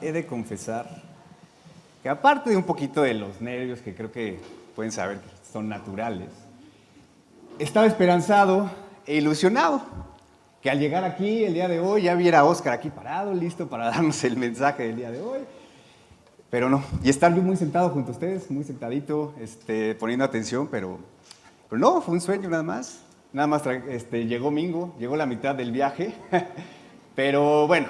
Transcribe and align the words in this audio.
he 0.00 0.12
de 0.12 0.26
confesar 0.26 1.02
que 2.02 2.08
aparte 2.08 2.50
de 2.50 2.56
un 2.56 2.64
poquito 2.64 3.02
de 3.02 3.14
los 3.14 3.40
nervios 3.40 3.80
que 3.80 3.94
creo 3.94 4.10
que 4.10 4.40
pueden 4.74 4.92
saber 4.92 5.18
que 5.18 5.28
son 5.52 5.68
naturales, 5.68 6.28
estaba 7.58 7.86
esperanzado 7.86 8.70
e 9.06 9.16
ilusionado 9.16 9.82
que 10.62 10.70
al 10.70 10.78
llegar 10.78 11.04
aquí 11.04 11.44
el 11.44 11.54
día 11.54 11.68
de 11.68 11.80
hoy 11.80 12.02
ya 12.02 12.14
viera 12.14 12.40
a 12.40 12.44
Oscar 12.44 12.74
aquí 12.74 12.90
parado, 12.90 13.32
listo 13.32 13.68
para 13.68 13.86
darnos 13.90 14.22
el 14.24 14.36
mensaje 14.36 14.84
del 14.84 14.96
día 14.96 15.10
de 15.10 15.20
hoy. 15.20 15.40
Pero 16.50 16.68
no, 16.68 16.82
y 17.02 17.08
estar 17.08 17.30
muy 17.30 17.56
sentado 17.56 17.90
junto 17.90 18.10
a 18.10 18.12
ustedes, 18.12 18.50
muy 18.50 18.64
sentadito, 18.64 19.34
este, 19.40 19.94
poniendo 19.94 20.24
atención, 20.24 20.66
pero, 20.68 20.98
pero 21.68 21.78
no, 21.78 22.00
fue 22.00 22.14
un 22.14 22.20
sueño 22.20 22.48
nada 22.48 22.64
más. 22.64 23.02
Nada 23.32 23.46
más 23.46 23.64
este, 23.88 24.26
llegó 24.26 24.50
Mingo, 24.50 24.92
llegó 24.98 25.16
la 25.16 25.26
mitad 25.26 25.54
del 25.54 25.70
viaje. 25.70 26.12
pero 27.14 27.68
bueno, 27.68 27.86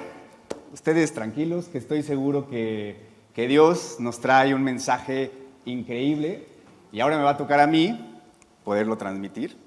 ustedes 0.73 1.13
tranquilos, 1.13 1.65
que 1.65 1.77
estoy 1.77 2.03
seguro 2.03 2.49
que, 2.49 2.97
que 3.33 3.47
Dios 3.47 3.97
nos 3.99 4.19
trae 4.19 4.53
un 4.53 4.63
mensaje 4.63 5.31
increíble 5.65 6.47
y 6.91 6.99
ahora 6.99 7.17
me 7.17 7.23
va 7.23 7.31
a 7.31 7.37
tocar 7.37 7.59
a 7.59 7.67
mí 7.67 8.19
poderlo 8.63 8.97
transmitir. 8.97 9.57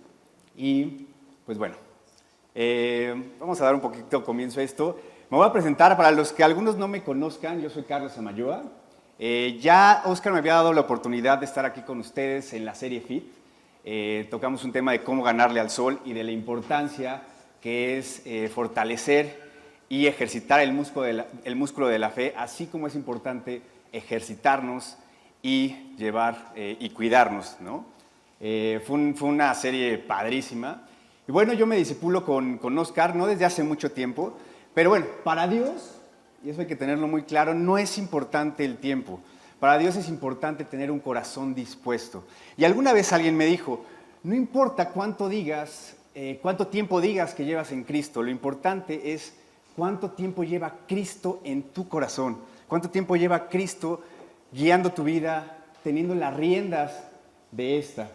Y 0.57 1.07
pues 1.45 1.59
bueno, 1.59 1.77
eh, 2.55 3.33
vamos 3.41 3.61
a 3.61 3.65
dar 3.65 3.75
un 3.75 3.81
poquito 3.81 4.25
comienzo 4.25 4.61
a 4.61 4.63
esto. 4.63 4.99
Me 5.31 5.37
voy 5.37 5.47
a 5.47 5.53
presentar 5.53 5.97
para 5.97 6.11
los 6.11 6.33
que 6.33 6.45
algunos 6.45 6.77
no 6.77 6.89
me 6.89 7.03
conozcan, 7.03 7.61
yo 7.61 7.71
soy 7.71 7.83
Carlos 7.85 8.17
Amayoa. 8.17 8.63
Eh, 9.19 9.59
ya 9.61 10.03
Oscar 10.07 10.33
me 10.33 10.41
había 10.41 10.55
dado 10.55 10.73
la 10.73 10.83
oportunidad 10.83 11.39
de 11.39 11.47
estar 11.47 11.65
aquí 11.65 11.83
con 11.83 12.01
ustedes 12.01 12.53
en 12.53 12.65
la 12.65 12.75
serie 12.75 13.01
FIT. 13.01 13.25
Eh, 13.85 14.27
tocamos 14.31 14.65
un 14.65 14.73
tema 14.73 14.93
de 14.93 15.03
cómo 15.03 15.23
ganarle 15.23 15.61
al 15.61 15.71
sol 15.71 16.01
y 16.05 16.13
de 16.13 16.25
la 16.25 16.33
importancia 16.33 17.23
que 17.61 17.99
es 17.99 18.23
fortalecer 18.53 19.44
y 19.95 20.09
ejercitar 20.09 20.61
el 20.61 20.73
músculo, 20.73 21.07
de 21.07 21.13
la, 21.13 21.27
el 21.45 21.55
músculo 21.55 21.87
de 21.87 22.01
la 22.01 22.11
fe, 22.11 22.35
así 22.37 22.67
como 22.67 22.89
es 22.89 22.97
importante 22.97 23.63
ejercitarnos 23.93 24.97
y 25.41 25.95
llevar 25.97 26.53
y 26.57 26.91
cuidarnos. 26.91 27.59
¿no? 27.61 27.85
fue, 28.41 29.15
fue, 29.15 29.29
una 29.29 29.55
serie 29.55 29.99
padrísima. 29.99 30.83
Y 31.29 31.33
bueno, 31.33 31.53
yo 31.53 31.67
me 31.67 31.77
disipulo 31.77 32.25
con, 32.25 32.59
con 32.59 32.77
Oscar, 32.77 33.15
no 33.15 33.29
desde 33.29 33.45
hace 33.45 33.63
mucho 33.63 33.93
tiempo, 33.93 34.37
pero 34.75 34.91
bueno, 34.91 35.07
para 35.23 35.47
Dios, 35.47 36.01
y 36.45 36.51
eso 36.51 36.63
hay 36.63 36.67
que 36.67 36.75
tenerlo 36.75 37.07
muy 37.07 37.23
claro, 37.23 37.55
no 37.55 37.79
es 37.79 37.97
importante 37.97 38.65
el 38.65 38.79
tiempo. 38.79 39.21
Para 39.61 39.79
Dios 39.79 39.95
es 39.95 40.09
importante 40.09 40.65
tener 40.65 40.91
un 40.91 40.99
corazón 40.99 41.55
dispuesto. 41.55 42.25
Y 42.57 42.65
alguna 42.65 42.93
vez 42.93 43.13
alguien 43.13 43.37
me 43.37 43.47
dijo, 43.47 43.85
no 44.25 44.35
importa 44.35 44.91
cuánto 44.91 45.29
digas, 45.29 45.95
eh, 46.17 46.41
cuánto 46.43 46.67
tiempo 46.67 47.01
digas 47.01 47.33
que 47.33 47.45
llevas 47.45 47.71
en 47.71 47.85
Cristo, 47.85 48.25
lo 48.25 48.31
importante 48.33 49.13
es 49.13 49.35
cuánto 49.77 50.11
tiempo 50.11 50.45
lleva 50.45 50.79
Cristo 50.87 51.41
en 51.45 51.63
tu 51.63 51.89
corazón, 51.89 52.39
cuánto 52.69 52.91
tiempo 52.91 53.17
lleva 53.17 53.49
Cristo 53.49 54.03
guiando 54.53 54.93
tu 54.93 55.05
vida, 55.05 55.65
teniendo 55.83 56.15
las 56.15 56.35
riendas 56.35 57.05
de 57.51 57.79
esta. 57.79 58.11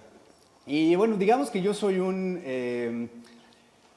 Y 0.65 0.95
bueno, 0.95 1.17
digamos 1.17 1.49
que 1.49 1.61
yo 1.61 1.73
soy 1.73 1.99
un, 1.99 2.41
eh, 2.43 3.07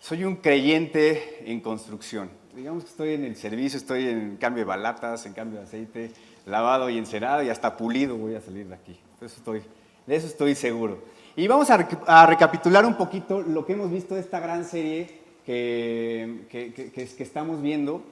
soy 0.00 0.24
un 0.24 0.36
creyente 0.36 1.50
en 1.50 1.60
construcción 1.60 2.42
digamos 2.54 2.84
que 2.84 2.90
estoy 2.90 3.14
en 3.14 3.24
el 3.24 3.36
servicio, 3.36 3.78
estoy 3.78 4.08
en 4.08 4.36
cambio 4.36 4.64
de 4.64 4.68
balatas, 4.68 5.24
en 5.26 5.32
cambio 5.32 5.60
de 5.60 5.64
aceite, 5.64 6.12
lavado 6.46 6.90
y 6.90 6.98
encerado 6.98 7.42
y 7.42 7.48
hasta 7.48 7.76
pulido 7.76 8.16
voy 8.16 8.34
a 8.34 8.40
salir 8.40 8.68
de 8.68 8.74
aquí. 8.74 8.98
De 9.20 9.26
eso 9.26 9.36
estoy, 9.38 9.62
de 10.06 10.16
eso 10.16 10.26
estoy 10.26 10.54
seguro. 10.54 11.02
Y 11.34 11.46
vamos 11.48 11.70
a, 11.70 12.26
recapitular 12.26 12.84
un 12.84 12.96
poquito 12.96 13.40
lo 13.40 13.64
que 13.64 13.72
hemos 13.72 13.90
visto 13.90 14.14
de 14.14 14.20
esta 14.20 14.38
gran 14.38 14.64
serie 14.64 15.21
que, 15.44 16.46
que, 16.50 17.22
estamos 17.22 17.62
viendo, 17.62 18.02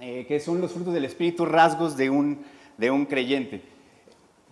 eh, 0.00 0.24
que 0.26 0.40
son 0.40 0.60
los 0.60 0.72
frutos 0.72 0.94
del 0.94 1.04
Espíritu, 1.04 1.44
rasgos 1.44 1.96
de 1.96 2.10
un, 2.10 2.38
de 2.76 2.90
un 2.90 3.06
creyente. 3.06 3.62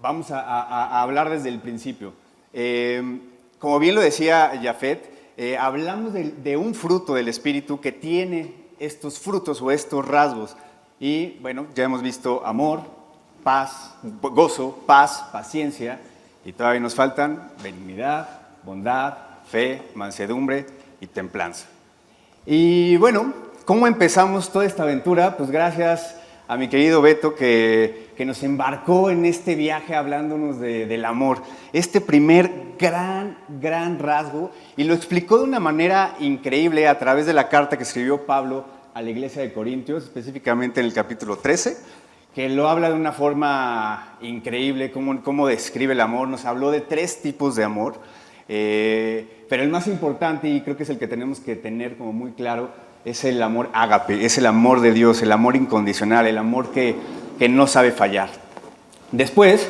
Vamos 0.00 0.30
a, 0.30 1.02
hablar 1.02 1.30
desde 1.30 1.48
el 1.48 1.60
principio. 1.60 2.12
Eh, 2.52 3.20
como 3.58 3.78
bien 3.78 3.94
lo 3.94 4.00
decía 4.00 4.58
Jafet, 4.62 5.10
eh, 5.36 5.56
hablamos 5.56 6.12
de, 6.12 6.30
de 6.30 6.56
un 6.56 6.74
fruto 6.74 7.14
del 7.14 7.28
Espíritu 7.28 7.80
que 7.80 7.92
tiene 7.92 8.53
estos 8.78 9.19
frutos 9.19 9.60
o 9.62 9.70
estos 9.70 10.06
rasgos. 10.06 10.56
Y 11.00 11.38
bueno, 11.41 11.66
ya 11.74 11.84
hemos 11.84 12.03
visto 12.03 12.44
amor, 12.47 12.82
paz, 13.42 13.94
gozo, 14.03 14.82
paz, 14.86 15.24
paciencia, 15.32 16.00
y 16.44 16.53
todavía 16.53 16.80
nos 16.80 16.94
faltan 16.94 17.50
benignidad, 17.62 18.28
bondad, 18.64 19.14
fe, 19.47 19.82
mansedumbre 19.94 20.66
y 21.00 21.06
templanza. 21.06 21.66
Y 22.47 22.99
bueno, 22.99 23.32
¿cómo 23.65 23.87
empezamos 23.87 24.53
toda 24.53 24.66
esta 24.66 24.82
aventura? 24.82 25.38
Pues 25.38 25.50
gracias 25.50 26.21
a 26.47 26.59
mi 26.59 26.69
querido 26.69 27.00
Beto 27.00 27.34
que, 27.34 28.12
nos 28.19 28.43
embarcó 28.43 29.09
en 29.09 29.25
este 29.25 29.55
viaje 29.55 29.94
hablándonos 29.94 30.60
del 30.60 31.06
amor, 31.06 31.38
este 31.72 32.03
primer 32.03 32.75
gran, 32.78 33.38
gran 33.62 33.99
rasgo, 33.99 34.50
y 34.77 34.84
lo 34.84 34.93
explicó 34.93 35.38
de 35.38 35.44
una 35.44 35.59
manera 35.59 36.16
increíble 36.21 36.87
a 36.87 36.99
través 36.99 37.25
de 37.25 37.33
la 37.33 37.49
carta 37.49 37.78
que 37.78 37.84
escribió 37.84 38.27
Pablo 38.27 38.66
a 38.93 39.00
la 39.00 39.09
iglesia 39.09 39.41
de 39.41 39.54
Corintios, 39.54 40.04
específicamente 40.04 40.81
en 40.81 40.87
el 40.87 40.93
capítulo 40.93 41.38
13, 41.38 41.78
que 42.34 42.50
lo 42.50 42.69
habla 42.69 42.91
de 42.91 42.94
una 42.94 43.12
forma 43.12 44.19
increíble, 44.21 44.91
cómo, 44.91 45.22
cómo 45.22 45.47
describe 45.47 45.94
el 45.94 46.00
amor, 46.03 46.28
nos 46.28 46.44
habló 46.44 46.71
de 46.71 46.83
tres 46.83 47.22
tipos 47.22 47.56
de 47.56 47.65
amor, 47.65 47.94
eh, 48.49 49.44
pero 49.49 49.62
el 49.62 49.71
más 49.71 49.87
importante, 49.87 50.49
y 50.49 50.60
creo 50.60 50.77
que 50.77 50.82
es 50.82 50.91
el 50.91 50.99
que 50.99 51.09
tenemos 51.09 51.41
que 51.41 51.56
tener 51.56 51.97
como 51.97 52.12
muy 52.12 52.32
claro, 52.32 52.71
es 53.05 53.25
el 53.25 53.43
amor 53.43 53.69
ágape, 53.72 54.25
es 54.25 54.38
el 54.38 54.47
amor 54.47 54.81
de 54.81 54.93
Dios, 54.93 55.22
el 55.22 55.32
amor 55.32 55.56
incondicional, 55.56 56.27
el 56.27 56.38
amor 56.38 56.71
que, 56.71 56.97
que 57.38 57.49
no 57.49 57.66
sabe 57.66 57.93
fallar. 57.93 58.31
Después 59.12 59.69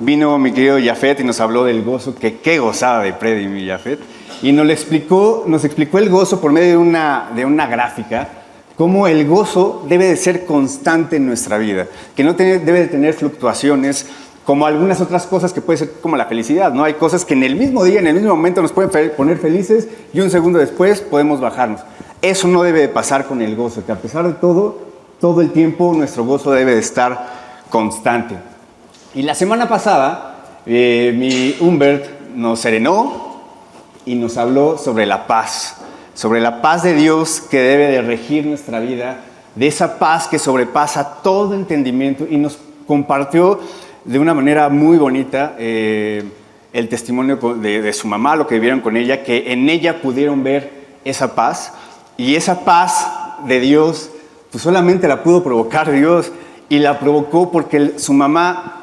vino 0.00 0.38
mi 0.38 0.52
querido 0.52 0.78
Jafet 0.82 1.20
y 1.20 1.24
nos 1.24 1.40
habló 1.40 1.64
del 1.64 1.82
gozo, 1.82 2.14
que 2.14 2.38
qué 2.38 2.58
gozada 2.58 3.02
de 3.02 3.12
Predi 3.12 3.48
mi 3.48 3.66
Jafet, 3.66 3.98
y 4.42 4.52
nos 4.52 4.68
explicó, 4.68 5.44
nos 5.46 5.64
explicó 5.64 5.98
el 5.98 6.10
gozo 6.10 6.40
por 6.40 6.52
medio 6.52 6.70
de 6.70 6.76
una, 6.76 7.30
de 7.34 7.44
una 7.44 7.66
gráfica, 7.66 8.28
cómo 8.76 9.06
el 9.06 9.26
gozo 9.26 9.84
debe 9.88 10.04
de 10.06 10.16
ser 10.16 10.44
constante 10.44 11.16
en 11.16 11.26
nuestra 11.26 11.56
vida, 11.56 11.86
que 12.14 12.22
no 12.22 12.34
debe 12.34 12.80
de 12.80 12.88
tener 12.88 13.14
fluctuaciones, 13.14 14.06
como 14.46 14.64
algunas 14.64 15.00
otras 15.00 15.26
cosas 15.26 15.52
que 15.52 15.60
puede 15.60 15.78
ser 15.78 15.92
como 16.00 16.16
la 16.16 16.26
felicidad, 16.26 16.72
¿no? 16.72 16.84
Hay 16.84 16.94
cosas 16.94 17.24
que 17.24 17.34
en 17.34 17.42
el 17.42 17.56
mismo 17.56 17.82
día, 17.82 17.98
en 17.98 18.06
el 18.06 18.14
mismo 18.14 18.30
momento 18.30 18.62
nos 18.62 18.72
pueden 18.72 19.10
poner 19.16 19.38
felices 19.38 19.88
y 20.12 20.20
un 20.20 20.30
segundo 20.30 20.60
después 20.60 21.00
podemos 21.00 21.40
bajarnos. 21.40 21.80
Eso 22.22 22.46
no 22.46 22.62
debe 22.62 22.80
de 22.80 22.88
pasar 22.88 23.26
con 23.26 23.42
el 23.42 23.56
gozo, 23.56 23.84
que 23.84 23.90
a 23.90 23.96
pesar 23.96 24.24
de 24.24 24.34
todo, 24.34 24.78
todo 25.20 25.40
el 25.40 25.50
tiempo 25.50 25.92
nuestro 25.94 26.24
gozo 26.24 26.52
debe 26.52 26.74
de 26.74 26.80
estar 26.80 27.26
constante. 27.70 28.36
Y 29.16 29.22
la 29.22 29.34
semana 29.34 29.68
pasada, 29.68 30.60
eh, 30.64 31.12
mi 31.16 31.56
Humbert 31.60 32.06
nos 32.36 32.60
serenó 32.60 33.40
y 34.04 34.14
nos 34.14 34.36
habló 34.36 34.78
sobre 34.78 35.06
la 35.06 35.26
paz, 35.26 35.78
sobre 36.14 36.40
la 36.40 36.62
paz 36.62 36.84
de 36.84 36.94
Dios 36.94 37.40
que 37.40 37.58
debe 37.58 37.88
de 37.88 38.00
regir 38.00 38.46
nuestra 38.46 38.78
vida, 38.78 39.22
de 39.56 39.66
esa 39.66 39.98
paz 39.98 40.28
que 40.28 40.38
sobrepasa 40.38 41.22
todo 41.24 41.54
entendimiento 41.54 42.28
y 42.30 42.36
nos 42.36 42.58
compartió 42.86 43.58
de 44.06 44.18
una 44.18 44.34
manera 44.34 44.68
muy 44.68 44.96
bonita 44.96 45.56
eh, 45.58 46.22
el 46.72 46.88
testimonio 46.88 47.36
de, 47.36 47.82
de 47.82 47.92
su 47.92 48.06
mamá, 48.06 48.36
lo 48.36 48.46
que 48.46 48.54
vivieron 48.54 48.80
con 48.80 48.96
ella, 48.96 49.24
que 49.24 49.52
en 49.52 49.68
ella 49.68 50.00
pudieron 50.00 50.42
ver 50.42 50.70
esa 51.04 51.34
paz. 51.34 51.72
Y 52.16 52.36
esa 52.36 52.64
paz 52.64 53.08
de 53.46 53.60
Dios, 53.60 54.10
pues 54.50 54.62
solamente 54.62 55.08
la 55.08 55.22
pudo 55.22 55.42
provocar 55.42 55.90
Dios 55.90 56.32
y 56.68 56.78
la 56.78 56.98
provocó 56.98 57.50
porque 57.50 57.98
su 57.98 58.12
mamá 58.12 58.76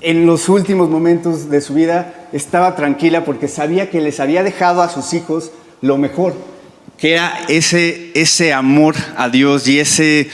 en 0.00 0.26
los 0.26 0.48
últimos 0.48 0.88
momentos 0.88 1.48
de 1.48 1.60
su 1.60 1.74
vida 1.74 2.28
estaba 2.32 2.74
tranquila 2.74 3.24
porque 3.24 3.48
sabía 3.48 3.90
que 3.90 4.00
les 4.00 4.20
había 4.20 4.42
dejado 4.42 4.82
a 4.82 4.88
sus 4.88 5.12
hijos 5.14 5.52
lo 5.80 5.96
mejor, 5.96 6.34
que 6.98 7.12
era 7.12 7.32
ese, 7.48 8.10
ese 8.14 8.52
amor 8.52 8.94
a 9.16 9.28
Dios 9.28 9.66
y 9.68 9.80
ese, 9.80 10.28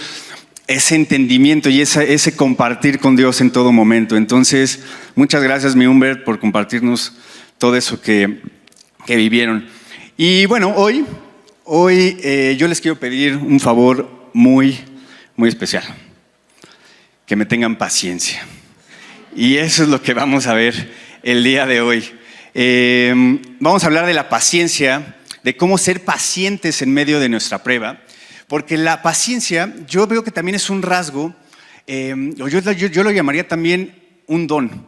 ese 0.69 0.95
entendimiento 0.95 1.69
y 1.69 1.81
ese, 1.81 2.37
compartir 2.37 3.01
con 3.01 3.17
Dios 3.17 3.41
en 3.41 3.51
todo 3.51 3.73
momento. 3.73 4.17
Entonces, 4.17 4.85
muchas 5.17 5.43
gracias, 5.43 5.75
mi 5.75 5.87
Humbert, 5.87 6.23
por 6.23 6.39
compartirnos 6.39 7.15
todo 7.59 7.75
eso 7.75 8.01
que, 8.01 8.41
que 9.07 9.17
vivieron. 9.17 9.67
Y 10.17 10.47
bueno, 10.47 10.73
hoy 10.77 11.05
Hoy 11.71 12.19
eh, 12.23 12.57
yo 12.59 12.67
les 12.67 12.81
quiero 12.81 12.99
pedir 12.99 13.37
un 13.37 13.61
favor 13.61 14.31
muy, 14.33 14.79
muy 15.37 15.51
especial. 15.51 15.85
Que 17.27 17.37
me 17.37 17.45
tengan 17.45 17.77
paciencia. 17.77 18.43
Y 19.37 19.59
eso 19.59 19.83
es 19.83 19.91
lo 19.91 20.01
que 20.01 20.15
vamos 20.15 20.47
a 20.47 20.55
ver 20.55 20.91
el 21.23 21.45
día 21.45 21.67
de 21.67 21.83
hoy. 21.83 22.11
Em, 22.55 23.39
vamos 23.61 23.85
a 23.85 23.89
hablar 23.89 24.07
de 24.07 24.15
la 24.15 24.31
paciencia, 24.31 25.17
de 25.43 25.59
cómo 25.59 25.77
ser 25.77 26.07
pacientes 26.07 26.81
en 26.81 26.91
medio 26.91 27.21
de 27.21 27.29
nuestra 27.29 27.63
prueba. 27.63 28.01
Porque 28.49 28.79
la 28.79 29.03
paciencia, 29.03 29.75
yo 29.87 30.07
veo 30.07 30.25
que 30.25 30.31
también 30.31 30.55
es 30.55 30.71
un 30.71 30.81
rasgo, 30.81 31.35
yo, 31.87 32.49
yo, 32.49 33.03
lo 33.05 33.11
llamaría 33.11 33.47
también 33.47 33.95
un 34.27 34.47
don. 34.47 34.87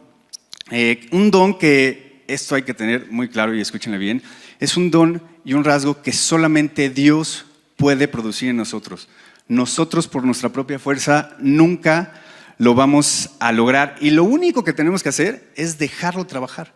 Eh, 0.70 1.06
un 1.12 1.30
don 1.30 1.58
que, 1.58 2.24
esto 2.26 2.54
hay 2.54 2.62
que 2.62 2.74
tener 2.74 3.10
muy 3.10 3.28
claro 3.28 3.54
y 3.54 3.60
escúchenle 3.60 3.98
bien, 3.98 4.22
es 4.60 4.76
un 4.76 4.90
don 4.90 5.22
y 5.44 5.52
un 5.52 5.64
rasgo 5.64 6.00
que 6.00 6.12
solamente 6.12 6.88
Dios 6.88 7.44
puede 7.76 8.08
producir 8.08 8.48
en 8.48 8.56
nosotros. 8.56 9.08
nosotros 9.48 10.06
por 10.06 10.24
nuestra 10.24 10.50
propia 10.50 10.78
fuerza 10.78 11.34
nunca 11.40 12.14
lo 12.56 12.74
vamos 12.74 13.30
a 13.40 13.52
lograr. 13.52 13.96
Y 14.00 14.10
lo 14.10 14.22
único 14.24 14.62
que 14.62 14.72
tenemos 14.72 15.02
que 15.02 15.08
hacer 15.08 15.50
es 15.56 15.76
dejarlo 15.78 16.24
trabajar, 16.24 16.72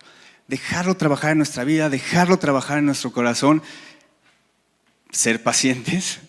dejarlo 0.49 0.97
trabajar 0.97 1.33
en 1.33 1.39
nuestra 1.39 1.65
vida, 1.65 1.89
dejarlo 1.89 2.39
trabajar 2.39 2.79
en 2.79 2.87
nuestro 2.87 3.13
corazón, 3.13 3.63
ser 5.13 5.43
pacientes 5.43 6.21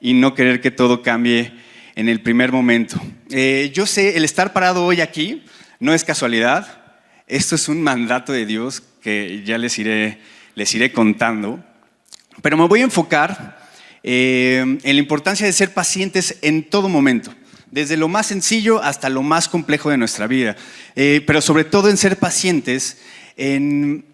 y 0.00 0.14
no 0.14 0.34
querer 0.34 0.60
que 0.60 0.70
todo 0.70 1.02
cambie 1.02 1.52
en 1.94 2.08
el 2.08 2.22
primer 2.22 2.52
momento. 2.52 3.00
Eh, 3.30 3.70
yo 3.74 3.86
sé, 3.86 4.16
el 4.16 4.24
estar 4.24 4.52
parado 4.52 4.84
hoy 4.84 5.00
aquí 5.00 5.44
no 5.78 5.92
es 5.92 6.04
casualidad, 6.04 6.82
esto 7.26 7.54
es 7.54 7.68
un 7.68 7.82
mandato 7.82 8.32
de 8.32 8.46
Dios 8.46 8.82
que 9.02 9.42
ya 9.44 9.58
les 9.58 9.78
iré, 9.78 10.18
les 10.54 10.74
iré 10.74 10.92
contando, 10.92 11.62
pero 12.42 12.56
me 12.56 12.66
voy 12.66 12.80
a 12.80 12.84
enfocar 12.84 13.60
eh, 14.02 14.78
en 14.82 14.96
la 14.96 15.00
importancia 15.00 15.46
de 15.46 15.52
ser 15.52 15.74
pacientes 15.74 16.38
en 16.42 16.68
todo 16.68 16.88
momento 16.88 17.34
desde 17.70 17.96
lo 17.96 18.08
más 18.08 18.26
sencillo 18.26 18.82
hasta 18.82 19.08
lo 19.08 19.22
más 19.22 19.48
complejo 19.48 19.90
de 19.90 19.96
nuestra 19.96 20.26
vida, 20.26 20.56
eh, 20.96 21.22
pero 21.26 21.40
sobre 21.40 21.64
todo 21.64 21.88
en 21.88 21.96
ser 21.96 22.18
pacientes 22.18 22.98
en, 23.36 24.04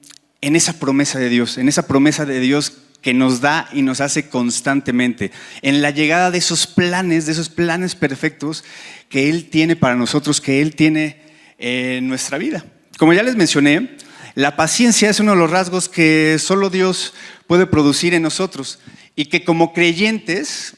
en, 0.41 0.57
esa 0.57 0.79
promesa 0.79 1.19
de 1.19 1.29
Dios, 1.29 1.59
en 1.59 1.69
esa 1.69 1.87
promesa 1.87 2.27
de 2.27 2.41
Dios 2.41 2.75
que 3.01 3.15
nos 3.15 3.41
da 3.41 3.69
y 3.73 3.83
nos 3.83 4.01
hace 4.01 4.29
constantemente, 4.29 5.31
en 5.63 5.83
la 5.83 5.91
llegada 5.91 6.31
de 6.31 6.39
esos 6.39 6.67
planes, 6.67 7.27
de 7.27 7.33
esos 7.33 7.49
planes 7.49 7.95
perfectos 7.95 8.65
que 9.09 9.29
Él 9.29 9.49
tiene 9.49 9.77
para 9.77 9.95
nosotros, 9.95 10.41
que 10.41 10.61
Él 10.61 10.75
tiene 10.75 11.21
en 11.59 12.09
nuestra 12.09 12.39
vida. 12.39 12.65
Como 12.99 13.13
ya 13.13 13.23
les 13.23 13.37
mencioné, 13.37 13.97
la 14.35 14.57
paciencia 14.57 15.09
es 15.11 15.21
uno 15.21 15.33
de 15.33 15.39
los 15.39 15.51
rasgos 15.51 15.89
que 15.89 16.39
solo 16.39 16.71
Dios 16.71 17.15
puede 17.47 17.67
producir 17.67 18.15
en 18.15 18.23
nosotros 18.23 18.81
y 19.15 19.27
que 19.27 19.45
como 19.45 19.73
creyentes 19.73 20.77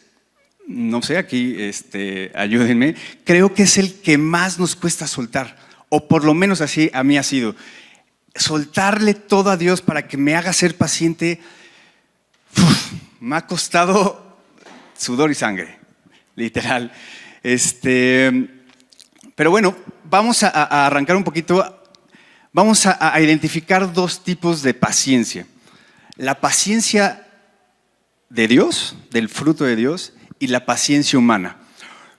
no 0.68 1.00
sé, 1.00 1.16
aquí 1.16 1.56
este, 1.58 2.30
ayúdenme, 2.34 2.94
creo 3.24 3.54
que 3.54 3.62
es 3.62 3.78
el 3.78 3.94
que 3.94 4.18
más 4.18 4.58
nos 4.58 4.76
cuesta 4.76 5.06
soltar, 5.06 5.56
o 5.88 6.06
por 6.06 6.24
lo 6.24 6.34
menos 6.34 6.60
así 6.60 6.90
a 6.92 7.02
mí 7.02 7.16
ha 7.16 7.22
sido. 7.22 7.56
Soltarle 8.34 9.14
todo 9.14 9.50
a 9.50 9.56
Dios 9.56 9.80
para 9.80 10.06
que 10.06 10.18
me 10.18 10.36
haga 10.36 10.52
ser 10.52 10.76
paciente, 10.76 11.40
me 13.20 13.36
ha 13.36 13.46
costado 13.46 14.38
sudor 14.96 15.30
y 15.30 15.34
sangre, 15.34 15.78
literal. 16.36 16.92
Este, 17.42 18.48
pero 19.34 19.50
bueno, 19.50 19.76
vamos 20.04 20.42
a, 20.42 20.86
arrancar 20.86 21.16
un 21.16 21.24
poquito, 21.24 21.82
vamos 22.52 22.86
a 22.86 23.20
identificar 23.20 23.92
dos 23.92 24.22
tipos 24.22 24.62
de 24.62 24.74
paciencia. 24.74 25.46
La 26.16 26.40
paciencia 26.40 27.26
de 28.28 28.48
Dios, 28.48 28.96
del 29.10 29.28
fruto 29.28 29.64
de 29.64 29.76
Dios, 29.76 30.12
y 30.38 30.48
la 30.48 30.66
paciencia 30.66 31.18
humana. 31.18 31.56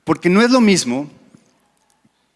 Porque 0.03 0.29
no 0.29 0.41
es 0.41 0.49
lo 0.51 0.61
mismo 0.61 1.09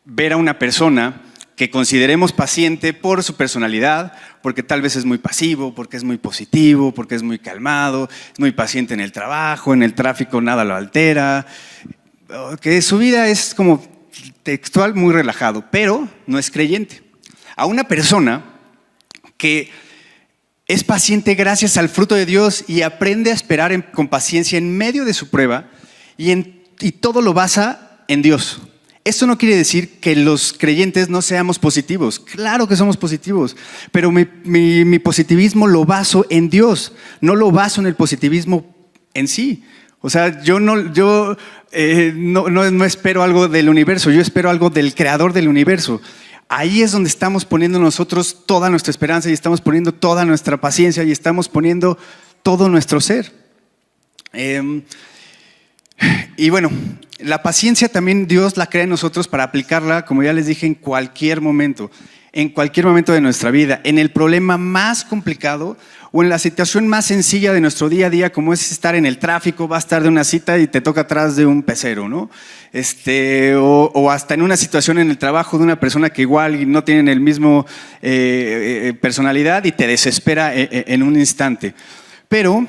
ver 0.06 0.34
a 0.34 0.38
una 0.38 0.60
persona 0.60 1.22
que 1.56 1.70
consideremos 1.70 2.32
paciente 2.32 2.94
por 2.94 3.24
su 3.24 3.36
personalidad, 3.36 4.14
porque 4.42 4.64
tal 4.64 4.82
vez 4.82 4.96
es 4.96 5.06
muy 5.06 5.20
pasivo, 5.20 5.76
porque 5.76 5.98
es 5.98 6.04
muy 6.04 6.18
positivo, 6.18 6.94
porque 6.94 7.16
es 7.16 7.24
muy 7.24 7.40
calmado, 7.40 8.10
es 8.32 8.40
muy 8.40 8.52
paciente 8.52 8.94
en 8.94 9.00
el 9.00 9.12
trabajo, 9.12 9.74
en 9.74 9.84
el 9.84 9.94
tráfico 9.94 10.42
nada 10.42 10.64
lo 10.64 10.76
altera, 10.76 11.46
que 12.60 12.82
su 12.82 12.98
vida 12.98 13.28
es 13.28 13.54
como 13.54 13.84
textual 14.44 14.96
muy 14.96 15.14
relajado, 15.14 15.66
pero 15.72 16.08
no 16.26 16.40
es 16.40 16.50
creyente. 16.50 17.02
A 17.56 17.66
una 17.66 17.84
persona 17.86 18.44
que 19.38 19.72
es 20.68 20.84
paciente 20.84 21.36
gracias 21.36 21.78
al 21.78 21.90
fruto 21.90 22.16
de 22.16 22.26
Dios 22.26 22.66
y 22.68 22.82
aprende 22.82 23.32
a 23.32 23.34
esperar 23.34 23.92
con 23.92 24.08
paciencia 24.08 24.58
en 24.58 24.76
medio 24.76 25.06
de 25.06 25.14
su 25.14 25.30
prueba 25.30 25.70
y, 26.18 26.34
todo 27.00 27.22
lo 27.22 27.34
basa 27.34 28.04
en 28.08 28.22
Dios. 28.22 28.62
Esto 29.06 29.28
no 29.28 29.38
quiere 29.38 29.58
decir 29.58 30.00
que 30.00 30.16
los 30.16 30.54
creyentes 30.54 31.10
no 31.10 31.22
seamos 31.22 31.60
positivos. 31.60 32.20
Claro 32.20 32.68
que 32.68 32.78
somos 32.78 32.96
positivos, 32.96 33.56
pero 33.92 34.12
mi, 34.12 35.00
positivismo 35.00 35.68
lo 35.68 35.84
baso 35.84 36.26
en 36.30 36.50
Dios, 36.50 36.94
no 37.20 37.36
lo 37.36 37.52
baso 37.52 37.82
en 37.82 37.88
el 37.88 37.96
positivismo 37.96 38.66
en 39.14 39.28
sí. 39.28 39.64
O 40.00 40.10
sea, 40.10 40.42
yo, 40.42 40.58
eh, 41.72 42.14
no 42.16 42.86
espero 42.86 43.24
algo 43.24 43.50
del 43.50 43.70
universo, 43.70 44.10
yo 44.10 44.22
espero 44.22 44.50
algo 44.50 44.70
del 44.70 44.96
creador 44.96 45.34
del 45.34 45.50
universo. 45.50 46.02
Ahí 46.48 46.82
es 46.82 46.92
donde 46.92 47.10
estamos 47.10 47.46
poniendo 47.46 47.80
nosotros 47.80 48.46
toda 48.46 48.70
nuestra 48.70 48.92
esperanza 48.92 49.30
y 49.30 49.34
estamos 49.34 49.60
poniendo 49.60 49.94
toda 49.94 50.24
nuestra 50.24 50.62
paciencia 50.62 51.04
y 51.04 51.12
estamos 51.12 51.50
poniendo 51.50 51.98
todo 52.44 52.70
nuestro 52.70 53.02
ser. 53.02 53.32
Em, 54.34 54.84
y 56.38 56.50
bueno, 56.50 56.72
la 57.20 57.42
paciencia 57.42 57.90
también 57.90 58.28
Dios 58.28 58.58
la 58.58 58.68
crea 58.68 58.84
en 58.84 58.90
nosotros 58.90 59.28
para 59.28 59.44
aplicarla, 59.44 60.06
como 60.06 60.24
ya 60.24 60.34
les 60.34 60.48
dije, 60.48 60.66
en 60.66 60.76
cualquier 60.76 61.42
momento, 61.42 61.90
en 62.32 62.50
cualquier 62.50 62.86
momento 62.86 63.14
de 63.14 63.22
nuestra 63.22 63.52
vida, 63.52 63.80
en 63.84 64.00
el 64.00 64.12
problema 64.12 64.58
más 64.58 65.06
complicado 65.06 65.78
o 66.12 66.22
en 66.22 66.30
la 66.30 66.38
situación 66.38 66.88
más 66.88 67.06
sencilla 67.06 67.54
de 67.54 67.62
nuestro 67.62 67.90
día 67.90 68.08
a 68.08 68.10
día, 68.10 68.32
como 68.32 68.54
es 68.54 68.72
estar 68.72 68.94
en 68.96 69.06
el 69.06 69.20
tráfico, 69.20 69.68
vas 69.68 69.88
tarde 69.88 70.04
de 70.04 70.10
una 70.10 70.24
cita 70.24 70.60
y 70.60 70.68
te 70.68 70.82
toca 70.82 71.02
atrás 71.02 71.36
de 71.36 71.46
un 71.46 71.64
pecero, 71.64 72.10
¿no? 72.10 72.30
Este, 72.72 73.56
o, 73.56 74.12
hasta 74.12 74.34
en 74.34 74.42
una 74.42 74.58
situación 74.58 74.98
en 75.00 75.10
el 75.10 75.18
trabajo 75.18 75.58
de 75.58 75.64
una 75.64 75.80
persona 75.80 76.10
que 76.10 76.24
igual 76.24 76.72
no 76.72 76.84
tienen 76.84 77.08
el 77.08 77.20
mismo 77.20 77.66
eh, 78.02 78.90
eh, 78.90 78.94
personalidad 78.94 79.64
y 79.66 79.72
te 79.72 79.88
desespera 79.88 80.56
eh, 80.56 80.86
en 80.88 81.04
un 81.04 81.18
instante. 81.18 81.74
Pero 82.28 82.66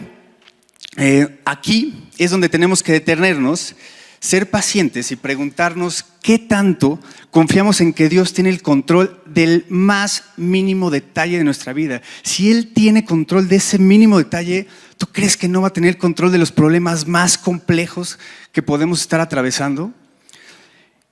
aquí 1.44 2.03
es 2.18 2.30
donde 2.30 2.48
tenemos 2.48 2.82
que 2.82 2.92
detenernos 2.92 3.74
ser 4.20 4.48
pacientes 4.48 5.12
y 5.12 5.16
preguntarnos 5.16 6.06
qué 6.22 6.38
tanto 6.38 6.98
confiamos 7.30 7.82
en 7.82 7.92
que 7.92 8.08
Dios 8.08 8.32
tiene 8.32 8.48
el 8.48 8.62
control 8.62 9.20
del 9.26 9.66
más 9.68 10.24
mínimo 10.38 10.90
detalle 10.90 11.36
de 11.36 11.44
nuestra 11.44 11.74
vida. 11.74 12.00
Si 12.22 12.50
Él 12.50 12.72
tiene 12.72 13.04
control 13.04 13.48
de 13.48 13.56
ese 13.56 13.78
mínimo 13.78 14.16
detalle, 14.16 14.66
¿tú 14.96 15.06
crees 15.12 15.36
que 15.36 15.46
no 15.46 15.60
va 15.60 15.68
a 15.68 15.72
tener 15.74 15.98
control 15.98 16.32
de 16.32 16.38
los 16.38 16.52
problemas 16.52 17.06
más 17.06 17.36
complejos 17.36 18.18
que 18.50 18.62
podemos 18.62 19.02
estar 19.02 19.20
atravesando? 19.20 19.92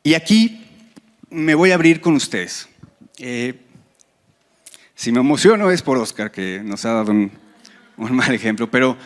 Y 0.03 0.15
aquí 0.15 0.65
me 1.29 1.55
voy 1.55 1.73
a 1.73 1.75
abrir 1.75 2.01
con 2.01 2.15
ustedes. 2.15 2.67
Eh, 3.19 3.61
si 4.95 5.13
me 5.13 5.21
emociono 5.21 5.71
es 5.71 5.83
por 5.83 5.99
Oscar, 5.99 6.31
que 6.31 6.63
nos 6.65 6.85
ha 6.85 6.93
dado 6.93 7.11
un, 7.11 7.31
mal 7.97 8.33
ejemplo, 8.35 8.71
pero 8.71 8.97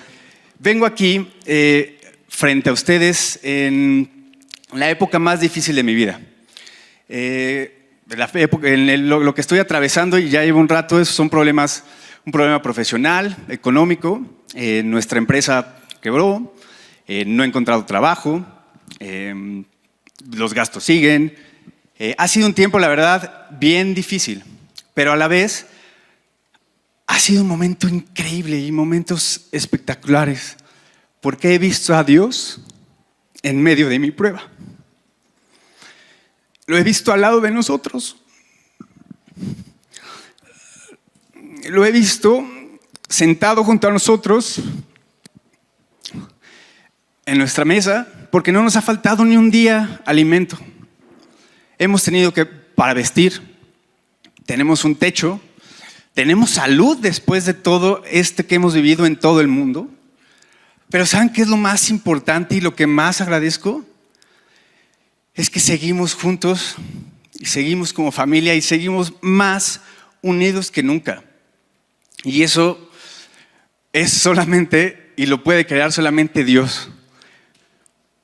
vengo 0.59 0.87
aquí 0.87 1.29
eh, 1.47 2.01
frente 2.29 2.71
a 2.71 2.73
ustedes 2.73 3.41
en 3.43 4.33
la 4.73 4.91
época 4.91 5.19
más 5.19 5.41
difícil 5.41 5.77
de 5.77 5.83
mi 5.83 5.95
vida. 5.95 6.21
Eh, 7.09 7.73
la 8.09 8.31
época, 8.35 8.69
en 8.69 9.09
lo, 9.09 9.35
que 9.35 9.41
estoy 9.41 9.59
atravesando 9.59 10.19
y 10.19 10.29
ya 10.29 10.45
llevo 10.45 10.61
un 10.61 10.69
rato, 10.69 11.05
son 11.05 11.29
problemas, 11.29 11.85
un 12.25 12.33
problema 12.33 12.63
profesional, 12.63 13.37
económico. 13.49 14.25
Eh, 14.55 14.83
nuestra 14.85 15.19
empresa 15.19 15.77
quebró, 16.01 16.55
eh, 17.09 17.25
no 17.27 17.43
he 17.43 17.47
encontrado 17.47 17.85
trabajo, 17.85 18.45
los 20.31 20.55
gastos 20.55 20.85
siguen. 20.85 21.35
ha 22.17 22.29
sido 22.29 22.47
un 22.47 22.55
tiempo, 22.55 22.79
la 22.79 22.89
verdad, 22.89 23.47
bien 23.51 23.95
difícil, 23.95 24.43
pero 24.95 25.13
a 25.13 25.17
la 25.17 25.29
vez 25.29 25.67
ha 27.07 27.19
sido 27.19 27.43
un 27.43 27.49
momento 27.49 27.89
increíble 27.89 28.59
y 28.59 28.73
momentos 28.73 29.49
espectaculares 29.53 30.57
porque 31.21 31.55
he 31.55 31.59
visto 31.59 31.95
a 31.95 32.05
Dios 32.05 32.61
en 33.43 33.63
medio 33.63 33.89
de 33.89 33.99
mi 33.99 34.11
prueba. 34.11 34.49
Lo 36.67 36.77
he 36.77 36.83
visto 36.83 37.13
al 37.13 37.21
lado 37.21 37.41
de 37.41 37.51
nosotros. 37.51 38.17
Lo 41.69 41.85
he 41.85 41.93
visto 41.93 42.45
sentado 43.09 43.63
junto 43.63 43.87
a 43.87 43.93
nosotros 43.93 44.61
en 47.25 47.39
nuestra 47.39 47.65
mesa 47.65 48.09
porque 48.31 48.53
no 48.53 48.63
nos 48.63 48.77
ha 48.77 48.83
faltado 48.83 49.25
ni 49.25 49.37
un 49.37 49.51
día 49.51 50.01
alimento. 50.05 50.59
Hemos 51.79 52.03
tenido 52.03 52.33
que, 52.33 52.47
para 52.47 52.95
vestir, 52.95 53.41
tenemos 54.45 54.85
un 54.85 54.95
techo, 54.95 55.41
tenemos 56.17 56.49
salud 56.49 56.97
después 56.97 57.45
de 57.45 57.53
todo 57.53 58.03
este 58.11 58.47
que 58.47 58.55
hemos 58.55 58.73
vivido 58.73 59.05
en 59.05 59.17
todo 59.17 59.43
el 59.43 59.49
mundo. 59.49 59.91
Pero 60.89 61.05
¿saben 61.05 61.29
qué 61.29 61.43
es 61.43 61.49
lo 61.49 61.59
más 61.59 61.91
importante 61.91 62.55
y 62.55 62.63
lo 62.63 62.75
que 62.75 62.87
más 62.87 63.21
agradezco? 63.21 63.85
Es 65.35 65.51
que 65.51 65.61
seguimos 65.61 66.15
juntos 66.15 66.77
y 67.39 67.45
seguimos 67.45 67.93
como 67.93 68.13
familia 68.13 68.55
y 68.55 68.63
seguimos 68.63 69.13
más 69.21 69.83
unidos 70.23 70.71
que 70.71 70.83
nunca. 70.83 71.23
Y 72.25 72.45
eso 72.45 72.91
es 73.93 74.11
solamente, 74.11 75.13
y 75.17 75.27
lo 75.27 75.45
puede 75.45 75.67
crear 75.67 75.93
solamente 75.93 76.45
Dios. 76.45 76.89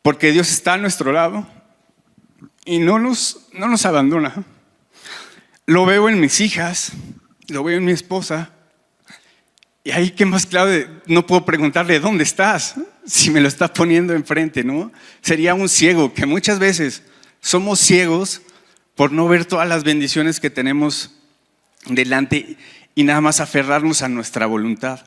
Porque 0.00 0.32
Dios 0.32 0.50
está 0.50 0.72
a 0.72 0.78
nuestro 0.78 1.12
lado 1.12 1.46
y 2.64 2.78
no 2.78 2.98
nos, 2.98 3.48
no 3.52 3.68
nos 3.68 3.84
abandona. 3.84 4.46
Lo 5.66 5.84
veo 5.84 6.08
en 6.08 6.20
mis 6.20 6.40
hijas, 6.40 6.92
lo 7.52 7.62
veo 7.62 7.78
en 7.78 7.84
mi 7.84 7.92
esposa, 7.92 8.50
y 9.84 9.90
ahí, 9.90 10.10
¿qué 10.10 10.24
más 10.24 10.46
claro? 10.46 10.70
No 11.06 11.26
puedo 11.26 11.44
preguntarle, 11.44 11.98
¿dónde 11.98 12.24
estás? 12.24 12.76
si 13.04 13.30
me 13.30 13.40
lo 13.40 13.48
está 13.48 13.72
poniendo 13.72 14.14
enfrente, 14.14 14.64
¿no? 14.64 14.92
Sería 15.20 15.54
un 15.54 15.68
ciego, 15.68 16.14
que 16.14 16.26
muchas 16.26 16.58
veces 16.58 17.02
somos 17.40 17.80
ciegos 17.80 18.42
por 18.94 19.12
no 19.12 19.26
ver 19.28 19.44
todas 19.44 19.68
las 19.68 19.84
bendiciones 19.84 20.38
que 20.38 20.50
tenemos 20.50 21.10
delante 21.86 22.56
y 22.94 23.02
nada 23.02 23.20
más 23.20 23.40
aferrarnos 23.40 24.02
a 24.02 24.08
nuestra 24.08 24.46
voluntad. 24.46 25.00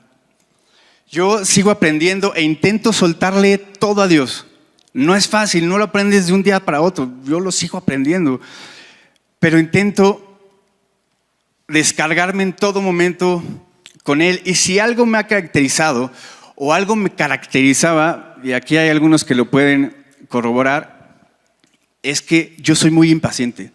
Yo 1.09 1.45
sigo 1.45 1.71
aprendiendo 1.71 2.33
e 2.35 2.41
intento 2.41 2.91
soltarle 2.91 3.57
todo 3.57 4.01
a 4.01 4.07
Dios. 4.07 4.47
No 4.91 5.15
es 5.15 5.27
fácil, 5.27 5.67
no 5.67 5.77
lo 5.77 5.85
aprendes 5.85 6.27
de 6.27 6.33
un 6.33 6.43
día 6.43 6.65
para 6.65 6.81
otro, 6.81 7.11
yo 7.23 7.39
lo 7.39 7.51
sigo 7.51 7.77
aprendiendo, 7.77 8.41
pero 9.39 9.59
intento 9.59 10.24
descargarme 11.67 12.43
en 12.43 12.53
todo 12.53 12.81
momento 12.81 13.43
con 14.03 14.21
Él. 14.21 14.41
Y 14.45 14.55
si 14.55 14.79
algo 14.79 15.05
me 15.05 15.17
ha 15.17 15.27
caracterizado 15.27 16.11
o 16.55 16.73
algo 16.73 16.95
me 16.95 17.09
caracterizaba, 17.09 18.37
y 18.43 18.53
aquí 18.53 18.77
hay 18.77 18.89
algunos 18.89 19.25
que 19.25 19.35
lo 19.35 19.49
pueden 19.49 19.95
corroborar, 20.29 20.95
es 22.03 22.21
que 22.21 22.55
yo 22.59 22.75
soy 22.75 22.91
muy 22.91 23.09
impaciente, 23.09 23.71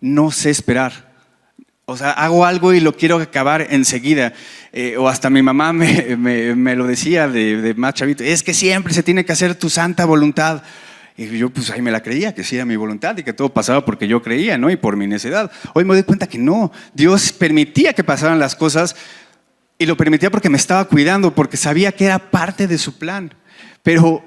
no 0.00 0.30
sé 0.30 0.50
esperar. 0.50 1.10
O 1.84 1.96
sea, 1.96 2.10
hago 2.12 2.44
algo 2.44 2.72
y 2.72 2.80
lo 2.80 2.96
quiero 2.96 3.16
acabar 3.16 3.66
enseguida. 3.70 4.32
Eh, 4.72 4.96
o 4.96 5.08
hasta 5.08 5.30
mi 5.30 5.42
mamá 5.42 5.72
me, 5.72 6.16
lo 6.76 6.86
decía 6.86 7.26
de, 7.28 7.60
de, 7.60 7.74
más 7.74 7.94
chavito, 7.94 8.22
es 8.22 8.42
que 8.42 8.54
siempre 8.54 8.92
se 8.92 9.02
tiene 9.02 9.24
que 9.24 9.32
hacer 9.32 9.54
tu 9.54 9.70
santa 9.70 10.04
voluntad. 10.04 10.62
Y 11.16 11.38
yo 11.38 11.50
pues 11.50 11.70
ahí 11.70 11.82
me 11.82 11.90
la 11.90 12.02
creía, 12.02 12.34
que 12.34 12.44
sí 12.44 12.56
era 12.56 12.64
mi 12.64 12.76
voluntad 12.76 13.16
y 13.18 13.22
que 13.22 13.32
todo 13.32 13.52
pasaba 13.52 13.84
porque 13.84 14.08
yo 14.08 14.22
creía, 14.22 14.58
¿no? 14.58 14.70
Y 14.70 14.76
por 14.76 14.96
mi 14.96 15.06
necedad. 15.06 15.50
Hoy 15.74 15.84
me 15.84 15.94
doy 15.94 16.02
cuenta 16.02 16.28
que 16.28 16.38
no, 16.38 16.72
Dios 16.94 17.32
permitía 17.32 17.92
que 17.92 18.04
pasaran 18.04 18.38
las 18.38 18.56
cosas 18.56 18.96
y 19.78 19.86
lo 19.86 19.96
permitía 19.96 20.30
porque 20.30 20.50
me 20.50 20.58
estaba 20.58 20.84
cuidando, 20.86 21.34
porque 21.34 21.56
sabía 21.56 21.92
que 21.92 22.06
era 22.06 22.30
parte 22.30 22.66
de 22.66 22.78
su 22.78 22.98
plan. 22.98 23.34
Pero 23.82 24.24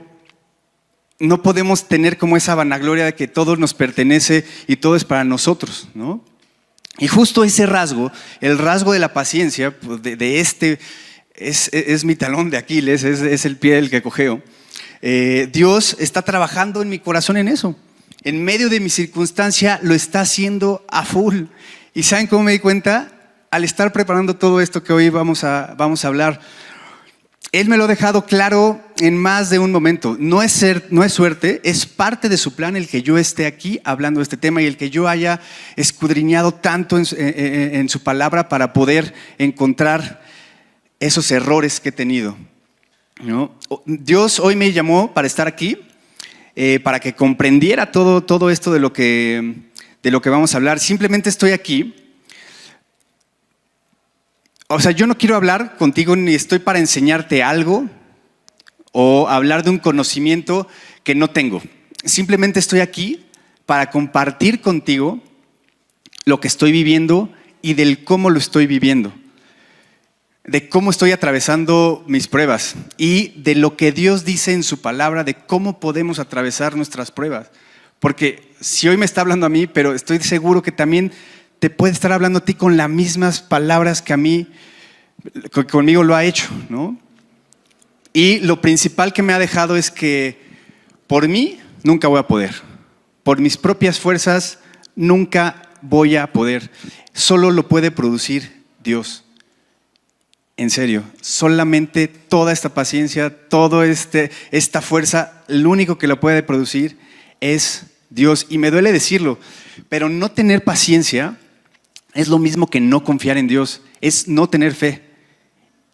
no 1.20 1.42
podemos 1.42 1.88
tener 1.88 2.18
como 2.18 2.38
esa 2.38 2.56
vanagloria 2.56 3.06
de 3.06 3.16
que 3.16 3.28
todo 3.28 3.56
nos 3.56 3.74
pertenece 3.74 4.46
y 4.68 4.78
todo 4.78 4.96
es 4.96 5.06
para 5.06 5.24
nosotros, 5.24 5.90
¿no? 5.94 6.24
Y 7.00 7.08
justo 7.08 7.44
ese 7.44 7.66
rasgo, 7.66 8.12
el 8.40 8.58
rasgo 8.58 8.94
de 8.94 9.00
la 9.00 9.14
paciencia, 9.14 9.78
pues, 9.80 10.02
de, 10.02 10.40
este, 10.40 10.80
es, 11.36 12.06
mi 12.06 12.16
talón 12.16 12.50
de 12.50 12.58
Aquiles, 12.58 13.04
es, 13.04 13.46
el 13.46 13.58
pie 13.58 13.76
del 13.76 13.90
que 13.90 14.02
cogeo. 14.02 14.42
Eh, 15.06 15.50
Dios 15.52 15.98
está 16.00 16.22
trabajando 16.22 16.82
en 16.82 16.88
mi 16.88 16.98
corazón 16.98 17.36
en 17.36 17.50
eso. 17.50 17.76
En 18.24 18.42
medio 18.42 18.70
de 18.70 18.80
mi 18.80 18.90
circunstancia 18.90 19.78
lo 19.84 19.94
está 19.94 20.22
haciendo 20.22 20.86
a 20.88 21.04
full. 21.04 21.48
¿Y 21.94 22.04
saben 22.04 22.28
cómo 22.28 22.44
me 22.44 22.54
di 22.54 22.60
cuenta? 22.60 23.12
Al 23.52 23.66
estar 23.66 23.92
preparando 23.92 24.38
todo 24.38 24.62
esto 24.62 24.82
que 24.82 24.94
hoy 24.94 25.10
vamos 25.10 25.44
a, 25.44 25.76
vamos 25.78 26.06
a 26.06 26.08
hablar. 26.08 26.40
Él 27.52 27.68
me 27.68 27.76
lo 27.76 27.84
ha 27.84 27.88
dejado 27.88 28.26
claro 28.26 28.82
en 29.02 29.18
más 29.18 29.50
de 29.50 29.60
un 29.60 29.74
momento. 29.74 30.16
No 30.18 30.42
es, 30.42 30.54
ser, 30.54 30.88
no 30.90 31.04
es 31.04 31.12
suerte, 31.12 31.60
es 31.66 31.86
parte 31.86 32.30
de 32.30 32.38
su 32.38 32.56
plan 32.56 32.78
el 32.78 32.88
que 32.88 33.04
yo 33.04 33.18
esté 33.18 33.46
aquí 33.46 33.82
hablando 33.84 34.22
de 34.22 34.24
este 34.24 34.38
tema 34.38 34.62
y 34.62 34.68
el 34.68 34.78
que 34.78 34.90
yo 34.90 35.10
haya 35.10 35.42
escudriñado 35.76 36.54
tanto 36.54 36.98
en, 36.98 37.06
en 37.18 37.90
su 37.90 38.04
palabra 38.04 38.48
para 38.48 38.72
poder 38.72 39.14
encontrar 39.38 40.24
esos 41.02 41.30
errores 41.30 41.82
que 41.82 41.90
he 41.90 41.92
tenido. 41.92 42.38
Dios 43.86 44.40
hoy 44.40 44.56
me 44.56 44.72
llamó 44.72 45.14
para 45.14 45.28
estar 45.28 45.48
aquí, 45.48 45.78
eh, 46.56 46.80
para 46.84 47.00
que 47.00 47.14
comprendiera 47.14 47.92
todo, 47.92 48.22
todo 48.22 48.50
esto 48.50 48.72
de 48.72 48.80
lo, 48.80 48.94
que, 48.94 49.56
de 50.02 50.12
lo 50.12 50.22
que 50.22 50.30
vamos 50.30 50.54
a 50.54 50.58
hablar. 50.58 50.80
Simplemente 50.80 51.30
estoy 51.30 51.52
aquí 51.52 51.96
o 54.76 54.80
sea, 54.80 54.92
yo 54.92 55.06
no 55.06 55.20
quiero 55.20 55.36
hablar 55.36 55.78
contigo 55.78 56.16
ni 56.16 56.34
estoy 56.34 56.58
para 56.58 56.80
enseñarte 56.80 57.44
algo 57.44 57.88
o 58.92 59.28
hablar 59.28 59.64
de 59.64 59.70
un 59.70 59.78
conocimiento 59.78 60.68
que 61.04 61.14
no 61.14 61.30
tengo. 61.30 61.62
Simplemente 62.04 62.60
estoy 62.60 62.80
aquí 62.80 63.24
para 63.68 63.92
compartir 63.92 64.62
contigo 64.62 65.22
lo 66.26 66.40
que 66.40 66.48
estoy 66.48 66.72
viviendo 66.72 67.32
y 67.62 67.76
del 67.76 68.04
cómo 68.04 68.32
lo 68.32 68.40
estoy 68.40 68.66
viviendo, 68.66 69.14
de 70.46 70.68
cómo 70.68 70.92
estoy 70.92 71.12
atravesando 71.12 72.04
mis 72.08 72.28
pruebas 72.28 72.76
y 72.98 73.30
de 73.42 73.56
lo 73.56 73.78
que 73.78 73.92
Dios 73.92 74.26
dice 74.26 74.54
en 74.54 74.64
su 74.64 74.82
palabra, 74.82 75.24
de 75.24 75.36
cómo 75.36 75.80
podemos 75.80 76.20
atravesar 76.20 76.76
nuestras 76.76 77.12
pruebas. 77.12 77.52
Porque 78.00 78.52
si 78.60 78.90
hoy 78.90 78.98
me 78.98 79.06
está 79.06 79.22
hablando 79.22 79.46
a 79.46 79.50
mí, 79.50 79.68
pero 79.68 79.94
estoy 79.94 80.20
seguro 80.20 80.62
que 80.62 80.74
también 80.74 81.14
te 81.60 81.70
puede 81.70 81.94
estar 81.94 82.12
hablando 82.12 82.40
a 82.40 82.46
ti 82.46 82.56
con 82.56 82.76
las 82.76 82.90
mismas 82.90 83.42
palabras 83.42 84.02
que 84.02 84.12
a 84.12 84.18
mí, 84.18 84.48
conmigo 85.72 86.04
lo 86.04 86.14
ha 86.14 86.26
hecho, 86.26 86.50
¿no? 86.68 87.00
Y 88.12 88.40
lo 88.40 88.62
principal 88.62 89.14
que 89.14 89.24
me 89.24 89.34
ha 89.34 89.40
dejado 89.40 89.78
es 89.78 89.90
que 89.90 90.38
por 91.08 91.28
mí 91.30 91.60
nunca 91.84 92.10
voy 92.10 92.20
a 92.20 92.28
poder. 92.28 92.54
Por 93.24 93.40
mis 93.40 93.56
propias 93.56 93.98
fuerzas 93.98 94.60
nunca 94.96 95.70
voy 95.82 96.18
a 96.18 96.34
poder. 96.34 96.70
Solo 97.14 97.50
lo 97.52 97.70
puede 97.70 97.90
producir 97.90 98.64
Dios. 98.84 99.24
En 100.56 100.70
serio, 100.70 101.04
solamente 101.22 102.08
toda 102.08 102.52
esta 102.52 102.70
paciencia, 102.74 103.32
toda 103.50 103.88
este, 103.88 104.32
esta 104.52 104.82
fuerza, 104.82 105.44
lo 105.48 105.72
único 105.72 105.98
que 105.98 106.08
lo 106.08 106.20
puede 106.20 106.44
producir 106.44 106.98
es 107.42 107.86
Dios. 108.12 108.46
Y 108.50 108.60
me 108.60 108.70
duele 108.70 108.92
decirlo, 108.92 109.40
pero 109.90 110.10
no 110.10 110.32
tener 110.32 110.64
paciencia 110.64 111.38
es 112.14 112.28
lo 112.28 112.38
mismo 112.38 112.68
que 112.68 112.80
no 112.80 113.04
confiar 113.04 113.38
en 113.38 113.48
Dios, 113.48 113.82
es 114.00 114.28
no 114.28 114.48
tener 114.48 114.76
fe. 114.76 115.02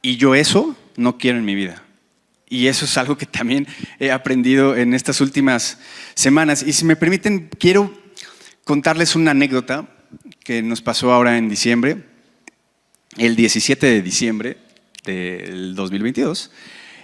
Y 0.01 0.17
yo 0.17 0.35
eso 0.35 0.75
no 0.97 1.17
quiero 1.17 1.37
en 1.37 1.45
mi 1.45 1.55
vida. 1.55 1.83
Y 2.49 2.67
eso 2.67 2.85
es 2.85 2.97
algo 2.97 3.17
que 3.17 3.25
también 3.25 3.67
he 3.99 4.11
aprendido 4.11 4.75
en 4.75 4.93
estas 4.93 5.21
últimas 5.21 5.77
semanas. 6.15 6.63
Y 6.63 6.73
si 6.73 6.83
me 6.83 6.95
permiten, 6.95 7.49
quiero 7.59 7.93
contarles 8.65 9.15
una 9.15 9.31
anécdota 9.31 9.87
que 10.43 10.61
nos 10.61 10.81
pasó 10.81 11.13
ahora 11.13 11.37
en 11.37 11.47
diciembre, 11.47 12.03
el 13.17 13.35
17 13.35 13.85
de 13.85 14.01
diciembre 14.01 14.57
del 15.03 15.75
2022. 15.75 16.51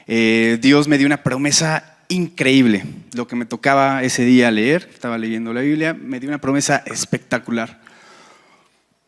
Eh, 0.07 0.57
Dios 0.61 0.87
me 0.87 0.97
dio 0.97 1.07
una 1.07 1.23
promesa 1.23 1.97
increíble. 2.09 2.85
Lo 3.13 3.27
que 3.27 3.35
me 3.35 3.45
tocaba 3.45 4.03
ese 4.03 4.23
día 4.23 4.51
leer, 4.51 4.89
estaba 4.93 5.17
leyendo 5.17 5.53
la 5.53 5.61
Biblia, 5.61 5.93
me 5.93 6.19
dio 6.19 6.29
una 6.29 6.39
promesa 6.39 6.83
espectacular. 6.85 7.81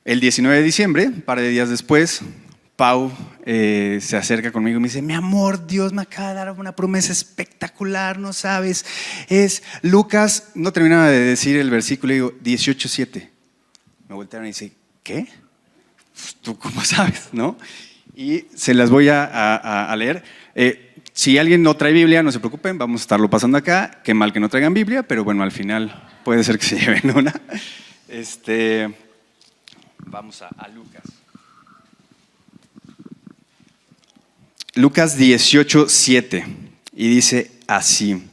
El 0.06 0.20
19 0.20 0.58
de 0.58 0.64
diciembre, 0.64 1.08
un 1.08 1.22
par 1.22 1.40
de 1.40 1.50
días 1.50 1.70
después, 1.70 2.22
Pau 2.78 3.12
eh, 3.46 4.00
se 4.02 4.16
acerca 4.18 4.52
conmigo 4.52 4.78
y 4.78 4.80
me 4.80 4.88
dice, 4.88 5.02
mi 5.02 5.14
amor, 5.14 5.66
Dios 5.68 5.94
me 5.94 6.04
acaba 6.04 6.30
de 6.30 6.36
dar 6.36 6.52
una 6.52 6.76
promesa 6.76 7.12
espectacular, 7.12 8.20
no 8.20 8.34
sabes. 8.34 8.86
Es 9.28 9.64
Lucas, 9.82 10.52
no 10.56 10.72
terminaba 10.72 11.10
de 11.10 11.20
decir 11.20 11.58
el 11.58 11.70
versículo, 11.70 12.14
digo, 12.14 12.34
18.7. 12.44 13.30
Me 14.08 14.16
voltearon 14.16 14.46
y 14.46 14.50
dice, 14.50 14.72
¿qué? 15.04 15.28
¿Tú 16.42 16.58
cómo 16.58 16.84
sabes? 16.84 17.30
¿No? 17.32 17.58
Y 18.16 18.46
se 18.56 18.74
las 18.74 18.90
voy 18.90 19.10
a, 19.10 19.94
leer. 19.98 20.24
Eh, 20.56 20.96
si 21.14 21.38
alguien 21.38 21.64
no 21.64 21.76
trae 21.76 21.94
Biblia, 21.94 22.24
no 22.24 22.32
se 22.32 22.40
preocupen, 22.40 22.78
vamos 22.78 23.02
a 23.02 23.04
estarlo 23.04 23.30
pasando 23.30 23.58
acá. 23.58 24.02
Qué 24.04 24.14
mal 24.14 24.34
que 24.34 24.40
no 24.40 24.50
traigan 24.50 24.74
Biblia, 24.74 25.04
pero 25.04 25.24
bueno, 25.24 25.44
al 25.44 25.52
final 25.52 26.10
puede 26.24 26.44
ser 26.44 26.58
que 26.58 26.66
se 26.66 26.80
lleven 26.80 27.16
una. 27.16 27.34
Este, 28.08 28.94
Vamos 30.10 30.42
a, 30.42 30.68
Lucas. 30.70 31.04
Lucas 34.76 35.18
18, 35.18 35.90
7. 35.90 36.46
Y 36.94 37.10
dice 37.10 37.52
así. 37.68 38.24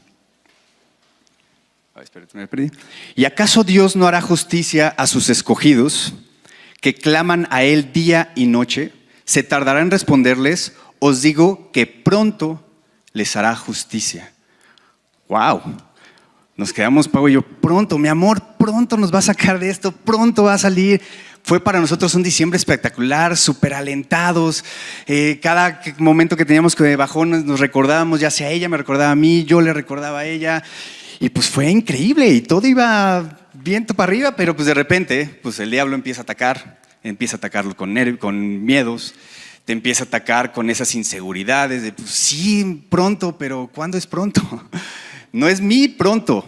¿Y 3.16 3.24
acaso 3.24 3.64
Dios 3.64 3.96
no 3.96 4.06
hará 4.06 4.20
justicia 4.20 4.88
a 4.88 5.06
sus 5.06 5.30
escogidos 5.30 6.14
que 6.84 6.94
claman 6.94 7.48
a 7.50 7.62
Él 7.62 7.94
día 7.94 8.30
y 8.34 8.44
noche? 8.44 8.92
¿Se 9.24 9.42
tardará 9.42 9.80
en 9.80 9.90
responderles? 9.90 10.74
Os 10.98 11.22
digo 11.22 11.72
que 11.72 11.86
pronto 11.86 12.62
les 13.14 13.36
hará 13.36 13.56
justicia. 13.56 14.34
¡Wow! 15.26 15.62
Nos 16.58 16.74
quedamos, 16.74 17.08
Pablo 17.08 17.30
y 17.30 17.32
yo, 17.32 17.40
pronto, 17.40 17.96
mi 17.96 18.08
amor, 18.08 18.42
pronto 18.58 18.98
nos 18.98 19.14
va 19.14 19.20
a 19.20 19.22
sacar 19.22 19.58
de 19.58 19.70
esto, 19.70 19.92
pronto 19.92 20.44
va 20.44 20.52
a 20.52 20.58
salir. 20.58 21.00
Fue 21.42 21.58
para 21.58 21.80
nosotros 21.80 22.14
un 22.16 22.22
diciembre 22.22 22.58
espectacular, 22.58 23.34
súper 23.38 23.72
alentados. 23.72 24.62
Eh, 25.06 25.40
cada 25.42 25.80
momento 25.96 26.36
que 26.36 26.44
teníamos 26.44 26.76
que 26.76 26.96
bajón 26.96 27.46
nos 27.46 27.60
recordábamos, 27.60 28.20
ya 28.20 28.30
sea 28.30 28.50
ella 28.50 28.68
me 28.68 28.76
recordaba 28.76 29.10
a 29.10 29.16
mí, 29.16 29.44
yo 29.44 29.62
le 29.62 29.72
recordaba 29.72 30.18
a 30.18 30.26
ella. 30.26 30.62
Y 31.18 31.30
pues 31.30 31.48
fue 31.48 31.70
increíble 31.70 32.28
y 32.28 32.42
todo 32.42 32.66
iba 32.66 33.38
viento 33.64 33.94
para 33.94 34.10
arriba, 34.10 34.36
pero 34.36 34.54
pues 34.54 34.66
de 34.66 34.74
repente 34.74 35.40
pues 35.42 35.58
el 35.58 35.70
diablo 35.70 35.94
empieza 35.94 36.20
a 36.20 36.24
atacar, 36.24 36.80
empieza 37.02 37.36
a 37.36 37.38
atacarlo 37.38 37.74
con, 37.74 37.96
con 38.18 38.64
miedos, 38.64 39.14
te 39.64 39.72
empieza 39.72 40.04
a 40.04 40.06
atacar 40.06 40.52
con 40.52 40.68
esas 40.68 40.94
inseguridades 40.94 41.82
de 41.82 41.92
pues 41.92 42.10
sí, 42.10 42.86
pronto, 42.90 43.38
pero 43.38 43.70
¿cuándo 43.74 43.98
es 43.98 44.06
pronto? 44.06 44.42
No 45.32 45.48
es 45.48 45.60
mi 45.60 45.88
pronto, 45.88 46.46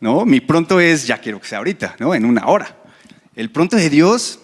¿no? 0.00 0.24
Mi 0.24 0.40
pronto 0.40 0.80
es 0.80 1.06
ya 1.06 1.18
quiero 1.18 1.38
que 1.38 1.46
sea 1.46 1.58
ahorita, 1.58 1.96
¿no? 1.98 2.14
En 2.14 2.24
una 2.24 2.46
hora. 2.46 2.78
El 3.36 3.50
pronto 3.50 3.76
de 3.76 3.90
Dios, 3.90 4.38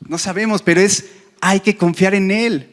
no 0.00 0.18
sabemos, 0.18 0.60
pero 0.60 0.80
es, 0.80 1.04
hay 1.40 1.60
que 1.60 1.76
confiar 1.76 2.16
en 2.16 2.32
Él. 2.32 2.72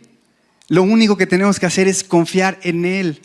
Lo 0.70 0.82
único 0.82 1.18
que 1.18 1.28
tenemos 1.28 1.60
que 1.60 1.68
hacer 1.68 1.88
es 1.88 2.04
confiar 2.04 2.58
en 2.64 2.84
Él. 2.84 3.22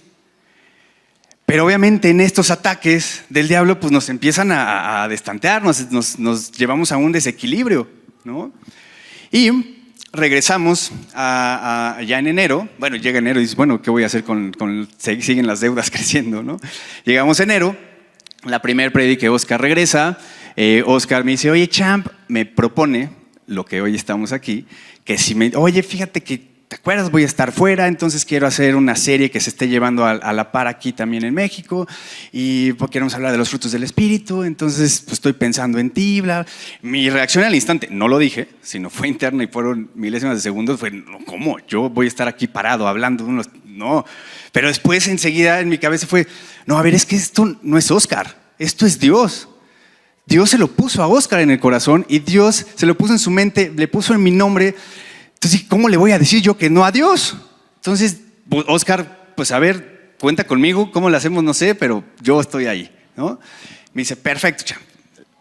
Pero 1.46 1.64
obviamente 1.64 2.10
en 2.10 2.20
estos 2.20 2.50
ataques 2.50 3.24
del 3.28 3.46
diablo, 3.46 3.78
pues 3.78 3.92
nos 3.92 4.08
empiezan 4.08 4.50
a, 4.50 5.06
destantear, 5.08 5.62
nos, 5.62 6.50
llevamos 6.52 6.90
a 6.90 6.96
un 6.96 7.12
desequilibrio, 7.12 7.88
¿no? 8.24 8.52
Y 9.30 9.76
regresamos 10.12 10.90
a, 11.14 12.00
ya 12.04 12.18
en 12.18 12.26
enero, 12.26 12.68
bueno, 12.78 12.96
llega 12.96 13.20
enero 13.20 13.38
y 13.38 13.42
dices, 13.42 13.56
bueno, 13.56 13.80
¿qué 13.80 13.90
voy 13.90 14.02
a 14.02 14.06
hacer 14.06 14.24
con, 14.24 14.52
siguen 14.98 15.46
las 15.46 15.60
deudas 15.60 15.88
creciendo, 15.92 16.42
¿no? 16.42 16.58
Llegamos 17.04 17.38
a 17.38 17.44
enero, 17.44 17.76
la 18.42 18.60
primera 18.60 18.90
predica 18.90 19.30
Oscar 19.30 19.60
regresa, 19.60 20.18
eh, 20.56 20.82
Oscar 20.84 21.22
me 21.22 21.32
dice, 21.32 21.48
oye, 21.48 21.68
Champ, 21.68 22.08
me 22.26 22.44
propone, 22.44 23.10
lo 23.46 23.64
que 23.64 23.80
hoy 23.80 23.94
estamos 23.94 24.32
aquí, 24.32 24.66
que 25.04 25.16
si 25.16 25.36
me, 25.36 25.52
oye, 25.54 25.84
fíjate 25.84 26.22
que 26.22 26.55
¿te 26.68 26.76
acuerdas? 26.76 27.10
Voy 27.10 27.22
a 27.22 27.26
estar 27.26 27.52
fuera, 27.52 27.86
entonces 27.86 28.24
quiero 28.24 28.46
hacer 28.46 28.74
una 28.74 28.96
serie 28.96 29.30
que 29.30 29.40
se 29.40 29.50
esté 29.50 29.68
llevando 29.68 30.04
a, 30.04 30.32
la 30.32 30.50
par 30.50 30.66
aquí 30.66 30.92
también 30.92 31.24
en 31.24 31.32
México 31.32 31.86
y 32.32 32.72
queremos 32.90 33.14
hablar 33.14 33.30
de 33.30 33.38
los 33.38 33.48
frutos 33.48 33.70
del 33.70 33.84
Espíritu, 33.84 34.42
entonces 34.42 35.00
pues, 35.00 35.14
estoy 35.14 35.32
pensando 35.34 35.78
en 35.78 35.90
ti, 35.90 36.20
bla. 36.20 36.44
Mi 36.82 37.08
reacción 37.08 37.44
al 37.44 37.54
instante, 37.54 37.88
no 37.90 38.08
lo 38.08 38.18
dije, 38.18 38.48
sino 38.62 38.90
fue 38.90 39.06
interna 39.06 39.44
y 39.44 39.46
fueron 39.46 39.90
milésimas 39.94 40.36
de 40.36 40.42
segundos, 40.42 40.80
fue, 40.80 41.04
¿cómo? 41.24 41.58
Yo 41.68 41.88
voy 41.88 42.06
a 42.06 42.08
estar 42.08 42.26
aquí 42.26 42.48
parado 42.48 42.88
hablando, 42.88 43.24
unos, 43.24 43.48
no. 43.64 44.04
Pero 44.50 44.66
después 44.68 45.06
enseguida 45.06 45.60
en 45.60 45.68
mi 45.68 45.78
cabeza 45.78 46.06
fue, 46.06 46.26
no, 46.66 46.78
a 46.78 46.82
ver, 46.82 46.94
es 46.94 47.06
que 47.06 47.14
esto 47.14 47.56
no 47.62 47.78
es 47.78 47.90
Oscar, 47.92 48.36
esto 48.58 48.86
es 48.86 48.98
Dios. 48.98 49.48
Dios 50.28 50.50
se 50.50 50.58
lo 50.58 50.66
puso 50.66 51.04
a 51.04 51.06
Oscar 51.06 51.38
en 51.38 51.52
el 51.52 51.60
corazón 51.60 52.04
y 52.08 52.18
Dios 52.18 52.66
se 52.74 52.86
lo 52.86 52.96
puso 52.96 53.12
en 53.12 53.20
su 53.20 53.30
mente, 53.30 53.72
le 53.76 53.86
puso 53.86 54.12
en 54.12 54.24
mi 54.24 54.32
nombre 54.32 54.74
entonces, 55.36 55.64
¿cómo 55.68 55.88
le 55.88 55.96
voy 55.96 56.12
a 56.12 56.18
decir 56.18 56.40
yo 56.40 56.56
que 56.56 56.70
no 56.70 56.84
a 56.84 56.90
Dios? 56.90 57.36
Entonces, 57.76 58.20
Oscar, 58.66 59.32
pues 59.36 59.52
a 59.52 59.58
ver, 59.58 60.14
cuenta 60.18 60.44
conmigo, 60.44 60.90
¿cómo 60.90 61.10
lo 61.10 61.16
hacemos? 61.16 61.44
No 61.44 61.52
sé, 61.52 61.74
pero 61.74 62.02
yo 62.22 62.40
estoy 62.40 62.66
ahí, 62.66 62.90
¿no? 63.16 63.38
Me 63.92 64.02
dice, 64.02 64.16
perfecto, 64.16 64.64
champ. 64.64 64.82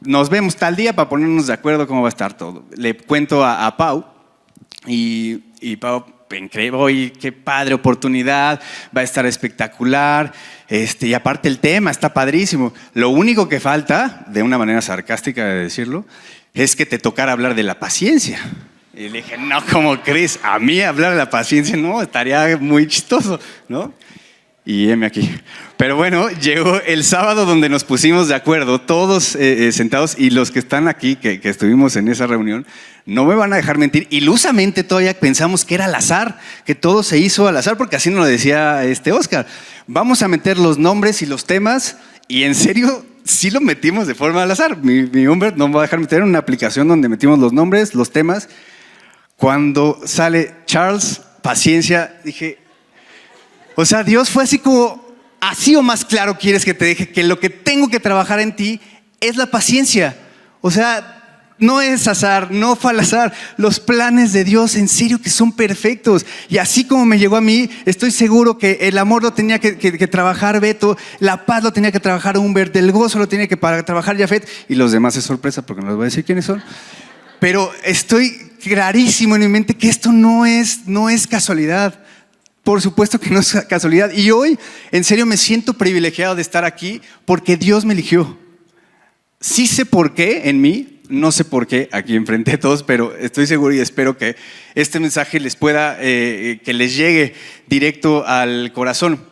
Nos 0.02 0.30
vemos 0.30 0.58
tal 0.58 0.75
día 0.75 0.94
para 0.94 1.10
ponernos 1.10 1.48
de 1.48 1.54
acuerdo 1.54 1.88
cómo 1.88 2.02
va 2.02 2.10
a 2.10 2.10
estar 2.10 2.38
todo. 2.38 2.66
Le 2.75 2.96
cuento 2.96 3.44
a, 3.44 3.75
Pau 3.78 4.06
y, 4.86 5.46
y 5.62 5.78
Pau, 5.78 6.06
hoy 6.74 7.12
qué 7.20 7.32
padre 7.32 7.74
oportunidad, 7.74 8.62
va 8.96 9.02
a 9.02 9.04
estar 9.04 9.25
espectacular. 9.25 10.34
Este, 10.68 11.08
y 11.08 11.14
aparte 11.14 11.48
el 11.48 11.60
tema 11.60 11.90
está 11.90 12.14
padrísimo. 12.14 12.74
Lo 12.94 13.10
único 13.10 13.48
que 13.48 13.60
falta, 13.60 14.25
de 14.28 14.44
una 14.44 14.58
manera 14.58 14.82
sarcástica 14.82 15.46
de 15.46 15.64
decirlo, 15.64 16.06
es 16.54 16.75
que 16.75 16.86
te 16.86 17.00
tocara 17.00 17.32
hablar 17.32 17.56
de 17.56 17.64
la 17.64 17.80
paciencia. 17.80 18.40
Y 18.98 19.10
le 19.10 19.18
dije, 19.18 19.38
no, 19.38 19.60
como 19.66 20.02
crees, 20.02 20.40
a 20.42 20.58
mí 20.58 20.80
hablar 20.80 21.12
de 21.12 21.18
la 21.18 21.30
paciencia, 21.30 21.75
no, 21.75 22.02
estaría 22.02 22.56
muy 22.56 22.88
chistoso, 22.88 23.42
¿no? 23.68 23.94
Y 24.64 24.90
heme 24.90 25.06
aquí. 25.06 25.30
Pero 25.75 25.98
bueno, 25.98 26.30
llegó 26.30 26.80
el 26.80 27.04
sábado 27.04 27.46
donde 27.46 27.68
nos 27.68 27.84
pusimos 27.84 28.30
de 28.30 28.36
acuerdo, 28.36 28.80
todos 28.80 29.36
eh, 29.36 29.68
eh, 29.68 29.72
sentados, 29.74 30.18
y 30.18 30.30
los 30.30 30.50
que 30.50 30.60
están 30.60 30.88
aquí, 30.88 31.18
que, 31.18 31.42
que, 31.42 31.50
estuvimos 31.50 31.98
en 31.98 32.08
esa 32.08 32.25
reunión, 32.25 32.66
no 33.06 33.25
me 33.25 33.36
van 33.36 33.52
a 33.52 33.58
dejar 33.58 33.78
mentir. 33.78 34.08
Ilusamente 34.12 34.86
todavía 34.86 35.14
pensamos 35.20 35.66
que 35.66 35.75
era 35.75 35.86
al 35.86 35.96
azar, 35.96 36.40
que 36.66 36.74
todo 36.74 37.04
se 37.04 37.18
hizo 37.18 37.50
al 37.50 37.58
azar, 37.58 37.75
porque 37.75 37.98
así 37.98 38.10
nos 38.10 38.20
lo 38.20 38.25
decía 38.25 38.86
este 38.86 39.12
Oscar. 39.12 39.46
Vamos 39.88 40.22
a 40.22 40.30
meter 40.30 40.58
los 40.58 40.78
nombres 40.78 41.22
y 41.22 41.25
los 41.25 41.46
temas, 41.46 41.98
y 42.30 42.44
en 42.44 42.56
serio, 42.56 43.06
sí 43.25 43.52
lo 43.52 43.60
metimos 43.60 44.08
de 44.08 44.16
forma 44.16 44.44
al 44.44 44.52
azar. 44.52 44.78
Mi, 44.78 45.04
mi 45.04 45.24
no 45.24 45.36
me 45.68 45.74
va 45.74 45.82
a 45.82 45.84
dejar 45.84 46.00
meter 46.00 46.24
una 46.24 46.40
aplicación 46.40 46.88
donde 46.88 47.10
metimos 47.10 47.40
los 47.40 47.52
nombres, 47.52 47.94
los 47.94 48.12
temas, 48.12 48.48
cuando 49.38 50.00
sale 50.06 50.54
Charles, 50.65 51.22
paciencia, 51.42 52.20
dije, 52.24 52.58
o 53.75 53.86
sea, 53.86 54.04
Dios 54.04 54.30
fue 54.30 54.44
así 54.44 54.60
como, 54.60 55.06
así 55.39 55.75
o 55.75 55.82
más 55.82 56.06
claro 56.06 56.38
quieres 56.38 56.63
que 56.63 56.74
te 56.74 56.86
deje 56.86 57.10
que 57.10 57.24
lo 57.24 57.39
que 57.39 57.50
tengo 57.50 57.89
que 57.89 58.00
trabajar 58.00 58.39
en 58.39 58.56
ti 58.56 58.80
es 59.20 59.36
la 59.36 59.48
paciencia. 59.48 60.18
O 60.62 60.72
sea, 60.72 61.15
no 61.58 61.82
es 61.82 62.08
azar, 62.08 62.51
no 62.51 62.75
fue 62.75 62.91
al 62.91 63.00
azar. 63.00 63.34
Los 63.58 63.80
planes 63.80 64.34
de 64.34 64.43
Dios 64.43 64.76
en 64.76 64.88
serio 64.88 65.21
que 65.21 65.30
son 65.30 65.52
perfectos. 65.52 66.26
Y 66.50 66.58
así 66.58 66.86
como 66.86 67.06
me 67.06 67.19
llegó 67.19 67.36
a 67.36 67.41
mí, 67.41 67.69
estoy 67.86 68.12
seguro 68.12 68.58
que 68.58 68.80
el 68.82 68.98
amor 68.98 69.24
lo 69.24 69.34
tenía 69.34 69.60
que, 69.60 70.08
trabajar 70.08 70.60
Beto, 70.60 70.98
la 71.19 71.45
paz 71.45 71.63
lo 71.63 71.74
tenía 71.74 71.91
que 71.91 72.00
trabajar 72.00 72.38
Humbert, 72.38 72.76
el 72.76 72.91
gozo 72.91 73.19
lo 73.19 73.28
tenía 73.28 73.48
que 73.48 73.58
trabajar 73.58 74.17
Jafet 74.17 74.48
y 74.69 74.76
los 74.76 74.91
demás 74.91 75.15
es 75.15 75.24
sorpresa 75.24 75.65
porque 75.65 75.82
no 75.82 75.89
les 75.89 75.95
voy 75.95 76.04
a 76.04 76.06
decir 76.06 76.24
quiénes 76.24 76.45
son. 76.45 76.63
Pero 77.39 77.71
estoy 77.84 78.44
clarísimo 78.62 79.36
en 79.36 79.41
mi 79.41 79.48
mente 79.48 79.76
que 79.76 79.89
esto 79.89 80.12
no 80.12 80.46
es, 80.46 80.88
no 80.88 81.10
es 81.10 81.28
casualidad. 81.28 82.04
Por 82.63 82.82
supuesto 82.82 83.20
que 83.20 83.30
no 83.30 83.39
es 83.39 83.54
casualidad. 83.70 84.12
Y 84.12 84.32
hoy, 84.32 84.58
en 84.91 85.04
serio, 85.04 85.26
me 85.26 85.38
siento 85.38 85.74
privilegiado 85.74 86.36
de 86.36 86.41
estar 86.41 86.65
aquí 86.65 87.02
porque 87.26 87.58
Dios 87.58 87.86
me 87.86 87.94
eligió. 87.94 88.38
Sí 89.39 89.68
sé 89.68 89.86
por 89.86 90.15
qué 90.15 90.50
en 90.50 90.62
mí, 90.62 91.02
no 91.08 91.32
sé 91.32 91.46
por 91.46 91.68
qué 91.68 91.89
aquí 91.91 92.15
enfrente 92.15 92.52
de 92.52 92.58
todos, 92.58 92.82
pero 92.82 93.15
estoy 93.15 93.46
seguro 93.46 93.76
y 93.76 93.80
espero 93.80 94.18
que 94.18 94.36
este 94.74 95.00
mensaje 95.00 95.39
les 95.39 95.56
pueda, 95.56 95.98
eh, 96.00 96.60
que 96.63 96.74
les 96.74 96.96
llegue 96.96 97.36
directo 97.68 98.26
al 98.26 98.72
corazón. 98.74 99.24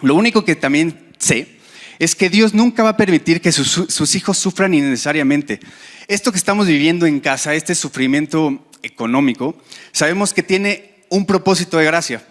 Lo 0.00 0.14
único 0.14 0.44
que 0.44 0.56
también 0.56 1.12
sé 1.18 1.55
es 1.98 2.14
que 2.14 2.28
Dios 2.28 2.54
nunca 2.54 2.82
va 2.82 2.90
a 2.90 2.96
permitir 2.96 3.40
que 3.40 3.52
sus, 3.52 4.14
hijos 4.14 4.38
sufran 4.38 4.74
innecesariamente. 4.74 5.60
Esto 6.08 6.32
que 6.32 6.38
estamos 6.38 6.66
viviendo 6.66 7.06
en 7.06 7.20
casa, 7.20 7.54
este 7.54 7.74
sufrimiento 7.74 8.66
económico, 8.82 9.56
sabemos 9.92 10.32
que 10.32 10.42
tiene 10.42 11.04
un 11.08 11.26
propósito 11.26 11.78
de 11.78 11.86
gracia. 11.86 12.26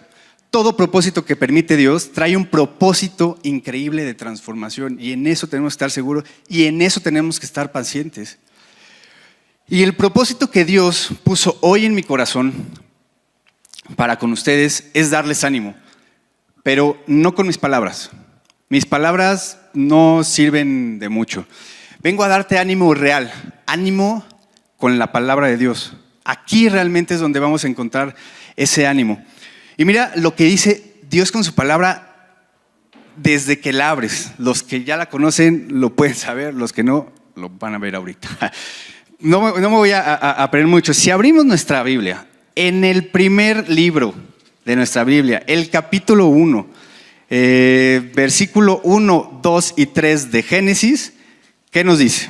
Todo 0.50 0.76
propósito 0.76 1.24
que 1.24 1.36
permite 1.36 1.76
Dios 1.76 2.12
trae 2.12 2.36
un 2.36 2.46
propósito 2.46 3.38
increíble 3.42 4.04
de 4.04 4.14
transformación 4.14 4.96
y 5.00 5.12
en 5.12 5.26
eso 5.26 5.48
tenemos 5.48 5.72
que 5.72 5.76
estar 5.76 5.90
seguros 5.90 6.24
y 6.48 6.64
en 6.64 6.80
eso 6.82 7.00
tenemos 7.00 7.40
que 7.40 7.46
estar 7.46 7.72
pacientes. 7.72 8.38
Y 9.68 9.82
el 9.82 9.94
propósito 9.94 10.50
que 10.50 10.64
Dios 10.64 11.10
puso 11.24 11.58
hoy 11.60 11.84
en 11.84 11.94
mi 11.94 12.04
corazón 12.04 12.54
para 13.96 14.18
con 14.18 14.32
ustedes 14.32 14.88
es 14.94 15.10
darles 15.10 15.44
ánimo, 15.44 15.74
pero 16.62 17.02
no 17.06 17.34
con 17.34 17.46
mis 17.46 17.58
palabras, 17.58 18.10
mis 18.68 18.86
palabras 18.86 19.58
no 19.74 20.24
sirven 20.24 20.98
de 20.98 21.08
mucho. 21.08 21.46
Vengo 22.02 22.24
a 22.24 22.28
darte 22.28 22.58
ánimo 22.58 22.94
real, 22.94 23.32
ánimo 23.66 24.24
con 24.76 24.98
la 24.98 25.12
palabra 25.12 25.46
de 25.48 25.56
Dios. 25.56 25.94
Aquí 26.24 26.68
realmente 26.68 27.14
es 27.14 27.20
donde 27.20 27.40
vamos 27.40 27.64
a 27.64 27.68
encontrar 27.68 28.14
ese 28.56 28.86
ánimo. 28.86 29.24
Y 29.76 29.84
mira 29.84 30.12
lo 30.16 30.34
que 30.34 30.44
dice 30.44 30.94
Dios 31.08 31.30
con 31.30 31.44
su 31.44 31.54
palabra 31.54 32.06
desde 33.16 33.60
que 33.60 33.72
la 33.72 33.90
abres. 33.90 34.32
Los 34.38 34.62
que 34.62 34.84
ya 34.84 34.96
la 34.96 35.08
conocen 35.08 35.68
lo 35.70 35.94
pueden 35.94 36.14
saber, 36.14 36.54
los 36.54 36.72
que 36.72 36.82
no 36.82 37.12
lo 37.34 37.50
van 37.50 37.74
a 37.74 37.78
ver 37.78 37.94
ahorita. 37.94 38.52
No, 39.18 39.40
me 39.40 39.66
voy 39.66 39.92
a, 39.92 40.14
aprender 40.14 40.68
mucho. 40.68 40.92
Si 40.92 41.10
abrimos 41.10 41.46
nuestra 41.46 41.82
Biblia, 41.82 42.26
en 42.54 42.84
el 42.84 43.06
primer 43.06 43.66
libro 43.66 44.14
de 44.66 44.76
nuestra 44.76 45.04
Biblia, 45.04 45.42
el 45.46 45.70
capítulo 45.70 46.26
1, 46.26 46.66
eh, 47.28 48.12
versículo 48.14 48.80
1, 48.84 49.40
2 49.42 49.74
y 49.76 49.86
3 49.86 50.30
de 50.30 50.42
Génesis, 50.42 51.12
¿qué 51.70 51.84
nos 51.84 51.98
dice? 51.98 52.28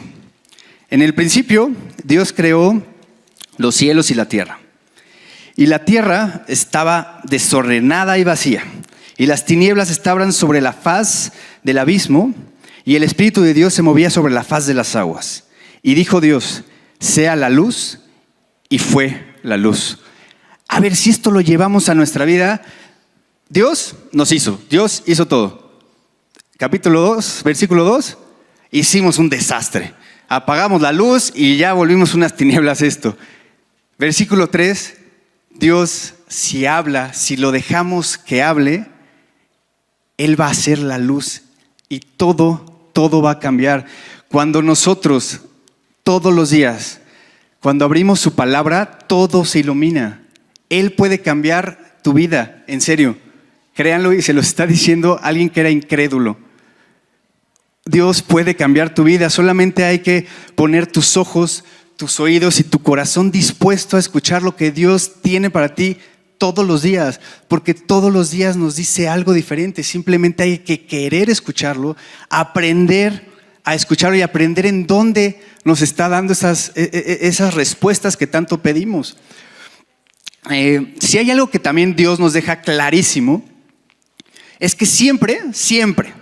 En 0.90 1.02
el 1.02 1.14
principio 1.14 1.70
Dios 2.04 2.32
creó 2.32 2.82
los 3.58 3.74
cielos 3.74 4.10
y 4.10 4.14
la 4.14 4.28
tierra. 4.28 4.60
Y 5.56 5.66
la 5.66 5.84
tierra 5.84 6.44
estaba 6.48 7.20
desordenada 7.24 8.18
y 8.18 8.24
vacía. 8.24 8.62
Y 9.16 9.26
las 9.26 9.46
tinieblas 9.46 9.90
estaban 9.90 10.32
sobre 10.32 10.60
la 10.60 10.74
faz 10.74 11.32
del 11.62 11.78
abismo. 11.78 12.34
Y 12.84 12.96
el 12.96 13.02
Espíritu 13.02 13.40
de 13.40 13.54
Dios 13.54 13.72
se 13.72 13.82
movía 13.82 14.10
sobre 14.10 14.34
la 14.34 14.44
faz 14.44 14.66
de 14.66 14.74
las 14.74 14.94
aguas. 14.94 15.44
Y 15.82 15.94
dijo 15.94 16.20
Dios, 16.20 16.64
sea 17.00 17.36
la 17.36 17.48
luz. 17.48 18.00
Y 18.68 18.78
fue 18.78 19.34
la 19.42 19.56
luz. 19.56 19.98
A 20.68 20.80
ver 20.80 20.94
si 20.94 21.10
esto 21.10 21.30
lo 21.30 21.40
llevamos 21.40 21.88
a 21.88 21.94
nuestra 21.94 22.26
vida. 22.26 22.62
Dios 23.48 23.94
nos 24.12 24.32
hizo, 24.32 24.60
Dios 24.68 25.02
hizo 25.06 25.26
todo. 25.26 25.80
Capítulo 26.58 27.00
2, 27.00 27.42
versículo 27.44 27.84
2, 27.84 28.18
hicimos 28.72 29.18
un 29.18 29.28
desastre. 29.28 29.94
Apagamos 30.28 30.82
la 30.82 30.90
luz 30.90 31.32
y 31.34 31.56
ya 31.56 31.72
volvimos 31.72 32.14
unas 32.14 32.34
tinieblas 32.34 32.82
esto. 32.82 33.16
Versículo 33.98 34.48
3, 34.48 34.96
Dios 35.50 36.14
si 36.28 36.66
habla, 36.66 37.12
si 37.12 37.36
lo 37.36 37.52
dejamos 37.52 38.18
que 38.18 38.42
hable, 38.42 38.86
Él 40.16 40.40
va 40.40 40.46
a 40.46 40.50
hacer 40.50 40.78
la 40.78 40.98
luz 40.98 41.42
y 41.88 42.00
todo, 42.00 42.90
todo 42.92 43.22
va 43.22 43.32
a 43.32 43.38
cambiar. 43.38 43.86
Cuando 44.28 44.60
nosotros, 44.60 45.42
todos 46.02 46.34
los 46.34 46.50
días, 46.50 47.00
cuando 47.60 47.84
abrimos 47.84 48.18
su 48.18 48.34
palabra, 48.34 48.98
todo 49.06 49.44
se 49.44 49.60
ilumina. 49.60 50.22
Él 50.68 50.92
puede 50.94 51.20
cambiar 51.20 51.98
tu 52.02 52.12
vida, 52.12 52.64
en 52.66 52.80
serio. 52.80 53.16
Créanlo 53.76 54.14
y 54.14 54.22
se 54.22 54.32
lo 54.32 54.40
está 54.40 54.66
diciendo 54.66 55.20
alguien 55.22 55.50
que 55.50 55.60
era 55.60 55.68
incrédulo. 55.68 56.38
Dios 57.84 58.22
puede 58.22 58.56
cambiar 58.56 58.94
tu 58.94 59.04
vida, 59.04 59.28
solamente 59.28 59.84
hay 59.84 59.98
que 59.98 60.26
poner 60.54 60.86
tus 60.86 61.18
ojos, 61.18 61.62
tus 61.96 62.18
oídos 62.18 62.58
y 62.58 62.64
tu 62.64 62.78
corazón 62.78 63.30
dispuesto 63.30 63.98
a 63.98 64.00
escuchar 64.00 64.42
lo 64.42 64.56
que 64.56 64.72
Dios 64.72 65.20
tiene 65.20 65.50
para 65.50 65.74
ti 65.74 65.98
todos 66.38 66.66
los 66.66 66.82
días, 66.82 67.20
porque 67.48 67.74
todos 67.74 68.10
los 68.10 68.30
días 68.30 68.56
nos 68.56 68.76
dice 68.76 69.08
algo 69.08 69.34
diferente. 69.34 69.82
Simplemente 69.82 70.42
hay 70.42 70.58
que 70.58 70.86
querer 70.86 71.28
escucharlo, 71.28 71.98
aprender 72.30 73.26
a 73.62 73.74
escucharlo 73.74 74.16
y 74.16 74.22
aprender 74.22 74.64
en 74.64 74.86
dónde 74.86 75.38
nos 75.64 75.82
está 75.82 76.08
dando 76.08 76.32
esas, 76.32 76.72
e, 76.76 76.82
e, 76.84 77.26
e, 77.26 77.28
esas 77.28 77.52
respuestas 77.52 78.16
que 78.16 78.26
tanto 78.26 78.62
pedimos. 78.62 79.18
Eh, 80.50 80.94
si 80.98 81.18
hay 81.18 81.30
algo 81.30 81.50
que 81.50 81.58
también 81.58 81.94
Dios 81.94 82.18
nos 82.18 82.32
deja 82.32 82.62
clarísimo, 82.62 83.44
es 84.58 84.74
que 84.74 84.86
siempre, 84.86 85.40
siempre, 85.52 86.12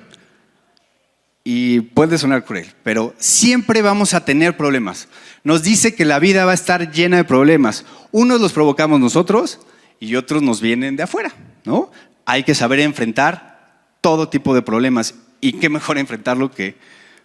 y 1.44 1.80
puede 1.80 2.16
sonar 2.16 2.44
cruel, 2.44 2.66
pero 2.82 3.14
siempre 3.18 3.82
vamos 3.82 4.14
a 4.14 4.24
tener 4.24 4.56
problemas. 4.56 5.08
Nos 5.44 5.62
dice 5.62 5.94
que 5.94 6.06
la 6.06 6.18
vida 6.18 6.46
va 6.46 6.52
a 6.52 6.54
estar 6.54 6.90
llena 6.90 7.18
de 7.18 7.24
problemas. 7.24 7.84
Unos 8.12 8.40
los 8.40 8.54
provocamos 8.54 8.98
nosotros 8.98 9.60
y 10.00 10.16
otros 10.16 10.42
nos 10.42 10.62
vienen 10.62 10.96
de 10.96 11.02
afuera, 11.02 11.34
¿no? 11.66 11.90
Hay 12.24 12.44
que 12.44 12.54
saber 12.54 12.80
enfrentar 12.80 13.84
todo 14.00 14.30
tipo 14.30 14.54
de 14.54 14.62
problemas 14.62 15.14
y 15.42 15.52
qué 15.54 15.68
mejor 15.68 15.98
enfrentarlo 15.98 16.50
que 16.50 16.76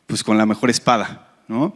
pues 0.06 0.24
con 0.24 0.38
la 0.38 0.46
mejor 0.46 0.70
espada, 0.70 1.30
¿no? 1.48 1.74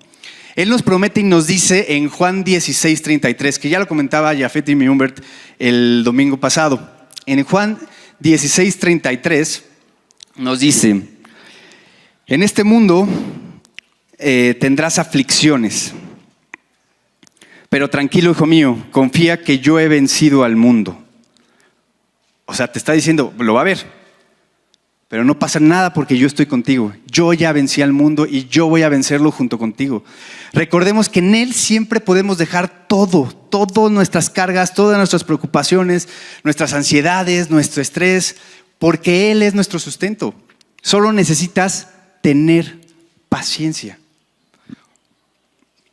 Él 0.56 0.70
nos 0.70 0.84
promete 0.84 1.22
y 1.22 1.24
nos 1.24 1.48
dice 1.48 1.96
en 1.96 2.10
Juan 2.10 2.44
16, 2.44 3.02
33, 3.02 3.58
que 3.58 3.70
ya 3.70 3.80
lo 3.80 3.88
comentaba 3.88 4.36
Jafet 4.36 4.70
y 4.70 4.74
Humbert 4.74 5.24
el 5.58 6.04
domingo 6.04 6.38
pasado. 6.38 6.92
En 7.26 7.44
Juan 7.44 7.80
16, 8.24 8.80
33 8.80 9.66
nos 10.38 10.62
dice, 10.62 11.02
en 12.26 12.42
este 12.42 12.64
mundo 12.64 13.06
eh, 14.18 14.56
tendrás 14.62 14.98
aflicciones, 14.98 15.94
pero 17.68 17.90
tranquilo, 17.90 18.32
hijo 18.32 18.46
mío, 18.46 18.78
confía 18.92 19.44
que 19.44 19.60
yo 19.60 19.78
he 19.78 19.90
vencido 19.90 20.46
al 20.46 20.56
mundo. 20.56 20.98
O 22.46 22.54
sea, 22.54 22.72
te 22.72 22.80
está 22.80 22.94
diciendo, 22.94 23.34
lo 23.38 23.56
va 23.56 23.62
a 23.62 23.66
ver, 23.66 23.86
pero 25.10 25.26
no 25.26 25.38
pasa 25.38 25.60
nada 25.60 25.94
porque 25.94 26.18
yo 26.18 26.26
estoy 26.26 26.46
contigo. 26.46 26.94
Yo 27.06 27.34
ya 27.34 27.52
vencí 27.52 27.82
al 27.82 27.92
mundo 27.92 28.26
y 28.26 28.46
yo 28.46 28.68
voy 28.68 28.84
a 28.84 28.90
vencerlo 28.90 29.32
junto 29.32 29.60
contigo. 29.60 30.06
Recordemos 30.54 31.10
que 31.10 31.20
en 31.20 31.36
Él 31.36 31.54
siempre 31.54 32.00
podemos 32.00 32.38
dejar 32.38 32.88
todo, 32.88 33.43
todas 33.54 33.92
nuestras 33.92 34.30
cargas, 34.30 34.74
todas 34.74 34.98
nuestras 34.98 35.24
preocupaciones, 35.24 36.10
nuestras 36.44 36.74
ansiedades, 36.74 37.52
nuestro 37.52 37.82
estrés, 37.82 38.38
porque 38.80 39.32
Él 39.32 39.44
es 39.44 39.54
nuestro 39.54 39.78
sustento. 39.78 40.34
Solo 40.82 41.14
necesitas 41.14 41.90
tener 42.22 42.80
paciencia. 43.30 44.00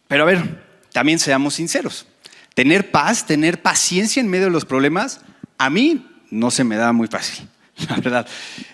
Pero 0.08 0.22
a 0.22 0.26
ver, 0.26 0.64
también 0.92 1.18
seamos 1.18 1.54
sinceros. 1.54 2.06
Tener 2.54 2.90
paz, 2.90 3.26
tener 3.26 3.60
paciencia 3.62 4.20
en 4.20 4.28
medio 4.28 4.46
de 4.46 4.50
los 4.50 4.64
problemas, 4.64 5.20
a 5.58 5.68
mí 5.68 6.06
no 6.30 6.50
se 6.50 6.64
me 6.64 6.76
da 6.76 6.92
muy 6.92 7.08
fácil, 7.08 7.46
la 7.88 7.96
verdad. 7.96 8.26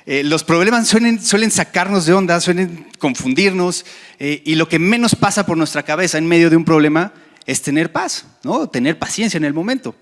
Eh, 0.06 0.22
los 0.24 0.44
problemas 0.44 0.86
suelen, 0.86 1.22
suelen, 1.22 1.50
sacarnos 1.50 2.06
de 2.06 2.12
onda, 2.14 2.40
suelen 2.40 2.86
confundirnos, 2.98 3.84
eh, 4.18 4.42
y 4.44 4.54
lo 4.54 4.68
que 4.68 4.78
menos 4.78 5.14
pasa 5.14 5.44
por 5.44 5.58
nuestra 5.58 5.82
cabeza 5.82 6.18
en 6.18 6.26
medio 6.26 6.50
de 6.50 6.56
un 6.56 6.64
problema 6.64 7.12
es 7.46 7.62
tener 7.62 7.92
paz, 7.92 8.26
¿no? 8.42 8.68
tener 8.68 8.98
paciencia 8.98 9.38
en 9.38 9.44
el 9.44 9.54
momento. 9.54 9.94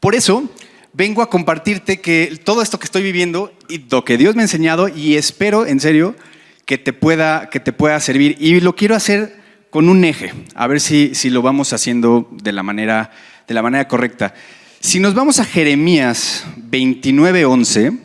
Por 0.00 0.14
eso, 0.14 0.48
vengo 0.92 1.22
a 1.22 1.30
compartirte 1.30 2.00
que 2.00 2.40
todo 2.44 2.62
esto 2.62 2.78
que 2.78 2.86
estoy 2.86 3.02
viviendo 3.02 3.52
y 3.68 3.78
lo 3.90 4.04
que 4.04 4.16
Dios 4.16 4.34
me 4.34 4.42
ha 4.42 4.44
enseñado 4.44 4.88
y 4.88 5.16
espero 5.16 5.66
en 5.66 5.80
serio 5.80 6.16
que 6.64 6.78
te 6.78 6.92
pueda, 6.92 7.50
que 7.50 7.60
te 7.60 7.72
pueda 7.72 8.00
servir. 8.00 8.36
Y 8.40 8.60
lo 8.60 8.74
quiero 8.74 8.94
hacer 8.94 9.36
con 9.70 9.88
un 9.88 10.04
eje, 10.04 10.32
a 10.54 10.66
ver 10.66 10.80
si, 10.80 11.14
si 11.14 11.30
lo 11.30 11.42
vamos 11.42 11.72
haciendo 11.72 12.28
de 12.30 12.52
la, 12.52 12.62
manera, 12.62 13.10
de 13.46 13.54
la 13.54 13.62
manera 13.62 13.88
correcta. 13.88 14.34
Si 14.80 15.00
nos 15.00 15.14
vamos 15.14 15.40
a 15.40 15.44
Jeremías 15.44 16.44
29:11, 16.70 17.98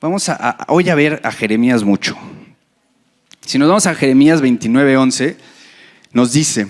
vamos 0.00 0.28
a, 0.28 0.58
hoy 0.68 0.90
a 0.90 0.94
ver 0.94 1.20
a 1.24 1.32
Jeremías 1.32 1.84
mucho. 1.84 2.18
Si 3.40 3.58
nos 3.58 3.68
vamos 3.68 3.86
a 3.86 3.94
Jeremías 3.94 4.42
29:11, 4.42 5.36
nos 6.12 6.32
dice, 6.32 6.66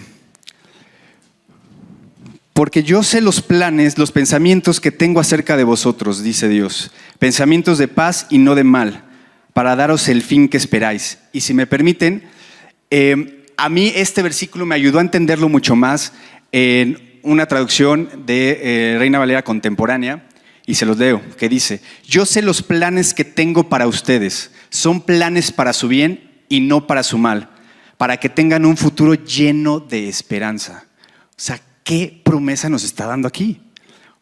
porque 2.58 2.82
yo 2.82 3.04
sé 3.04 3.20
los 3.20 3.40
planes, 3.40 3.98
los 3.98 4.10
pensamientos 4.10 4.80
que 4.80 4.90
tengo 4.90 5.20
acerca 5.20 5.56
de 5.56 5.62
vosotros, 5.62 6.24
dice 6.24 6.48
Dios, 6.48 6.90
pensamientos 7.20 7.78
de 7.78 7.86
paz 7.86 8.26
y 8.30 8.38
no 8.38 8.56
de 8.56 8.64
mal, 8.64 9.04
para 9.52 9.76
daros 9.76 10.08
el 10.08 10.22
fin 10.22 10.48
que 10.48 10.56
esperáis. 10.56 11.18
Y 11.32 11.42
si 11.42 11.54
me 11.54 11.68
permiten, 11.68 12.24
eh, 12.90 13.46
a 13.56 13.68
mí 13.68 13.92
este 13.94 14.22
versículo 14.22 14.66
me 14.66 14.74
ayudó 14.74 14.98
a 14.98 15.02
entenderlo 15.02 15.48
mucho 15.48 15.76
más 15.76 16.12
en 16.50 17.20
una 17.22 17.46
traducción 17.46 18.24
de 18.26 18.58
eh, 18.60 18.98
Reina 18.98 19.20
Valera 19.20 19.44
contemporánea, 19.44 20.26
y 20.66 20.74
se 20.74 20.84
los 20.84 20.98
leo, 20.98 21.22
que 21.36 21.48
dice, 21.48 21.80
yo 22.08 22.26
sé 22.26 22.42
los 22.42 22.64
planes 22.64 23.14
que 23.14 23.24
tengo 23.24 23.68
para 23.68 23.86
ustedes, 23.86 24.50
son 24.68 25.02
planes 25.02 25.52
para 25.52 25.72
su 25.72 25.86
bien 25.86 26.42
y 26.48 26.58
no 26.58 26.88
para 26.88 27.04
su 27.04 27.18
mal, 27.18 27.50
para 27.98 28.16
que 28.16 28.28
tengan 28.28 28.66
un 28.66 28.76
futuro 28.76 29.14
lleno 29.14 29.78
de 29.78 30.08
esperanza. 30.08 30.86
O 31.30 31.40
sea, 31.40 31.60
¿qué 31.88 32.20
promesa 32.22 32.68
nos 32.68 32.84
está 32.84 33.06
dando 33.06 33.26
aquí? 33.26 33.62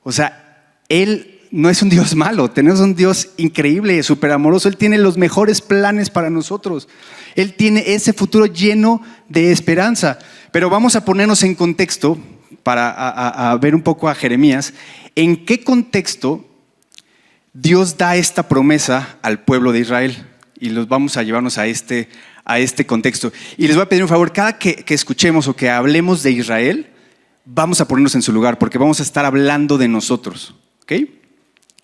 O 0.04 0.12
sea, 0.12 0.78
Él 0.88 1.40
no 1.50 1.68
es 1.68 1.82
un 1.82 1.88
Dios 1.88 2.14
malo, 2.14 2.48
tenemos 2.48 2.78
un 2.78 2.94
Dios 2.94 3.30
increíble, 3.38 4.00
súper 4.04 4.30
amoroso. 4.30 4.68
Él 4.68 4.76
tiene 4.76 4.98
los 4.98 5.16
mejores 5.16 5.62
planes 5.62 6.08
para 6.08 6.30
nosotros. 6.30 6.86
Él 7.34 7.54
tiene 7.54 7.82
ese 7.88 8.12
futuro 8.12 8.46
lleno 8.46 9.02
de 9.28 9.50
esperanza. 9.50 10.20
Pero 10.52 10.70
vamos 10.70 10.94
a 10.94 11.04
ponernos 11.04 11.42
en 11.42 11.56
contexto 11.56 12.16
para 12.62 13.58
ver 13.60 13.74
un 13.74 13.82
poco 13.82 14.08
a 14.08 14.14
Jeremías. 14.14 14.72
¿En 15.16 15.44
qué 15.44 15.64
contexto 15.64 16.48
Dios 17.52 17.98
da 17.98 18.14
esta 18.14 18.46
promesa 18.46 19.18
al 19.22 19.40
pueblo 19.40 19.72
de 19.72 19.80
Israel? 19.80 20.24
Y 20.60 20.68
los 20.68 20.86
vamos 20.86 21.16
a 21.16 21.24
llevarnos 21.24 21.58
a 21.58 21.66
este, 21.66 22.10
a 22.44 22.60
este 22.60 22.86
contexto. 22.86 23.32
Y 23.56 23.66
les 23.66 23.74
voy 23.74 23.82
a 23.82 23.88
pedir 23.88 24.04
un 24.04 24.08
favor, 24.08 24.32
cada 24.32 24.56
que, 24.56 24.76
que 24.76 24.94
escuchemos 24.94 25.48
o 25.48 25.56
que 25.56 25.68
hablemos 25.68 26.22
de 26.22 26.30
Israel, 26.30 26.92
vamos 27.46 27.80
a 27.80 27.88
ponernos 27.88 28.14
en 28.14 28.22
su 28.22 28.32
lugar, 28.32 28.58
porque 28.58 28.76
vamos 28.76 29.00
a 29.00 29.02
estar 29.02 29.24
hablando 29.24 29.78
de 29.78 29.88
nosotros. 29.88 30.54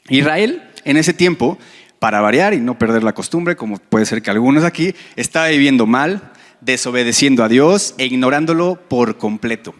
Israel, 0.08 0.62
en 0.84 0.96
ese 0.96 1.14
tiempo, 1.14 1.58
para 1.98 2.20
variar 2.20 2.52
y 2.52 2.58
no 2.58 2.78
perder 2.78 3.04
la 3.04 3.14
costumbre, 3.14 3.56
como 3.56 3.78
puede 3.78 4.04
ser 4.04 4.20
que 4.20 4.30
algunos 4.30 4.64
aquí, 4.64 4.94
estaba 5.16 5.48
viviendo 5.48 5.86
mal, 5.86 6.32
desobedeciendo 6.60 7.44
a 7.44 7.48
Dios 7.48 7.94
e 7.96 8.06
ignorándolo 8.06 8.76
por 8.88 9.16
completo. 9.16 9.74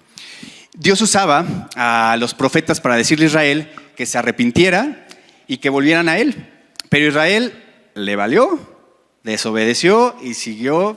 Dios 0.75 1.01
usaba 1.03 1.68
a 1.77 2.16
los 2.18 2.33
profetas 2.33 2.81
para 2.81 2.97
decirle 2.97 3.27
a 3.27 3.29
Israel 3.29 3.73
que 3.97 4.07
se 4.07 4.16
arrepintiera 4.16 5.07
y 5.47 5.59
que 5.59 5.68
volvieran 5.68 6.09
a 6.09 6.18
Él. 6.18 6.49
Pero 6.88 7.09
Israel 7.09 7.53
le 7.95 8.16
valió, 8.16 8.59
desobedeció 9.23 10.16
y 10.23 10.35
siguió 10.35 10.97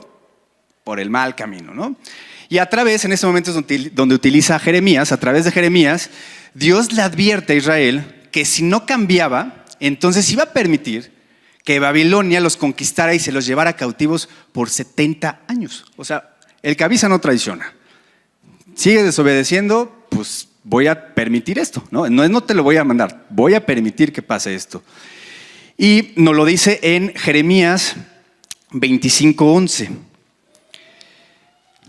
por 0.84 1.00
el 1.00 1.10
mal 1.10 1.34
camino, 1.34 1.74
¿no? 1.74 1.96
Y 2.48 2.58
a 2.58 2.66
través, 2.66 3.04
en 3.04 3.12
ese 3.12 3.26
momento 3.26 3.52
donde 3.92 4.14
utiliza 4.14 4.56
a 4.56 4.58
Jeremías, 4.58 5.12
a 5.12 5.18
través 5.18 5.44
de 5.44 5.52
Jeremías, 5.52 6.10
Dios 6.54 6.92
le 6.92 7.02
advierte 7.02 7.52
a 7.52 7.56
Israel 7.56 8.28
que 8.30 8.44
si 8.44 8.62
no 8.62 8.86
cambiaba, 8.86 9.64
entonces 9.80 10.30
iba 10.30 10.44
a 10.44 10.52
permitir 10.52 11.12
que 11.64 11.80
Babilonia 11.80 12.40
los 12.40 12.56
conquistara 12.56 13.14
y 13.14 13.18
se 13.18 13.32
los 13.32 13.44
llevara 13.46 13.74
cautivos 13.74 14.28
por 14.52 14.70
70 14.70 15.40
años. 15.48 15.84
O 15.96 16.04
sea, 16.04 16.36
el 16.62 16.76
cabeza 16.76 17.08
no 17.08 17.20
traiciona. 17.20 17.74
Sigue 18.74 19.02
desobedeciendo, 19.02 20.06
pues 20.10 20.48
voy 20.62 20.86
a 20.86 21.14
permitir 21.14 21.58
esto. 21.58 21.82
No, 21.90 22.08
no 22.08 22.22
es 22.22 22.30
no 22.30 22.42
te 22.42 22.54
lo 22.54 22.62
voy 22.62 22.76
a 22.76 22.84
mandar, 22.84 23.26
voy 23.30 23.54
a 23.54 23.66
permitir 23.66 24.12
que 24.12 24.22
pase 24.22 24.54
esto. 24.54 24.82
Y 25.76 26.12
nos 26.16 26.36
lo 26.36 26.44
dice 26.44 26.78
en 26.82 27.14
Jeremías 27.14 27.96
25:11. 28.70 29.90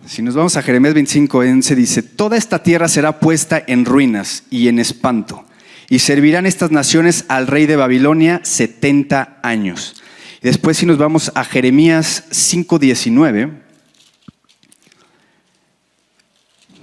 Si 0.07 0.21
nos 0.21 0.35
vamos 0.35 0.55
a 0.55 0.61
Jeremías 0.61 0.93
25, 0.93 1.43
se 1.61 1.75
dice, 1.75 2.01
toda 2.01 2.37
esta 2.37 2.63
tierra 2.63 2.87
será 2.87 3.19
puesta 3.19 3.61
en 3.67 3.83
ruinas 3.83 4.43
y 4.49 4.69
en 4.69 4.79
espanto, 4.79 5.43
y 5.89 5.99
servirán 5.99 6.45
estas 6.45 6.71
naciones 6.71 7.25
al 7.27 7.45
rey 7.45 7.65
de 7.65 7.75
Babilonia 7.75 8.39
70 8.41 9.39
años. 9.43 10.01
Y 10.41 10.47
después 10.47 10.77
si 10.77 10.85
nos 10.85 10.97
vamos 10.97 11.29
a 11.35 11.43
Jeremías 11.43 12.23
5:19, 12.31 13.51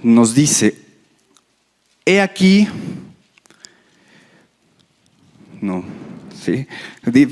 nos 0.03 0.35
dice, 0.35 0.77
he 2.05 2.21
aquí, 2.21 2.67
no, 5.61 5.83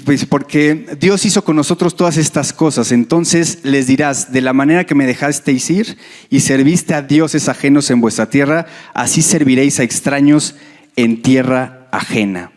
pues 0.06 0.26
porque 0.26 0.98
Dios 1.00 1.26
hizo 1.26 1.44
con 1.44 1.56
nosotros 1.56 1.96
todas 1.96 2.18
estas 2.18 2.54
cosas, 2.54 2.92
entonces 2.92 3.60
les 3.64 3.88
dirás, 3.88 4.32
de 4.32 4.42
la 4.42 4.54
manera 4.54 4.86
que 4.86 4.96
me 4.96 5.06
dejasteis 5.06 5.70
ir 5.70 5.98
y 6.30 6.42
serviste 6.42 6.94
a 6.94 7.02
dioses 7.02 7.50
ajenos 7.50 7.90
en 7.90 8.02
vuestra 8.02 8.30
tierra, 8.30 8.66
así 8.94 9.22
serviréis 9.22 9.80
a 9.80 9.84
extraños 9.84 10.56
en 10.96 11.22
tierra 11.22 11.88
ajena. 11.92 12.52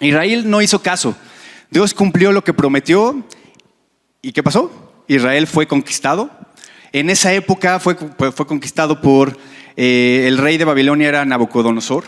Israel 0.00 0.48
no 0.48 0.62
hizo 0.62 0.80
caso. 0.82 1.16
Dios 1.70 1.94
cumplió 1.94 2.32
lo 2.32 2.44
que 2.44 2.54
prometió. 2.54 3.24
¿Y 4.22 4.32
qué 4.32 4.42
pasó? 4.42 4.70
Israel 5.08 5.46
fue 5.46 5.66
conquistado. 5.66 6.30
En 6.92 7.10
esa 7.10 7.32
época 7.32 7.80
fue, 7.80 7.96
fue 7.96 8.46
conquistado 8.46 9.00
por 9.00 9.36
eh, 9.76 10.24
el 10.26 10.38
rey 10.38 10.56
de 10.56 10.64
Babilonia, 10.64 11.08
era 11.08 11.24
Nabucodonosor. 11.24 12.04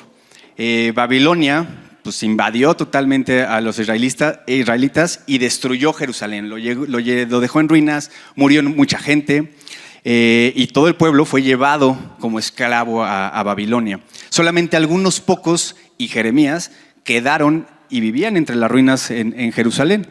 eh, 0.57 0.93
Babilonia 0.95 1.90
pues 2.11 2.25
invadió 2.25 2.75
totalmente 2.75 3.45
a 3.45 3.61
los 3.61 3.79
israelitas 3.79 5.21
y 5.29 5.39
destruyó 5.39 5.93
Jerusalén, 5.93 6.49
lo, 6.49 7.41
dejó 7.41 7.61
en 7.61 7.69
ruinas, 7.69 8.11
murió 8.35 8.65
mucha 8.65 8.99
gente 8.99 9.55
eh, 10.03 10.53
y 10.57 10.67
todo 10.67 10.89
el 10.89 10.97
pueblo 10.97 11.25
fue 11.25 11.43
llevado 11.43 11.97
como 12.19 12.41
esclavo 12.41 13.05
a, 13.05 13.41
Babilonia. 13.45 14.01
Solamente 14.29 14.77
algunos 14.77 15.21
pocos 15.21 15.77
y 15.99 16.09
Jeremías 16.09 16.73
quedaron 17.05 17.69
y 17.89 18.01
vivían 18.01 18.37
entre 18.37 18.57
las 18.57 18.69
ruinas 18.69 19.13
en, 19.13 19.53
Jerusalén. 19.53 20.09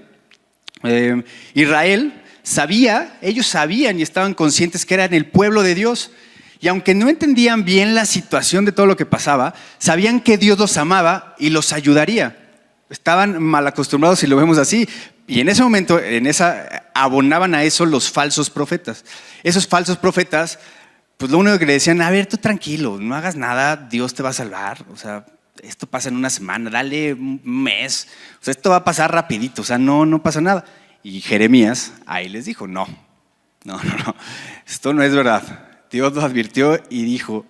Eh, 0.84 1.22
Israel 1.54 2.14
sabía, 2.44 3.18
ellos 3.22 3.46
sabían 3.46 4.00
y 4.00 4.04
estaban 4.04 4.34
conscientes 4.36 4.86
que 4.86 4.94
eran 4.94 5.14
el 5.14 5.26
pueblo 5.26 5.64
de 5.64 5.76
Dios. 5.76 6.12
Y 6.62 6.68
aunque 6.68 6.94
no 6.94 7.08
entendían 7.08 7.64
bien 7.64 7.96
la 7.96 8.06
situación 8.06 8.66
de 8.66 8.72
todo 8.72 8.86
lo 8.86 8.98
que 8.98 9.06
pasaba, 9.06 9.54
sabían 9.78 10.20
que 10.20 10.38
Dios 10.38 10.60
los 10.60 10.76
amaba 10.78 11.36
y 11.40 11.52
los 11.52 11.72
ayudaría. 11.72 12.38
Estaban 12.90 13.42
mal 13.42 13.66
acostumbrados, 13.66 14.20
si 14.20 14.28
lo 14.28 14.36
vemos 14.36 14.58
así. 14.58 14.88
Y 15.26 15.40
en 15.40 15.48
ese 15.48 15.64
momento, 15.64 16.00
en 16.00 16.28
esa, 16.28 16.90
abonaban 16.94 17.56
a 17.56 17.64
eso 17.64 17.86
los 17.86 18.12
falsos 18.12 18.50
profetas. 18.50 19.06
Esos 19.44 19.68
falsos 19.68 19.98
profetas, 19.98 20.60
pues 21.18 21.32
lo 21.32 21.38
único 21.38 21.58
que 21.60 21.66
le 21.66 21.74
decían, 21.74 22.02
a 22.02 22.10
ver, 22.10 22.26
tú 22.26 22.38
tranquilo, 22.38 22.98
no 23.00 23.16
hagas 23.16 23.36
nada, 23.36 23.78
Dios 23.78 24.14
te 24.14 24.24
va 24.24 24.30
a 24.30 24.34
salvar. 24.34 24.84
O 24.92 24.98
sea, 24.98 25.26
esto 25.64 25.88
pasa 25.88 26.10
en 26.10 26.16
una 26.16 26.30
semana, 26.30 26.70
dale 26.70 27.14
un 27.14 27.40
mes. 27.44 28.08
O 28.42 28.44
sea, 28.44 28.52
esto 28.52 28.72
va 28.72 28.78
a 28.78 28.84
pasar 28.84 29.14
rapidito, 29.14 29.62
o 29.62 29.66
sea, 29.66 29.78
no, 29.78 30.06
no 30.06 30.22
pasa 30.22 30.42
nada. 30.42 30.66
Y 31.04 31.22
Jeremías 31.22 31.94
ahí 32.06 32.28
les 32.28 32.46
dijo, 32.46 32.68
no, 32.68 32.86
no, 33.64 33.82
no, 33.82 33.98
no, 34.06 34.16
esto 34.68 34.94
no 34.94 35.04
es 35.04 35.14
verdad. 35.14 35.69
Dios 35.92 36.14
lo 36.14 36.22
advirtió 36.22 36.82
y 36.90 37.04
dijo, 37.04 37.46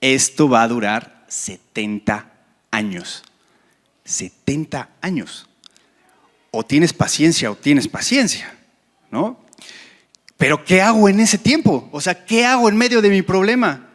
esto 0.00 0.48
va 0.48 0.62
a 0.62 0.68
durar 0.68 1.24
70 1.28 2.30
años. 2.70 3.22
70 4.04 4.88
años. 5.00 5.48
O 6.50 6.64
tienes 6.64 6.92
paciencia 6.92 7.50
o 7.50 7.54
tienes 7.54 7.88
paciencia, 7.88 8.54
¿no? 9.10 9.40
Pero 10.36 10.64
¿qué 10.64 10.82
hago 10.82 11.08
en 11.08 11.20
ese 11.20 11.38
tiempo? 11.38 11.88
O 11.92 12.00
sea, 12.00 12.24
¿qué 12.24 12.44
hago 12.44 12.68
en 12.68 12.76
medio 12.76 13.00
de 13.00 13.10
mi 13.10 13.22
problema? 13.22 13.88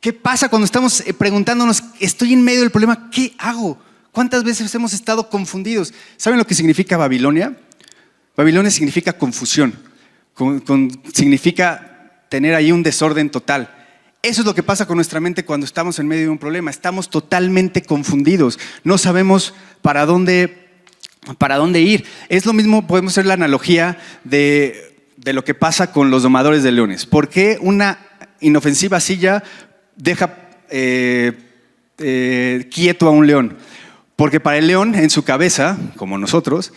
¿Qué 0.00 0.12
pasa 0.12 0.48
cuando 0.48 0.64
estamos 0.64 1.00
eh, 1.00 1.14
preguntándonos, 1.14 1.82
estoy 2.00 2.32
en 2.32 2.42
medio 2.42 2.60
del 2.60 2.70
problema, 2.70 3.10
¿qué 3.10 3.34
hago? 3.38 3.78
¿Cuántas 4.12 4.44
veces 4.44 4.74
hemos 4.74 4.92
estado 4.92 5.28
confundidos? 5.28 5.92
¿Saben 6.16 6.38
lo 6.38 6.46
que 6.46 6.54
significa 6.54 6.96
Babilonia? 6.96 7.56
Babilonia 8.36 8.70
significa 8.70 9.12
confusión, 9.12 9.74
significa 11.12 11.93
tener 12.34 12.56
ahí 12.56 12.72
un 12.72 12.82
desorden 12.82 13.30
total. 13.30 13.72
Eso 14.20 14.40
es 14.40 14.44
lo 14.44 14.56
que 14.56 14.64
pasa 14.64 14.86
con 14.86 14.96
nuestra 14.96 15.20
mente 15.20 15.44
cuando 15.44 15.64
estamos 15.64 16.00
en 16.00 16.08
medio 16.08 16.24
de 16.24 16.30
un 16.30 16.38
problema. 16.38 16.68
Estamos 16.68 17.08
totalmente 17.08 17.82
confundidos. 17.82 18.58
No 18.82 18.98
sabemos 18.98 19.54
para 19.82 20.04
dónde, 20.04 20.66
para 21.38 21.58
dónde 21.58 21.80
ir. 21.80 22.04
Es 22.28 22.44
lo 22.44 22.52
mismo, 22.52 22.88
podemos 22.88 23.12
hacer 23.12 23.26
la 23.26 23.34
analogía 23.34 23.98
de, 24.24 24.96
lo 25.24 25.44
que 25.44 25.54
pasa 25.54 25.92
con 25.92 26.10
los 26.10 26.24
domadores 26.24 26.64
de 26.64 26.72
leones. 26.72 27.06
¿Por 27.06 27.28
qué 27.28 27.56
una 27.60 28.00
inofensiva 28.40 28.98
silla 28.98 29.44
deja 29.94 30.36
eh, 30.70 31.34
eh, 31.98 32.68
quieto 32.68 33.06
a 33.06 33.10
un 33.10 33.28
león? 33.28 33.58
Porque 34.16 34.40
para 34.40 34.58
el 34.58 34.66
león, 34.66 34.96
en 34.96 35.08
su 35.08 35.22
cabeza, 35.22 35.78
como 35.94 36.18
nosotros, 36.18 36.72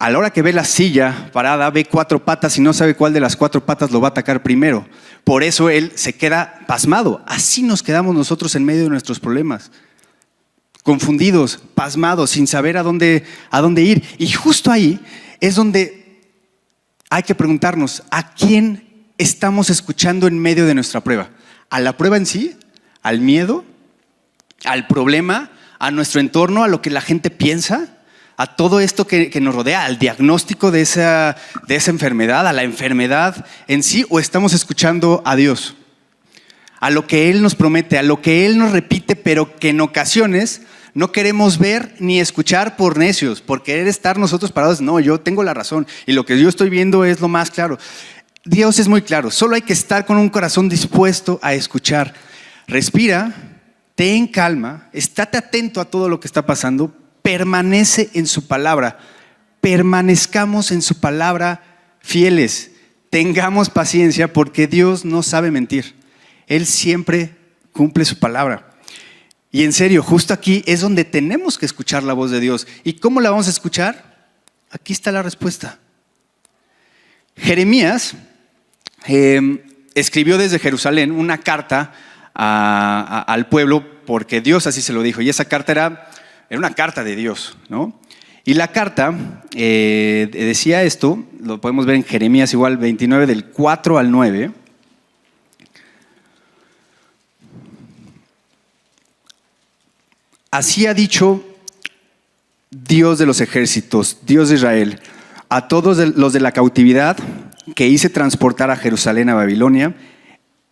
a 0.00 0.08
la 0.08 0.18
hora 0.18 0.30
que 0.30 0.40
ve 0.40 0.54
la 0.54 0.64
silla 0.64 1.28
parada, 1.30 1.68
ve 1.68 1.84
cuatro 1.84 2.24
patas 2.24 2.56
y 2.56 2.62
no 2.62 2.72
sabe 2.72 2.96
cuál 2.96 3.12
de 3.12 3.20
las 3.20 3.36
cuatro 3.36 3.66
patas 3.66 3.90
lo 3.90 4.00
va 4.00 4.08
a 4.08 4.10
atacar 4.12 4.42
primero. 4.42 4.88
Por 5.24 5.42
eso 5.42 5.68
él 5.68 5.92
se 5.94 6.14
queda 6.14 6.60
pasmado. 6.66 7.22
Así 7.26 7.62
nos 7.62 7.82
quedamos 7.82 8.14
nosotros 8.14 8.54
en 8.54 8.64
medio 8.64 8.84
de 8.84 8.88
nuestros 8.88 9.20
problemas. 9.20 9.70
Confundidos, 10.84 11.60
pasmados, 11.74 12.30
sin 12.30 12.46
saber 12.46 12.78
a 12.78 12.82
dónde, 12.82 13.24
a 13.50 13.60
dónde 13.60 13.82
ir. 13.82 14.02
Y 14.16 14.32
justo 14.32 14.72
ahí 14.72 14.98
es 15.38 15.54
donde 15.54 16.22
hay 17.10 17.22
que 17.22 17.34
preguntarnos, 17.34 18.02
¿a 18.10 18.32
quién 18.32 19.04
estamos 19.18 19.68
escuchando 19.68 20.28
en 20.28 20.38
medio 20.38 20.64
de 20.64 20.74
nuestra 20.74 21.02
prueba? 21.02 21.28
¿A 21.68 21.78
la 21.78 21.98
prueba 21.98 22.16
en 22.16 22.24
sí? 22.24 22.56
¿Al 23.02 23.20
miedo? 23.20 23.66
¿Al 24.64 24.86
problema? 24.86 25.50
¿A 25.78 25.90
nuestro 25.90 26.22
entorno? 26.22 26.64
¿A 26.64 26.68
lo 26.68 26.80
que 26.80 26.88
la 26.88 27.02
gente 27.02 27.28
piensa? 27.28 27.99
A 28.40 28.46
todo 28.46 28.80
esto 28.80 29.06
que, 29.06 29.38
nos 29.38 29.54
rodea, 29.54 29.84
al 29.84 29.98
diagnóstico 29.98 30.70
de 30.70 30.80
esa, 30.80 31.36
de 31.68 31.76
esa 31.76 31.90
enfermedad, 31.90 32.46
a 32.46 32.54
la 32.54 32.62
enfermedad 32.62 33.44
en 33.68 33.82
sí, 33.82 34.06
o 34.08 34.18
estamos 34.18 34.54
escuchando 34.54 35.20
a 35.26 35.36
Dios, 35.36 35.74
a 36.80 36.88
lo 36.88 37.06
que 37.06 37.28
Él 37.28 37.42
nos 37.42 37.54
promete, 37.54 37.98
a 37.98 38.02
lo 38.02 38.22
que 38.22 38.46
Él 38.46 38.56
nos 38.56 38.72
repite, 38.72 39.14
pero 39.14 39.56
que 39.56 39.68
en 39.68 39.82
ocasiones 39.82 40.62
no 40.94 41.12
queremos 41.12 41.58
ver 41.58 41.94
ni 41.98 42.18
escuchar 42.18 42.78
por 42.78 42.96
necios, 42.96 43.42
por 43.42 43.62
querer 43.62 43.86
estar 43.88 44.16
nosotros 44.16 44.52
parados. 44.52 44.80
No, 44.80 45.00
yo 45.00 45.20
tengo 45.20 45.42
la 45.42 45.52
razón 45.52 45.86
y 46.06 46.12
lo 46.12 46.24
que 46.24 46.40
yo 46.40 46.48
estoy 46.48 46.70
viendo 46.70 47.04
es 47.04 47.20
lo 47.20 47.28
más 47.28 47.50
claro. 47.50 47.76
Dios 48.46 48.78
es 48.78 48.88
muy 48.88 49.02
claro, 49.02 49.30
solo 49.30 49.54
hay 49.54 49.62
que 49.62 49.74
estar 49.74 50.06
con 50.06 50.16
un 50.16 50.30
corazón 50.30 50.70
dispuesto 50.70 51.38
a 51.42 51.52
escuchar. 51.52 52.14
Respira, 52.66 53.34
ten 53.94 54.26
calma, 54.26 54.88
estate 54.94 55.36
atento 55.36 55.78
a 55.78 55.84
todo 55.84 56.08
lo 56.08 56.20
que 56.20 56.26
está 56.26 56.46
pasando, 56.46 56.96
permanece 57.22 58.10
en 58.14 58.26
su 58.26 58.46
palabra. 58.46 58.98
Permanezcamos 59.60 60.70
en 60.70 60.82
su 60.82 61.00
palabra 61.00 61.62
fieles. 62.00 62.72
Tengamos 63.10 63.70
paciencia 63.70 64.32
porque 64.32 64.66
Dios 64.66 65.04
no 65.04 65.22
sabe 65.22 65.50
mentir. 65.50 65.94
Él 66.46 66.66
siempre 66.66 67.36
cumple 67.72 68.04
su 68.04 68.18
palabra. 68.18 68.70
Y 69.52 69.64
en 69.64 69.72
serio, 69.72 70.02
justo 70.02 70.32
aquí 70.32 70.62
es 70.66 70.80
donde 70.80 71.04
tenemos 71.04 71.58
que 71.58 71.66
escuchar 71.66 72.02
la 72.02 72.12
voz 72.12 72.30
de 72.30 72.40
Dios. 72.40 72.66
¿Y 72.84 72.94
cómo 72.94 73.20
la 73.20 73.30
vamos 73.30 73.48
a 73.48 73.50
escuchar? 73.50 74.28
Aquí 74.70 74.92
está 74.92 75.10
la 75.10 75.22
respuesta. 75.22 75.78
Jeremías 77.36 78.14
em, 79.06 79.60
escribió 79.94 80.38
desde 80.38 80.58
Jerusalén 80.58 81.10
una 81.10 81.38
carta 81.38 81.92
al 82.32 83.48
pueblo 83.48 83.84
porque 84.06 84.40
Dios 84.40 84.66
así 84.66 84.82
se 84.82 84.92
lo 84.92 85.02
dijo. 85.02 85.20
Y 85.20 85.28
esa 85.28 85.44
carta 85.44 85.72
era 85.72 86.10
era 86.50 86.58
una 86.58 86.74
carta 86.74 87.04
de 87.04 87.14
Dios, 87.14 87.56
¿no? 87.68 87.98
Y 88.44 88.54
la 88.54 88.72
carta 88.72 89.44
eh, 89.54 90.28
decía 90.32 90.82
esto, 90.82 91.24
lo 91.40 91.60
podemos 91.60 91.86
ver 91.86 91.94
en 91.94 92.04
Jeremías 92.04 92.52
igual 92.52 92.76
29 92.76 93.26
del 93.26 93.44
4 93.46 93.98
al 93.98 94.10
9. 94.10 94.50
Así 100.50 100.86
ha 100.86 100.94
dicho 100.94 101.44
Dios 102.70 103.20
de 103.20 103.26
los 103.26 103.40
ejércitos, 103.40 104.18
Dios 104.26 104.48
de 104.48 104.56
Israel, 104.56 104.98
a 105.48 105.68
todos 105.68 105.98
los 106.16 106.32
de 106.32 106.40
la 106.40 106.50
cautividad 106.50 107.16
que 107.76 107.86
hice 107.86 108.10
transportar 108.10 108.72
a 108.72 108.76
Jerusalén 108.76 109.28
a 109.28 109.34
Babilonia, 109.34 109.94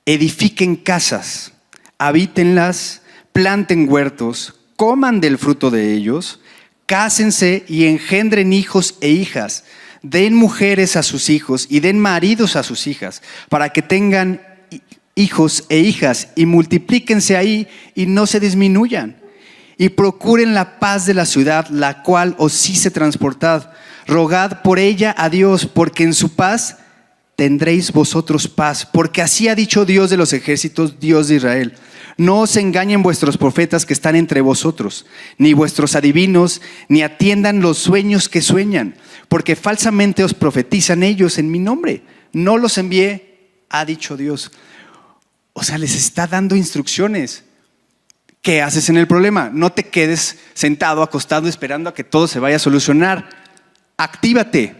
edifiquen 0.05 0.75
casas, 0.75 1.53
habítenlas, 1.99 3.03
planten 3.33 3.89
huertos, 3.89 4.58
coman 4.79 5.21
del 5.21 5.39
fruto 5.39 5.73
de 5.73 5.93
ellos, 5.93 6.39
cásense 6.87 7.65
y 7.67 7.87
engendren 7.87 8.53
hijos 8.53 8.95
e 9.01 9.11
hijas, 9.11 9.65
den 10.03 10.35
mujeres 10.35 10.95
a 10.95 11.03
sus 11.03 11.31
hijos 11.31 11.67
y 11.69 11.81
den 11.81 11.99
maridos 11.99 12.55
a 12.55 12.63
sus 12.63 12.87
hijas, 12.87 13.21
para 13.49 13.71
que 13.71 13.83
tengan 13.83 14.41
hijos 15.17 15.65
e 15.69 15.81
hijas 15.81 16.29
y 16.37 16.47
multiplíquense 16.47 17.37
ahí 17.37 17.67
y 17.97 18.07
no 18.07 18.27
se 18.27 18.39
disminuyan. 18.39 19.17
Y 19.79 19.89
procuren 19.89 20.55
la 20.55 20.79
paz 20.79 21.07
de 21.07 21.15
la 21.15 21.27
ciudad, 21.27 21.67
la 21.71 22.05
cual 22.05 22.37
os 22.39 22.71
hice 22.71 22.93
transportad. 22.93 23.73
Rogad 24.07 24.63
por 24.63 24.79
ella 24.79 25.13
a 25.19 25.29
Dios, 25.29 25.67
porque 25.67 26.05
en 26.05 26.15
su 26.15 26.37
paz 26.37 26.77
tendréis 27.35 27.91
vosotros 27.91 28.47
paz, 28.47 28.87
porque 28.87 29.23
así 29.23 29.49
ha 29.49 29.57
dicho 29.57 29.85
Dios 29.85 30.09
de 30.09 30.17
los 30.17 30.33
ejércitos, 30.33 31.01
Dios 31.01 31.27
de 31.27 31.35
Israel. 31.35 31.75
No 32.19 32.41
os 32.41 32.57
engañen 32.57 33.05
vuestros 33.05 33.39
profetas 33.39 33.87
que 33.87 33.93
están 33.93 34.17
entre 34.17 34.41
vosotros, 34.41 35.07
ni 35.39 35.53
vuestros 35.53 35.95
adivinos, 35.95 36.61
ni 36.89 37.03
atiendan 37.03 37.61
los 37.61 37.79
sueños 37.79 38.29
que 38.29 38.43
sueñan, 38.43 38.97
porque 39.29 39.55
falsamente 39.55 40.25
os 40.25 40.35
profetizan 40.35 41.05
ellos 41.05 41.39
en 41.39 41.49
mi 41.49 41.61
nombre. 41.61 42.03
No 42.33 42.59
los 42.59 42.77
envié, 42.77 43.63
ha 43.71 43.85
dicho 43.85 44.17
Dios. 44.17 44.51
O 45.53 45.63
sea, 45.63 45.79
les 45.79 45.95
está 45.95 46.27
dando 46.27 46.57
instrucciones. 46.57 47.45
¿Qué 48.43 48.63
haces 48.63 48.89
en 48.89 48.97
el 48.97 49.07
problema? 49.07 49.51
No 49.53 49.71
te 49.71 49.85
quedes 49.85 50.39
sentado, 50.55 51.03
acostado, 51.03 51.49
esperando 51.49 51.89
a 51.89 51.95
que 51.95 52.03
todo 52.03 52.27
se 52.27 52.41
vaya 52.41 52.57
a 52.57 52.61
solucionar. 52.61 53.29
Actívate, 53.97 54.75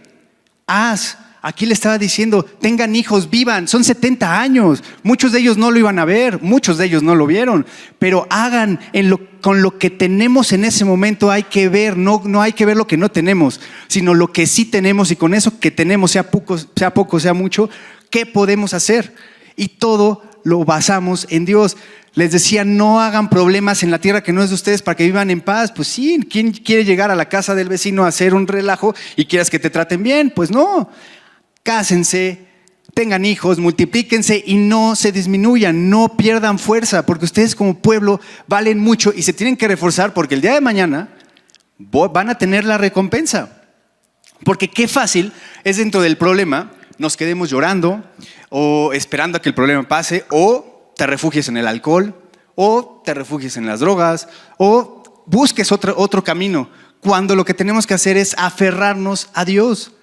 haz, 0.67 1.17
Aquí 1.41 1.65
le 1.65 1.73
estaba 1.73 1.97
diciendo, 1.97 2.43
tengan 2.43 2.95
hijos, 2.95 3.29
vivan, 3.29 3.69
son 3.69 3.85
70 3.85 4.41
años. 4.41 4.83
Muchos 5.03 5.31
de 5.31 5.39
ellos 5.39 5.57
no 5.57 5.71
lo 5.71 5.79
iban 5.79 5.97
a 5.97 6.03
ver, 6.03 6.41
muchos 6.41 6.77
de 6.77 6.85
ellos 6.85 7.01
no 7.01 7.15
lo 7.15 7.25
vieron, 7.27 7.65
pero 7.97 8.27
hagan 8.29 8.79
con 9.39 9.61
lo 9.61 9.77
que 9.77 9.89
tenemos 9.89 10.51
en 10.51 10.65
ese 10.65 10.83
momento 10.83 11.31
hay 11.31 11.43
que 11.43 11.69
ver, 11.69 11.95
no, 11.95 12.21
no 12.25 12.41
hay 12.41 12.51
que 12.51 12.65
ver 12.65 12.75
lo 12.75 12.87
que 12.87 12.97
no 12.97 13.09
tenemos, 13.09 13.61
sino 13.87 14.13
lo 14.13 14.33
que 14.33 14.47
sí 14.47 14.65
tenemos 14.65 15.11
y 15.11 15.15
con 15.15 15.33
eso 15.33 15.59
que 15.59 15.71
tenemos, 15.71 16.11
sea 16.11 16.29
poco, 16.29 16.57
sea 16.57 16.93
poco, 16.93 17.21
sea 17.21 17.33
mucho, 17.33 17.69
¿qué 18.09 18.25
podemos 18.25 18.73
hacer? 18.73 19.15
Y 19.55 19.69
todo 19.69 20.23
lo 20.43 20.65
basamos 20.65 21.25
en 21.29 21.45
Dios. 21.45 21.77
les 22.15 22.31
decía, 22.31 22.65
no 22.65 22.99
hagan 22.99 23.29
problemas 23.29 23.83
en 23.83 23.91
la 23.91 23.99
tierra 23.99 24.23
que 24.23 24.33
no 24.33 24.43
es 24.43 24.49
de 24.49 24.55
ustedes 24.55 24.81
para 24.81 24.95
que 24.97 25.05
vivan 25.05 25.29
en 25.29 25.39
paz. 25.39 25.71
Pues 25.73 25.87
sí, 25.87 26.19
¿quién 26.29 26.51
quiere 26.51 26.83
llegar 26.83 27.11
a 27.11 27.15
la 27.15 27.29
casa 27.29 27.55
del 27.55 27.69
vecino 27.69 28.03
a 28.03 28.07
hacer 28.07 28.33
un 28.33 28.47
relajo 28.47 28.93
y 29.15 29.25
quieras 29.25 29.49
que 29.49 29.59
te 29.59 29.69
traten 29.69 30.03
bien? 30.03 30.33
Pues 30.35 30.51
no, 30.51 30.89
cásense, 31.63 32.47
tengan 32.93 33.25
hijos, 33.25 33.59
multiplíquense 33.59 34.43
y 34.45 34.55
no 34.55 34.95
se 34.95 35.11
disminuyan, 35.11 35.89
no 35.89 36.17
pierdan 36.17 36.59
fuerza, 36.59 37.05
porque 37.05 37.25
ustedes 37.25 37.55
como 37.55 37.79
pueblo 37.79 38.19
valen 38.47 38.79
mucho 38.79 39.13
y 39.15 39.21
se 39.21 39.33
tienen 39.33 39.57
que 39.57 39.67
reforzar 39.67 40.13
porque 40.13 40.35
el 40.35 40.41
día 40.41 40.53
de 40.53 40.61
mañana 40.61 41.09
van 41.77 42.29
a 42.29 42.37
tener 42.37 42.65
la 42.65 42.77
recompensa. 42.77 43.63
Porque 44.43 44.69
qué 44.69 44.87
fácil 44.87 45.33
es 45.63 45.77
dentro 45.77 46.01
del 46.01 46.17
problema 46.17 46.71
nos 46.99 47.17
quedemos 47.17 47.49
llorando 47.49 48.03
o 48.49 48.91
esperando 48.93 49.37
a 49.37 49.41
que 49.41 49.49
el 49.49 49.55
problema 49.55 49.87
pase 49.87 50.25
o 50.29 50.93
te 50.95 51.07
refugies 51.07 51.47
en 51.47 51.57
el 51.57 51.67
alcohol 51.67 52.13
o 52.55 53.01
te 53.03 53.13
refugies 53.13 53.57
en 53.57 53.65
las 53.65 53.79
drogas 53.79 54.27
o 54.57 55.23
busques 55.25 55.71
otro, 55.71 55.95
otro 55.97 56.23
camino 56.23 56.69
cuando 56.99 57.35
lo 57.35 57.45
que 57.45 57.53
tenemos 57.53 57.87
que 57.87 57.93
hacer 57.93 58.17
es 58.17 58.35
aferrarnos 58.37 59.29
a 59.33 59.45
Dios. 59.45 59.93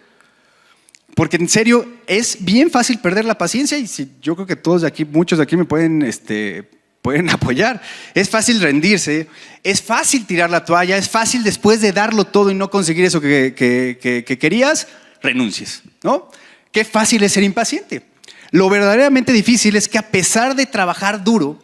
Porque 1.17 1.39
en 1.39 1.49
serio 1.49 1.89
es 2.07 2.37
bien 2.45 2.71
fácil 2.71 2.99
perder 2.99 3.25
la 3.25 3.39
paciencia 3.39 3.79
y 3.79 3.87
si, 3.87 4.07
yo 4.21 4.35
creo 4.35 4.47
que 4.47 4.55
todos 4.55 4.83
de 4.83 4.89
aquí, 4.89 5.07
muchos 5.07 5.39
de 5.39 5.45
aquí 5.45 5.57
me 5.57 5.65
pueden 5.65 6.03
este, 6.03 6.69
pueden 7.01 7.31
apoyar. 7.31 7.81
Es 8.13 8.29
fácil 8.29 8.61
rendirse, 8.61 9.27
es 9.63 9.81
fácil 9.81 10.27
tirar 10.27 10.51
la 10.51 10.67
toalla, 10.67 10.99
es 10.99 11.09
fácil 11.09 11.43
después 11.43 11.81
de 11.81 11.93
darlo 11.93 12.27
todo 12.27 12.51
y 12.51 12.55
no 12.55 12.69
conseguir 12.69 13.07
eso 13.07 13.23
que, 13.23 14.37
querías, 14.39 14.89
renuncies, 15.23 15.85
¿no? 16.03 16.29
Qué 16.71 16.85
fácil 16.85 17.23
es 17.23 17.33
ser 17.33 17.45
impaciente. 17.45 18.03
Lo 18.51 18.69
verdaderamente 18.69 19.33
difícil 19.33 19.75
es 19.77 19.89
que 19.89 19.97
a 19.97 20.11
pesar 20.11 20.55
de 20.55 20.67
trabajar 20.67 21.25
duro, 21.25 21.59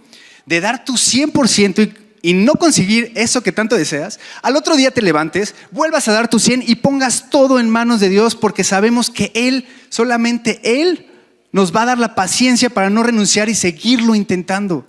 de 0.47 0.63
dar 0.63 0.87
tu 0.87 0.95
100% 0.95 1.93
y, 2.23 2.35
no 2.35 2.55
conseguir 2.55 3.13
eso 3.15 3.43
que 3.43 3.53
tanto 3.53 3.77
deseas, 3.77 4.21
al 4.43 4.57
otro 4.57 4.77
día 4.77 4.91
te 4.91 5.03
levantes, 5.03 5.55
vuelvas 5.71 6.09
a 6.09 6.13
dar 6.13 6.29
tu 6.29 6.39
100 6.39 6.65
y 6.67 6.77
pongas 6.77 7.29
todo 7.31 7.59
en 7.59 7.69
manos 7.69 8.01
de 8.01 8.09
Dios 8.09 8.37
porque 8.37 8.65
sabemos 8.65 9.11
que 9.11 9.33
Él, 9.35 9.67
solamente 9.89 10.61
Él, 10.63 11.09
nos 11.53 11.75
va 11.75 11.83
a 11.83 11.87
dar 11.87 11.99
la 11.99 12.15
paciencia 12.15 12.71
para 12.71 12.91
no 12.91 13.03
renunciar 13.03 13.49
y 13.49 13.55
seguirlo 13.55 14.15
intentando. 14.15 14.87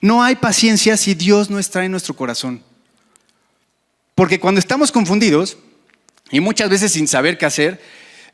No 0.00 0.22
hay 0.22 0.36
paciencia 0.36 0.96
si 0.96 1.14
Dios 1.14 1.50
no 1.50 1.58
está 1.58 1.84
en 1.84 1.90
nuestro 1.90 2.14
corazón. 2.14 2.62
Porque 4.14 4.38
cuando 4.38 4.58
estamos 4.58 4.92
confundidos 4.92 5.56
y 6.30 6.40
muchas 6.40 6.70
veces 6.70 6.92
sin 6.92 7.08
saber 7.08 7.36
qué 7.38 7.46
hacer, 7.46 7.80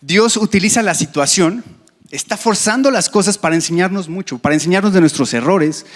Dios 0.00 0.36
utiliza 0.36 0.82
la 0.82 0.94
situación, 0.94 1.64
está 2.10 2.36
forzando 2.36 2.90
las 2.90 3.08
cosas 3.08 3.38
para 3.38 3.54
enseñarnos 3.54 4.08
mucho, 4.08 4.38
para 4.38 4.54
enseñarnos 4.54 4.92
de 4.92 5.00
nuestros 5.00 5.32
errores, 5.32 5.86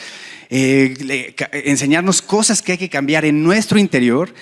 eh, 0.51 1.35
enseñarnos 1.53 2.23
cosas 2.23 2.63
que 2.63 2.73
hay 2.73 2.79
que 2.79 2.89
cambiar 2.89 3.25
en 3.25 3.43
nuestro 3.43 3.79
interior, 3.79 4.35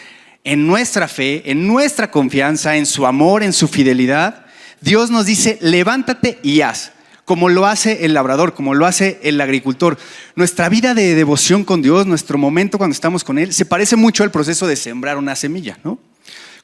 en 0.44 0.66
nuestra 0.66 1.08
fe, 1.08 1.50
en 1.50 1.66
nuestra 1.66 2.10
confianza, 2.10 2.76
en 2.76 2.86
su 2.86 3.06
amor, 3.06 3.42
en 3.42 3.52
su 3.52 3.68
fidelidad. 3.68 4.46
Dios 4.80 5.10
nos 5.10 5.26
dice, 5.26 5.58
levántate 5.60 6.38
y 6.42 6.62
haz 6.62 6.92
como 7.24 7.48
lo 7.48 7.66
hace 7.66 8.04
el 8.04 8.14
labrador, 8.14 8.54
como 8.54 8.74
lo 8.74 8.86
hace 8.86 9.20
el 9.22 9.40
agricultor. 9.40 9.96
Nuestra 10.34 10.68
vida 10.68 10.94
de 10.94 11.14
devoción 11.14 11.64
con 11.64 11.82
Dios, 11.82 12.06
nuestro 12.06 12.36
momento 12.36 12.78
cuando 12.78 12.94
estamos 12.94 13.24
con 13.24 13.38
Él, 13.38 13.52
se 13.52 13.64
parece 13.64 13.96
mucho 13.96 14.24
al 14.24 14.30
proceso 14.30 14.66
de 14.66 14.76
sembrar 14.76 15.16
una 15.16 15.36
semilla. 15.36 15.78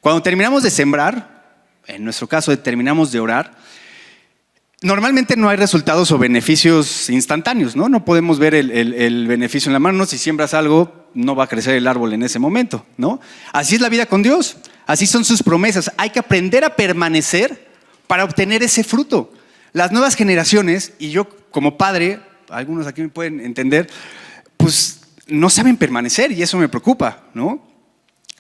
Cuando 0.01 0.22
terminamos 0.22 0.62
de 0.62 0.70
sembrar, 0.70 1.62
en 1.87 2.05
nuestro 2.05 2.27
caso 2.27 2.57
terminamos 2.59 3.12
de 3.12 3.20
orar, 3.20 3.57
normalmente 4.83 5.37
no 5.37 5.49
hay 5.49 5.57
resultados 5.57 6.11
o 6.12 6.19
beneficios 6.19 7.11
instantáneos, 7.11 7.75
¿no? 7.75 7.88
No 7.88 8.05
podemos 8.05 8.38
ver 8.38 8.55
el, 8.55 9.27
beneficio 9.27 9.69
en 9.69 9.73
la 9.73 9.79
mano. 9.79 10.07
Si 10.07 10.19
siembras 10.19 10.55
algo, 10.55 11.09
no 11.14 11.35
va 11.35 11.45
a 11.45 11.49
crecer 11.49 11.75
el 11.75 11.87
árbol 11.87 12.12
en 12.12 12.23
ese 12.23 12.38
momento, 12.38 12.87
¿no? 12.97 13.21
Así 13.53 13.75
es 13.75 13.81
la 13.81 13.88
vida 13.88 14.07
con 14.07 14.23
Dios. 14.23 14.57
Así 14.87 15.07
son 15.07 15.25
sus 15.25 15.43
promesas. 15.43 15.91
Hay 15.97 16.11
que 16.11 16.21
aprender 16.21 16.64
a 16.64 16.77
permanecer 16.77 17.69
para 18.07 18.25
obtener 18.25 18.62
ese 18.62 18.85
fruto. 18.85 19.33
Las 19.73 19.93
nuevas 19.93 20.14
generaciones, 20.14 20.95
y 20.99 21.11
yo 21.11 21.29
como 21.51 21.77
padre, 21.77 22.21
algunos 22.49 22.87
aquí 22.87 23.03
me 23.03 23.09
pueden 23.09 23.41
entender, 23.41 23.88
pues 24.57 25.01
no 25.27 25.51
saben 25.51 25.77
permanecer 25.77 26.33
y 26.33 26.43
eso 26.43 26.57
me 26.57 26.69
preocupa, 26.69 27.25
¿no? 27.35 27.67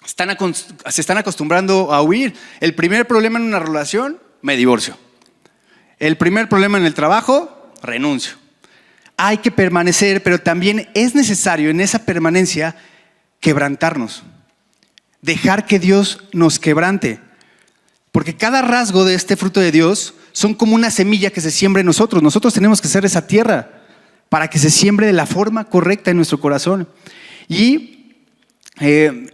Se 0.04 1.00
están 1.02 1.18
acostumbrando 1.18 1.92
a 1.92 2.00
huir. 2.00 2.34
El 2.60 2.74
primer 2.74 3.06
problema 3.06 3.38
en 3.38 3.44
una 3.44 3.58
relación, 3.58 4.18
me 4.40 4.56
divorcio. 4.56 4.96
El 5.98 6.16
primer 6.16 6.48
problema 6.48 6.78
en 6.78 6.84
el 6.84 6.94
trabajo, 6.94 7.72
renuncio. 7.82 8.36
Hay 9.16 9.38
que 9.38 9.50
permanecer, 9.50 10.22
pero 10.22 10.40
también 10.40 10.88
es 10.94 11.14
necesario 11.14 11.70
en 11.70 11.80
esa 11.80 12.04
permanencia 12.04 12.76
quebrantarnos. 13.40 14.22
Dejar 15.22 15.66
que 15.66 15.78
Dios 15.78 16.22
nos 16.32 16.58
quebrante. 16.58 17.20
Porque 18.12 18.36
cada 18.36 18.62
rasgo 18.62 19.04
de 19.04 19.14
este 19.14 19.36
fruto 19.36 19.60
de 19.60 19.72
Dios 19.72 20.14
son 20.32 20.54
como 20.54 20.74
una 20.74 20.90
semilla 20.90 21.30
que 21.30 21.40
se 21.40 21.50
siembra 21.50 21.80
en 21.80 21.86
nosotros. 21.86 22.22
Nosotros 22.22 22.54
tenemos 22.54 22.80
que 22.80 22.88
ser 22.88 23.04
esa 23.04 23.26
tierra 23.26 23.82
para 24.28 24.48
que 24.48 24.58
se 24.58 24.70
siembre 24.70 25.06
de 25.06 25.12
la 25.12 25.26
forma 25.26 25.64
correcta 25.64 26.10
en 26.10 26.16
nuestro 26.16 26.40
corazón. 26.40 26.88
Y 27.48 28.14
eh, 28.80 29.30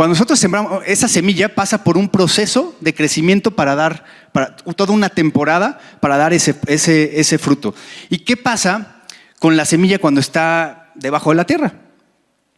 cuando 0.00 0.14
nosotros 0.14 0.38
sembramos, 0.38 0.82
esa 0.86 1.08
semilla 1.08 1.54
pasa 1.54 1.84
por 1.84 1.98
un 1.98 2.08
proceso 2.08 2.74
de 2.80 2.94
crecimiento 2.94 3.50
para 3.50 3.74
dar, 3.74 4.06
para, 4.32 4.56
toda 4.56 4.94
una 4.94 5.10
temporada 5.10 5.78
para 6.00 6.16
dar 6.16 6.32
ese, 6.32 6.58
ese, 6.68 7.36
fruto. 7.36 7.74
¿Y 8.08 8.20
qué 8.20 8.38
pasa 8.38 9.02
con 9.38 9.58
la 9.58 9.66
semilla 9.66 9.98
cuando 9.98 10.18
está 10.18 10.90
debajo 10.94 11.28
de 11.28 11.36
la 11.36 11.44
tierra? 11.44 11.74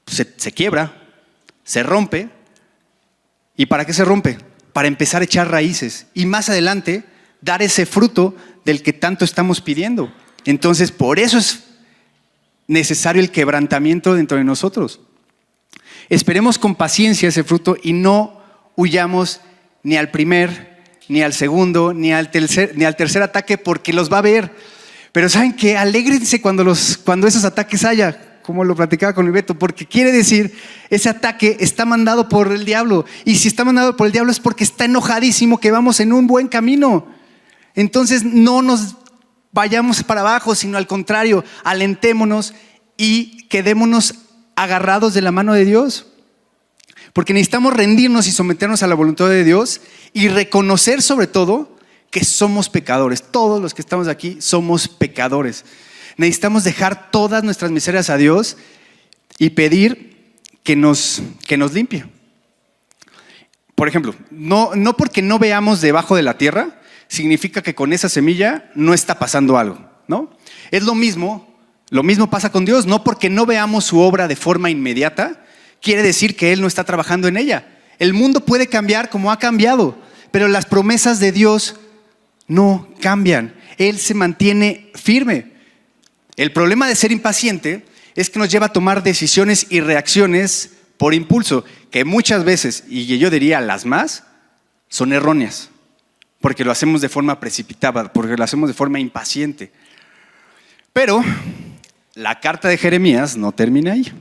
Se, 0.06 0.32
se 0.36 0.52
quiebra, 0.52 0.92
se 1.64 1.82
rompe. 1.82 2.30
¿Y 3.56 3.66
para 3.66 3.84
qué 3.86 3.92
se 3.92 4.04
rompe? 4.04 4.38
para 4.72 4.86
empezar 4.86 5.20
a 5.20 5.24
echar 5.24 5.50
raíces 5.50 6.06
y 6.14 6.26
más 6.26 6.48
adelante 6.48 7.02
dar 7.40 7.60
ese 7.60 7.86
fruto 7.86 8.36
del 8.64 8.84
que 8.84 8.92
tanto 8.92 9.24
estamos 9.24 9.60
pidiendo. 9.60 10.14
Entonces, 10.44 10.92
por 10.92 11.18
eso 11.18 11.38
es 11.38 11.64
necesario 12.68 13.20
el 13.20 13.32
quebrantamiento 13.32 14.14
dentro 14.14 14.38
de 14.38 14.44
nosotros. 14.44 15.00
Esperemos 16.08 16.58
con 16.58 16.74
paciencia 16.74 17.28
ese 17.28 17.44
fruto 17.44 17.76
y 17.82 17.92
no 17.92 18.40
huyamos 18.76 19.40
ni 19.82 19.96
al 19.96 20.10
primer, 20.10 20.82
ni 21.08 21.22
al 21.22 21.32
segundo, 21.32 21.92
ni 21.92 22.12
al 22.12 22.30
tercer, 22.30 22.72
ni 22.76 22.84
al 22.84 22.96
tercer 22.96 23.22
ataque 23.22 23.58
porque 23.58 23.92
los 23.92 24.12
va 24.12 24.18
a 24.18 24.22
ver. 24.22 24.54
Pero 25.12 25.28
saben 25.28 25.52
que 25.52 25.76
alégrense 25.76 26.40
cuando, 26.40 26.70
esos 26.72 27.44
ataques 27.44 27.84
haya 27.84 28.28
como 28.42 28.64
lo 28.64 28.74
platicaba 28.74 29.14
con 29.14 29.30
Beto, 29.30 29.56
porque 29.56 29.86
quiere 29.86 30.10
decir, 30.10 30.52
ese 30.90 31.08
ataque 31.08 31.58
está 31.60 31.84
mandado 31.84 32.28
por 32.28 32.50
el 32.50 32.64
diablo. 32.64 33.04
Y 33.24 33.36
si 33.36 33.46
está 33.46 33.64
mandado 33.64 33.96
por 33.96 34.08
el 34.08 34.12
diablo 34.12 34.32
es 34.32 34.40
porque 34.40 34.64
está 34.64 34.86
enojadísimo 34.86 35.60
que 35.60 35.70
vamos 35.70 36.00
en 36.00 36.12
un 36.12 36.26
buen 36.26 36.48
camino. 36.48 37.06
Entonces 37.76 38.24
no 38.24 38.60
nos 38.60 38.96
vayamos 39.52 40.02
para 40.02 40.22
abajo, 40.22 40.56
sino 40.56 40.76
al 40.76 40.88
contrario, 40.88 41.44
alentémonos 41.62 42.54
y 42.96 43.46
quedémonos 43.48 44.14
agarrados 44.62 45.14
de 45.14 45.22
la 45.22 45.32
mano 45.32 45.54
de 45.54 45.64
Dios. 45.64 46.06
Porque 47.12 47.34
necesitamos 47.34 47.74
rendirnos 47.74 48.26
y 48.26 48.32
someternos 48.32 48.82
a 48.82 48.86
la 48.86 48.94
voluntad 48.94 49.28
de 49.28 49.44
Dios 49.44 49.80
y 50.12 50.28
reconocer 50.28 51.02
sobre 51.02 51.26
todo 51.26 51.76
que 52.10 52.24
somos 52.24 52.68
pecadores. 52.68 53.22
Todos 53.22 53.60
los 53.60 53.74
que 53.74 53.82
estamos 53.82 54.08
aquí 54.08 54.38
somos 54.40 54.88
pecadores 54.88 55.64
necesitamos 56.16 56.64
dejar 56.64 57.10
todas 57.10 57.44
nuestras 57.44 57.70
miserias 57.70 58.10
a 58.10 58.16
Dios 58.16 58.56
y 59.38 59.50
pedir 59.50 60.36
que 60.62 60.76
nos, 60.76 61.22
que 61.46 61.56
nos 61.56 61.72
limpie. 61.72 62.04
Por 63.74 63.88
ejemplo, 63.88 64.14
no, 64.30 64.72
no 64.74 64.96
porque 64.96 65.22
no 65.22 65.38
veamos 65.38 65.80
debajo 65.80 66.14
de 66.14 66.22
la 66.22 66.38
tierra, 66.38 66.80
significa 67.08 67.62
que 67.62 67.74
con 67.74 67.92
esa 67.92 68.08
semilla 68.08 68.70
no 68.74 68.94
está 68.94 69.18
pasando 69.18 69.58
algo, 69.58 69.78
¿no? 70.06 70.30
Es 70.70 70.84
lo 70.84 70.94
mismo, 70.94 71.51
lo 71.92 72.02
mismo 72.02 72.30
pasa 72.30 72.50
con 72.50 72.64
Dios, 72.64 72.86
no 72.86 73.04
porque 73.04 73.28
no 73.28 73.44
veamos 73.44 73.84
su 73.84 73.98
obra 73.98 74.26
de 74.26 74.34
forma 74.34 74.70
inmediata, 74.70 75.44
quiere 75.82 76.02
decir 76.02 76.36
que 76.36 76.50
Él 76.50 76.62
no 76.62 76.66
está 76.66 76.84
trabajando 76.84 77.28
en 77.28 77.36
ella. 77.36 77.66
El 77.98 78.14
mundo 78.14 78.46
puede 78.46 78.66
cambiar 78.66 79.10
como 79.10 79.30
ha 79.30 79.38
cambiado, 79.38 79.98
pero 80.30 80.48
las 80.48 80.64
promesas 80.64 81.20
de 81.20 81.32
Dios 81.32 81.76
no 82.48 82.88
cambian. 83.02 83.54
Él 83.76 83.98
se 83.98 84.14
mantiene 84.14 84.90
firme. 84.94 85.52
El 86.36 86.50
problema 86.54 86.88
de 86.88 86.96
ser 86.96 87.12
impaciente 87.12 87.84
es 88.14 88.30
que 88.30 88.38
nos 88.38 88.48
lleva 88.48 88.66
a 88.66 88.72
tomar 88.72 89.02
decisiones 89.02 89.66
y 89.68 89.80
reacciones 89.80 90.70
por 90.96 91.12
impulso, 91.12 91.62
que 91.90 92.06
muchas 92.06 92.42
veces, 92.42 92.84
y 92.88 93.18
yo 93.18 93.28
diría 93.28 93.60
las 93.60 93.84
más, 93.84 94.24
son 94.88 95.12
erróneas, 95.12 95.68
porque 96.40 96.64
lo 96.64 96.72
hacemos 96.72 97.02
de 97.02 97.10
forma 97.10 97.38
precipitada, 97.38 98.10
porque 98.14 98.38
lo 98.38 98.44
hacemos 98.44 98.70
de 98.70 98.74
forma 98.74 98.98
impaciente. 98.98 99.72
Pero 100.94 101.22
la 102.14 102.40
carta 102.40 102.68
de 102.68 102.78
Jeremías 102.78 103.36
no 103.36 103.52
termina 103.52 103.92
ahí. 103.92 104.12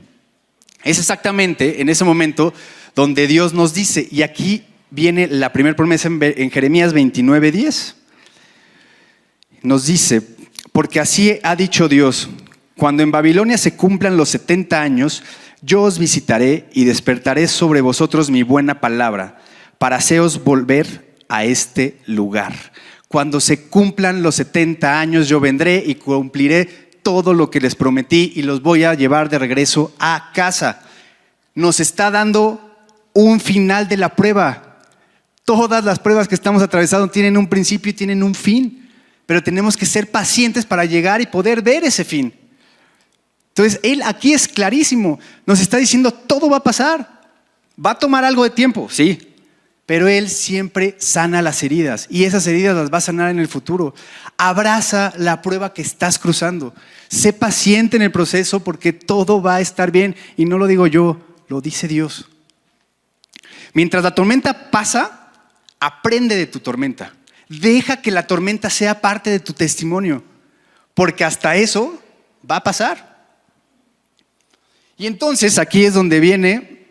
Es 0.84 0.98
exactamente 0.98 1.80
en 1.80 1.88
ese 1.88 2.04
momento 2.04 2.52
donde 2.94 3.26
Dios 3.26 3.54
nos 3.54 3.74
dice, 3.74 4.08
y 4.10 4.22
aquí 4.22 4.64
viene 4.90 5.26
la 5.26 5.52
primera 5.52 5.76
promesa 5.76 6.08
en 6.08 6.50
Jeremías 6.50 6.94
29:10. 6.94 7.94
Nos 9.62 9.86
dice, 9.86 10.22
porque 10.72 11.00
así 11.00 11.38
ha 11.42 11.56
dicho 11.56 11.88
Dios, 11.88 12.28
Cuando 12.74 13.02
en 13.02 13.12
Babilonia 13.12 13.58
se 13.58 13.76
cumplan 13.76 14.16
los 14.16 14.30
70 14.30 14.80
años, 14.80 15.22
yo 15.60 15.82
os 15.82 15.98
visitaré 15.98 16.68
y 16.72 16.84
despertaré 16.84 17.46
sobre 17.46 17.80
vosotros 17.80 18.30
mi 18.30 18.42
buena 18.42 18.80
palabra, 18.80 19.38
para 19.78 19.96
haceros 19.96 20.42
volver 20.42 21.14
a 21.28 21.44
este 21.44 21.98
lugar. 22.06 22.54
Cuando 23.06 23.40
se 23.40 23.68
cumplan 23.68 24.22
los 24.22 24.36
70 24.36 24.98
años, 24.98 25.28
yo 25.28 25.38
vendré 25.38 25.84
y 25.86 25.96
cumpliré 25.96 26.81
todo 27.02 27.34
lo 27.34 27.50
que 27.50 27.60
les 27.60 27.74
prometí 27.74 28.32
y 28.36 28.42
los 28.42 28.62
voy 28.62 28.84
a 28.84 28.94
llevar 28.94 29.28
de 29.28 29.38
regreso 29.38 29.92
a 29.98 30.30
casa. 30.34 30.82
Nos 31.54 31.80
está 31.80 32.10
dando 32.10 32.60
un 33.12 33.40
final 33.40 33.88
de 33.88 33.96
la 33.96 34.14
prueba. 34.14 34.80
Todas 35.44 35.84
las 35.84 35.98
pruebas 35.98 36.28
que 36.28 36.34
estamos 36.34 36.62
atravesando 36.62 37.08
tienen 37.08 37.36
un 37.36 37.48
principio 37.48 37.90
y 37.90 37.94
tienen 37.94 38.22
un 38.22 38.34
fin, 38.34 38.90
pero 39.26 39.42
tenemos 39.42 39.76
que 39.76 39.86
ser 39.86 40.10
pacientes 40.10 40.64
para 40.64 40.84
llegar 40.84 41.20
y 41.20 41.26
poder 41.26 41.62
ver 41.62 41.84
ese 41.84 42.04
fin. 42.04 42.32
Entonces, 43.48 43.80
Él 43.82 44.02
aquí 44.04 44.32
es 44.32 44.48
clarísimo, 44.48 45.18
nos 45.44 45.60
está 45.60 45.76
diciendo, 45.76 46.10
todo 46.10 46.48
va 46.48 46.58
a 46.58 46.62
pasar, 46.62 47.20
va 47.84 47.90
a 47.90 47.98
tomar 47.98 48.24
algo 48.24 48.44
de 48.44 48.50
tiempo, 48.50 48.88
sí, 48.90 49.31
pero 49.92 50.08
Él 50.08 50.30
siempre 50.30 50.96
sana 50.96 51.42
las 51.42 51.62
heridas 51.62 52.06
y 52.08 52.24
esas 52.24 52.46
heridas 52.46 52.74
las 52.74 52.90
va 52.90 52.96
a 52.96 53.02
sanar 53.02 53.28
en 53.28 53.38
el 53.38 53.46
futuro. 53.46 53.94
Abraza 54.38 55.12
la 55.18 55.42
prueba 55.42 55.74
que 55.74 55.82
estás 55.82 56.18
cruzando, 56.18 56.74
sé 57.10 57.34
paciente 57.34 57.98
en 57.98 58.02
el 58.02 58.10
proceso 58.10 58.64
porque 58.64 58.94
todo 58.94 59.42
va 59.42 59.56
a 59.56 59.60
estar 59.60 59.90
bien 59.90 60.16
y 60.38 60.46
no 60.46 60.56
lo 60.56 60.66
digo 60.66 60.86
yo, 60.86 61.20
lo 61.46 61.60
dice 61.60 61.88
Dios. 61.88 62.26
Mientras 63.74 64.02
la 64.02 64.14
tormenta 64.14 64.70
pasa, 64.70 65.30
aprende 65.78 66.36
de 66.36 66.46
tu 66.46 66.60
tormenta. 66.60 67.12
Deja 67.50 68.00
que 68.00 68.10
la 68.10 68.26
tormenta 68.26 68.70
sea 68.70 68.98
parte 69.02 69.28
de 69.28 69.40
tu 69.40 69.52
testimonio, 69.52 70.24
porque 70.94 71.22
hasta 71.22 71.54
eso 71.56 72.02
va 72.50 72.56
a 72.56 72.64
pasar. 72.64 73.26
Y 74.96 75.06
entonces 75.06 75.58
aquí 75.58 75.84
es 75.84 75.92
donde 75.92 76.18
viene 76.18 76.86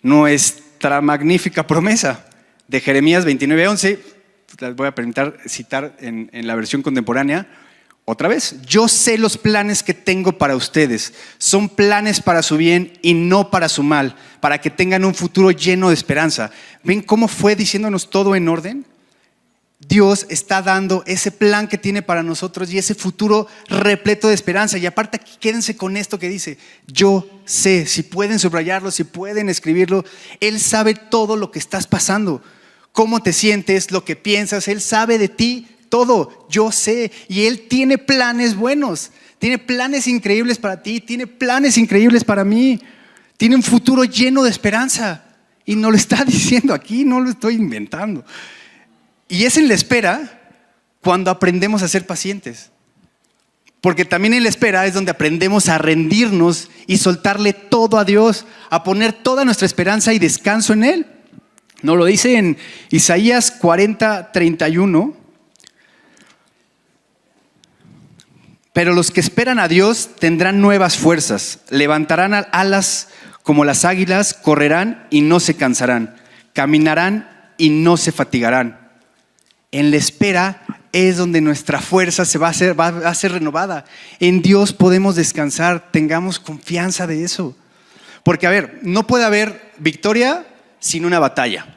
nuestra 0.00 1.02
magnífica 1.02 1.66
promesa 1.66 2.22
de 2.68 2.80
Jeremías 2.80 3.24
29:11. 3.24 3.98
Las 4.60 4.76
voy 4.76 4.86
a 4.86 4.94
permitir 4.94 5.34
citar 5.46 5.96
en, 6.00 6.30
en 6.32 6.46
la 6.46 6.54
versión 6.54 6.82
contemporánea. 6.82 7.46
Otra 8.08 8.28
vez, 8.28 8.62
yo 8.64 8.86
sé 8.86 9.18
los 9.18 9.36
planes 9.36 9.82
que 9.82 9.92
tengo 9.92 10.38
para 10.38 10.54
ustedes. 10.54 11.12
Son 11.38 11.68
planes 11.68 12.20
para 12.20 12.42
su 12.42 12.56
bien 12.56 12.92
y 13.02 13.14
no 13.14 13.50
para 13.50 13.68
su 13.68 13.82
mal, 13.82 14.14
para 14.40 14.60
que 14.60 14.70
tengan 14.70 15.04
un 15.04 15.14
futuro 15.14 15.50
lleno 15.50 15.88
de 15.88 15.94
esperanza. 15.94 16.52
¿Ven 16.84 17.02
cómo 17.02 17.26
fue 17.26 17.56
diciéndonos 17.56 18.08
todo 18.08 18.36
en 18.36 18.48
orden? 18.48 18.86
Dios 19.78 20.26
está 20.30 20.62
dando 20.62 21.02
ese 21.06 21.30
plan 21.30 21.68
que 21.68 21.76
tiene 21.76 22.00
para 22.00 22.22
nosotros 22.22 22.72
y 22.72 22.78
ese 22.78 22.94
futuro 22.94 23.46
repleto 23.68 24.28
de 24.28 24.34
esperanza. 24.34 24.78
Y 24.78 24.86
aparte, 24.86 25.20
quédense 25.38 25.76
con 25.76 25.96
esto 25.96 26.18
que 26.18 26.30
dice, 26.30 26.56
yo 26.86 27.28
sé, 27.44 27.86
si 27.86 28.02
pueden 28.02 28.38
subrayarlo, 28.38 28.90
si 28.90 29.04
pueden 29.04 29.50
escribirlo, 29.50 30.04
Él 30.40 30.60
sabe 30.60 30.94
todo 30.94 31.36
lo 31.36 31.50
que 31.50 31.58
estás 31.58 31.86
pasando, 31.86 32.42
cómo 32.92 33.22
te 33.22 33.34
sientes, 33.34 33.90
lo 33.90 34.04
que 34.04 34.16
piensas, 34.16 34.66
Él 34.68 34.80
sabe 34.80 35.18
de 35.18 35.28
ti 35.28 35.68
todo, 35.90 36.46
yo 36.48 36.72
sé. 36.72 37.12
Y 37.28 37.44
Él 37.44 37.68
tiene 37.68 37.98
planes 37.98 38.56
buenos, 38.56 39.10
tiene 39.38 39.58
planes 39.58 40.06
increíbles 40.06 40.56
para 40.56 40.82
ti, 40.82 41.00
tiene 41.00 41.26
planes 41.26 41.76
increíbles 41.76 42.24
para 42.24 42.44
mí, 42.44 42.80
tiene 43.36 43.56
un 43.56 43.62
futuro 43.62 44.04
lleno 44.04 44.42
de 44.42 44.50
esperanza. 44.50 45.22
Y 45.66 45.76
no 45.76 45.90
lo 45.90 45.96
está 45.98 46.24
diciendo 46.26 46.72
aquí, 46.72 47.04
no 47.04 47.20
lo 47.20 47.28
estoy 47.28 47.56
inventando. 47.56 48.24
Y 49.28 49.44
es 49.44 49.56
en 49.56 49.68
la 49.68 49.74
espera 49.74 50.40
cuando 51.00 51.30
aprendemos 51.30 51.82
a 51.82 51.88
ser 51.88 52.06
pacientes. 52.06 52.70
Porque 53.80 54.04
también 54.04 54.34
en 54.34 54.42
la 54.42 54.48
espera 54.48 54.86
es 54.86 54.94
donde 54.94 55.12
aprendemos 55.12 55.68
a 55.68 55.78
rendirnos 55.78 56.70
y 56.86 56.98
soltarle 56.98 57.52
todo 57.52 57.98
a 57.98 58.04
Dios, 58.04 58.46
a 58.70 58.82
poner 58.82 59.12
toda 59.12 59.44
nuestra 59.44 59.66
esperanza 59.66 60.12
y 60.12 60.18
descanso 60.18 60.72
en 60.72 60.84
Él. 60.84 61.06
No 61.82 61.94
lo 61.94 62.06
dice 62.06 62.36
en 62.36 62.56
Isaías 62.90 63.50
40, 63.50 64.32
31. 64.32 65.14
Pero 68.72 68.92
los 68.92 69.10
que 69.10 69.20
esperan 69.20 69.58
a 69.58 69.68
Dios 69.68 70.10
tendrán 70.18 70.60
nuevas 70.60 70.98
fuerzas, 70.98 71.60
levantarán 71.70 72.34
alas 72.34 73.08
como 73.42 73.64
las 73.64 73.84
águilas, 73.84 74.34
correrán 74.34 75.06
y 75.10 75.20
no 75.20 75.38
se 75.38 75.54
cansarán, 75.54 76.16
caminarán 76.52 77.52
y 77.56 77.70
no 77.70 77.96
se 77.96 78.10
fatigarán. 78.12 78.85
En 79.76 79.90
la 79.90 79.98
espera 79.98 80.62
es 80.90 81.18
donde 81.18 81.42
nuestra 81.42 81.82
fuerza 81.82 82.24
se 82.24 82.38
va 82.38 82.46
a 82.46 82.50
hacer, 82.52 82.80
va 82.80 82.86
a 82.86 83.14
ser 83.14 83.32
renovada. 83.32 83.84
En 84.20 84.40
Dios 84.40 84.72
podemos 84.72 85.16
descansar, 85.16 85.92
tengamos 85.92 86.40
confianza 86.40 87.06
de 87.06 87.22
eso. 87.22 87.54
Porque, 88.22 88.46
a 88.46 88.50
ver, 88.50 88.78
no 88.80 89.06
puede 89.06 89.26
haber 89.26 89.72
victoria 89.76 90.46
sin 90.80 91.04
una 91.04 91.18
batalla. 91.18 91.76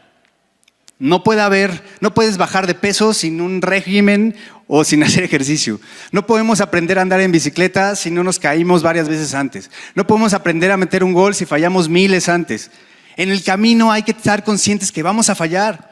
No 0.98 1.26
puede 1.26 1.42
haber, 1.42 1.84
no 2.00 2.14
puedes 2.14 2.38
bajar 2.38 2.68
de 2.68 2.74
peso 2.74 3.14
sin 3.14 3.42
un 3.42 3.62
régimen 3.62 4.34
o 4.70 4.86
sin 4.86 5.04
hacer 5.04 5.26
ejercicio. 5.26 5.82
No 6.14 6.26
podemos 6.26 6.62
aprender 6.62 7.00
a 7.00 7.02
andar 7.02 7.20
en 7.20 7.34
bicicleta 7.34 7.98
si 7.98 8.12
no 8.12 8.24
nos 8.24 8.40
caímos 8.40 8.82
varias 8.82 9.10
veces 9.10 9.34
antes. 9.34 9.70
No 9.94 10.08
podemos 10.08 10.34
aprender 10.34 10.72
a 10.72 10.78
meter 10.78 11.04
un 11.04 11.12
gol 11.12 11.36
si 11.36 11.46
fallamos 11.46 11.90
miles 11.90 12.30
antes. 12.30 12.72
En 13.18 13.30
el 13.30 13.44
camino 13.44 13.92
hay 13.92 14.04
que 14.04 14.12
estar 14.12 14.46
conscientes 14.46 14.90
que 14.90 15.04
vamos 15.04 15.30
a 15.30 15.36
fallar 15.36 15.89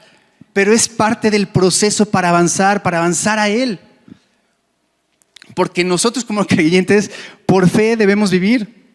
pero 0.57 0.73
es 0.73 0.89
parte 0.89 1.29
del 1.29 1.49
proceso 1.49 2.07
para 2.07 2.29
avanzar, 2.29 2.81
para 2.81 2.97
avanzar 2.97 3.37
a 3.37 3.47
Él. 3.47 3.79
Porque 5.53 5.83
nosotros 5.83 6.25
como 6.25 6.45
creyentes, 6.47 7.11
por 7.45 7.69
fe 7.69 7.95
debemos 7.95 8.31
vivir. 8.31 8.87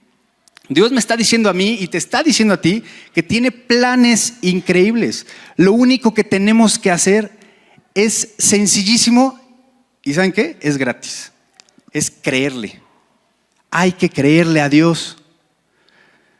Dios 0.68 0.90
me 0.90 0.98
está 0.98 1.16
diciendo 1.16 1.48
a 1.48 1.52
mí 1.52 1.76
y 1.78 1.86
te 1.86 1.98
está 1.98 2.24
diciendo 2.24 2.52
a 2.52 2.60
ti 2.60 2.82
que 3.14 3.22
tiene 3.22 3.52
planes 3.52 4.38
increíbles. 4.42 5.24
Lo 5.54 5.72
único 5.72 6.12
que 6.12 6.24
tenemos 6.24 6.80
que 6.80 6.90
hacer 6.90 7.30
es 7.94 8.30
sencillísimo 8.38 9.38
y 10.02 10.14
¿saben 10.14 10.32
qué? 10.32 10.58
Es 10.62 10.76
gratis. 10.76 11.30
Es 11.92 12.10
creerle. 12.10 12.82
Hay 13.70 13.92
que 13.92 14.10
creerle 14.10 14.60
a 14.60 14.68
Dios. 14.68 15.16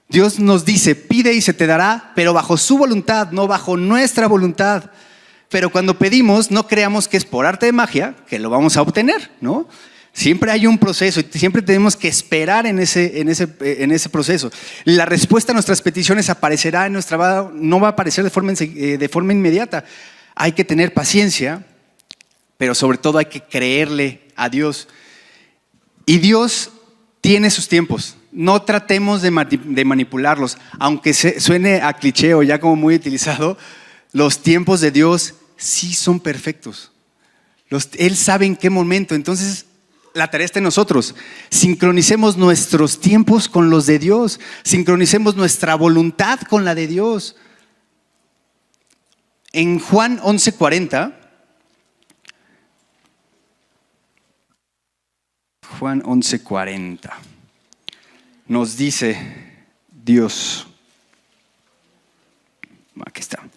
Dios 0.09 0.41
nos 0.41 0.65
dice, 0.65 0.97
pide 0.97 1.33
y 1.33 1.43
se 1.43 1.55
te 1.55 1.69
dará, 1.69 2.11
pero 2.17 2.33
bajo 2.33 2.57
su 2.57 2.77
voluntad, 2.77 3.31
no 3.31 3.47
bajo 3.47 3.77
nuestra 3.77 4.27
voluntad. 4.27 4.91
Pero 5.53 5.71
cuando 5.71 5.99
pedimos, 5.99 6.51
no 6.51 6.67
creamos 6.67 7.07
que 7.07 7.19
es 7.19 7.27
por 7.27 7.45
arte 7.45 7.67
de 7.67 7.73
magia 7.73 8.17
que 8.27 8.39
lo 8.39 8.49
vamos 8.49 8.79
a 8.79 8.83
obtener, 8.83 9.31
¿no? 9.43 9.69
Siempre 10.15 10.51
hay 10.51 10.67
un 10.67 10.79
proceso 10.79 11.21
y 11.21 11.39
siempre 11.39 11.61
tenemos 11.61 11.95
que 11.95 12.09
esperar 12.09 12.65
en 12.67 12.79
ese, 12.79 13.21
en 13.21 13.29
ese, 13.29 13.47
en 13.61 13.93
ese 13.93 14.09
proceso. 14.09 14.51
La 14.85 15.05
respuesta 15.05 15.53
a 15.53 15.55
nuestras 15.55 15.83
peticiones 15.83 16.31
aparecerá 16.31 16.87
en 16.87 16.95
nuestra 16.95 17.51
no 17.53 17.81
va 17.81 17.89
a 17.89 17.91
aparecer 17.91 18.25
de 18.25 18.31
forma, 18.31 18.53
eh, 18.59 18.97
de 18.99 19.09
forma 19.11 19.35
inmediata. 19.35 19.85
Hay 20.35 20.53
que 20.53 20.65
tener 20.65 20.95
paciencia, 20.95 21.67
pero 22.57 22.75
sobre 22.75 22.97
todo 22.97 23.19
hay 23.19 23.27
que 23.27 23.43
creerle 23.43 24.23
a 24.37 24.49
Dios. 24.49 24.89
Y 26.07 26.17
Dios 26.19 26.71
tiene 27.21 27.51
sus 27.51 27.69
tiempos. 27.69 28.17
No 28.33 28.63
tratemos 28.63 29.21
de, 29.21 29.31
de 29.65 29.85
manipularlos, 29.85 30.57
aunque 30.79 31.13
suene 31.13 31.83
a 31.83 31.93
cliché 31.93 32.33
o 32.33 32.43
ya 32.43 32.59
como 32.59 32.77
muy 32.77 32.95
utilizado. 32.95 33.59
Los 34.13 34.43
tiempos 34.43 34.81
de 34.81 34.91
Dios 34.91 35.35
sí 35.63 35.95
son 35.95 36.21
perfectos. 36.21 36.91
él 37.99 38.17
sabe 38.17 38.47
en 38.47 38.57
qué 38.57 38.69
momento. 38.69 39.15
Entonces, 39.15 39.67
la 40.13 40.31
tarea 40.31 40.45
está 40.45 40.59
en 40.59 40.65
nosotros. 40.65 41.15
Sincronicemos 41.51 42.37
nuestros 42.37 43.01
tiempos 43.01 43.49
con 43.49 43.71
los 43.71 43.87
de 43.87 43.99
Dios. 43.99 44.41
Sincronicemos 44.63 45.37
nuestra 45.37 45.75
voluntad 45.75 46.41
con 46.41 46.65
la 46.65 46.75
de 46.75 46.87
Dios. 46.87 47.37
En 49.53 49.79
Juan 49.79 50.19
11:40, 50.23 51.15
Juan 55.79 56.03
11:40, 56.03 57.13
nos 58.49 58.77
dice 58.77 59.17
Dios, 59.91 60.67
aquí 63.05 63.21
está. 63.21 63.52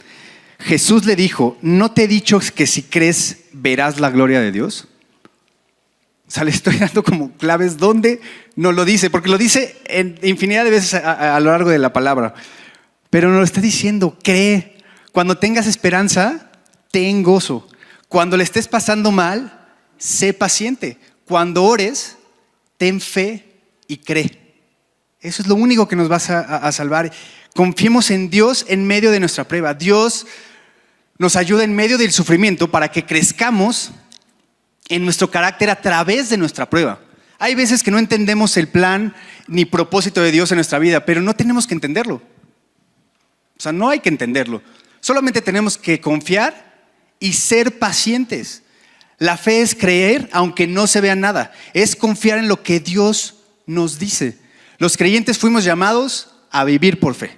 Jesús 0.65 1.05
le 1.05 1.15
dijo, 1.15 1.59
¿no 1.61 1.91
te 1.91 2.05
he 2.05 2.07
dicho 2.07 2.39
que 2.55 2.65
si 2.65 2.81
crees 2.81 3.37
verás 3.53 3.99
la 3.99 4.09
gloria 4.09 4.41
de 4.41 4.51
Dios? 4.51 4.87
O 6.27 6.31
sea, 6.31 6.43
le 6.43 6.49
estoy 6.49 6.77
dando 6.79 7.03
como 7.03 7.31
claves 7.33 7.77
donde 7.77 8.19
no 8.55 8.71
lo 8.71 8.83
dice, 8.83 9.11
porque 9.11 9.29
lo 9.29 9.37
dice 9.37 9.77
en 9.85 10.17
infinidad 10.23 10.63
de 10.63 10.71
veces 10.71 10.95
a, 10.95 11.39
lo 11.39 11.51
largo 11.51 11.69
de 11.69 11.77
la 11.77 11.93
palabra. 11.93 12.33
Pero 13.11 13.29
nos 13.29 13.37
lo 13.37 13.43
está 13.43 13.61
diciendo, 13.61 14.17
cree. 14.23 14.77
Cuando 15.11 15.37
tengas 15.37 15.67
esperanza, 15.67 16.49
ten 16.89 17.21
gozo. 17.21 17.67
Cuando 18.09 18.35
le 18.35 18.43
estés 18.43 18.67
pasando 18.67 19.11
mal, 19.11 19.67
sé 19.99 20.33
paciente. 20.33 20.97
Cuando 21.25 21.63
ores, 21.63 22.17
ten 22.77 22.99
fe 22.99 23.45
y 23.87 23.97
cree. 23.97 24.63
Eso 25.21 25.43
es 25.43 25.47
lo 25.47 25.53
único 25.53 25.87
que 25.87 25.95
nos 25.95 26.11
va 26.11 26.15
a, 26.15 26.67
a 26.67 26.71
salvar. 26.71 27.11
Confiemos 27.55 28.09
en 28.09 28.31
Dios 28.31 28.65
en 28.67 28.87
medio 28.87 29.11
de 29.11 29.19
nuestra 29.19 29.47
prueba. 29.47 29.75
Dios 29.75 30.25
nos 31.17 31.35
ayuda 31.35 31.63
en 31.63 31.75
medio 31.75 31.97
del 31.97 32.11
sufrimiento 32.11 32.69
para 32.69 32.89
que 32.89 33.05
crezcamos 33.05 33.91
en 34.89 35.03
nuestro 35.03 35.31
carácter 35.31 35.69
a 35.69 35.81
través 35.81 36.29
de 36.29 36.37
nuestra 36.37 36.69
prueba. 36.69 36.99
Hay 37.39 37.55
veces 37.55 37.83
que 37.83 37.91
no 37.91 37.99
entendemos 37.99 38.57
el 38.57 38.67
plan 38.67 39.15
ni 39.47 39.65
propósito 39.65 40.21
de 40.21 40.31
Dios 40.31 40.51
en 40.51 40.57
nuestra 40.57 40.79
vida, 40.79 41.05
pero 41.05 41.21
no 41.21 41.35
tenemos 41.35 41.67
que 41.67 41.73
entenderlo. 41.73 42.21
O 43.57 43.61
sea, 43.61 43.71
no 43.71 43.89
hay 43.89 43.99
que 43.99 44.09
entenderlo. 44.09 44.61
Solamente 44.99 45.41
tenemos 45.41 45.77
que 45.77 46.01
confiar 46.01 46.87
y 47.19 47.33
ser 47.33 47.79
pacientes. 47.79 48.63
La 49.17 49.37
fe 49.37 49.61
es 49.61 49.75
creer 49.75 50.29
aunque 50.33 50.67
no 50.67 50.87
se 50.87 51.01
vea 51.01 51.15
nada. 51.15 51.53
Es 51.73 51.95
confiar 51.95 52.39
en 52.39 52.47
lo 52.47 52.63
que 52.63 52.79
Dios 52.79 53.35
nos 53.65 53.99
dice. 53.99 54.37
Los 54.77 54.97
creyentes 54.97 55.37
fuimos 55.37 55.63
llamados 55.63 56.35
a 56.51 56.63
vivir 56.63 56.99
por 56.99 57.15
fe. 57.15 57.37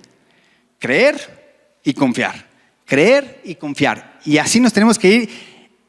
Creer 0.80 1.80
y 1.84 1.94
confiar. 1.94 2.47
Creer 2.88 3.42
y 3.44 3.54
confiar. 3.56 4.20
Y 4.26 4.40
así 4.40 4.60
nos 4.60 4.74
tenemos 4.74 4.98
que 4.98 5.14
ir 5.14 5.30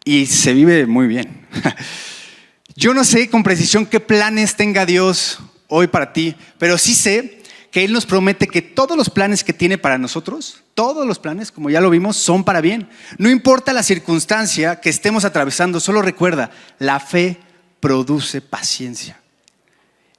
y 0.04 0.26
se 0.26 0.52
vive 0.52 0.86
muy 0.86 1.06
bien. 1.06 1.46
Yo 2.76 2.92
no 2.92 3.04
sé 3.04 3.30
con 3.30 3.42
precisión 3.42 3.86
qué 3.86 4.00
planes 4.00 4.56
tenga 4.56 4.84
Dios 4.84 5.38
hoy 5.68 5.86
para 5.86 6.12
ti, 6.12 6.34
pero 6.58 6.76
sí 6.76 6.94
sé 6.94 7.42
que 7.70 7.84
Él 7.84 7.92
nos 7.92 8.06
promete 8.06 8.46
que 8.46 8.62
todos 8.62 8.96
los 8.96 9.10
planes 9.10 9.44
que 9.44 9.52
tiene 9.52 9.78
para 9.78 9.98
nosotros, 9.98 10.64
todos 10.74 11.06
los 11.06 11.18
planes, 11.18 11.52
como 11.52 11.70
ya 11.70 11.80
lo 11.80 11.90
vimos, 11.90 12.16
son 12.16 12.44
para 12.44 12.60
bien. 12.60 12.88
No 13.18 13.30
importa 13.30 13.72
la 13.72 13.82
circunstancia 13.82 14.80
que 14.80 14.90
estemos 14.90 15.24
atravesando, 15.24 15.80
solo 15.80 16.02
recuerda, 16.02 16.50
la 16.78 17.00
fe 17.00 17.38
produce 17.80 18.40
paciencia. 18.40 19.20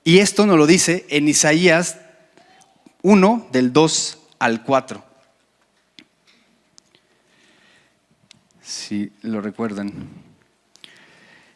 Y 0.04 0.20
esto 0.20 0.46
nos 0.46 0.58
lo 0.58 0.68
dice 0.68 1.06
en 1.10 1.28
Isaías 1.28 1.98
1, 3.02 3.50
del 3.52 3.74
2 3.74 4.18
al 4.40 4.64
4. 4.64 5.09
Si 8.70 9.11
lo 9.24 9.41
recuerdan. 9.41 9.91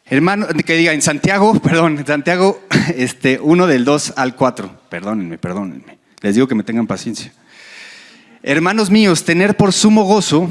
Hermano, 0.04 0.48
que 0.48 0.74
diga 0.74 0.92
en 0.92 1.00
Santiago, 1.00 1.54
perdón, 1.62 1.98
en 1.98 2.06
Santiago 2.06 2.60
este, 2.96 3.38
1 3.40 3.66
del 3.68 3.84
2 3.84 4.14
al 4.16 4.34
4. 4.34 4.80
Perdónenme, 4.88 5.38
perdónenme. 5.38 5.98
Les 6.22 6.34
digo 6.34 6.48
que 6.48 6.56
me 6.56 6.64
tengan 6.64 6.88
paciencia. 6.88 7.32
Hermanos 8.42 8.90
míos, 8.90 9.24
tener 9.24 9.56
por 9.56 9.72
sumo 9.72 10.02
gozo 10.02 10.48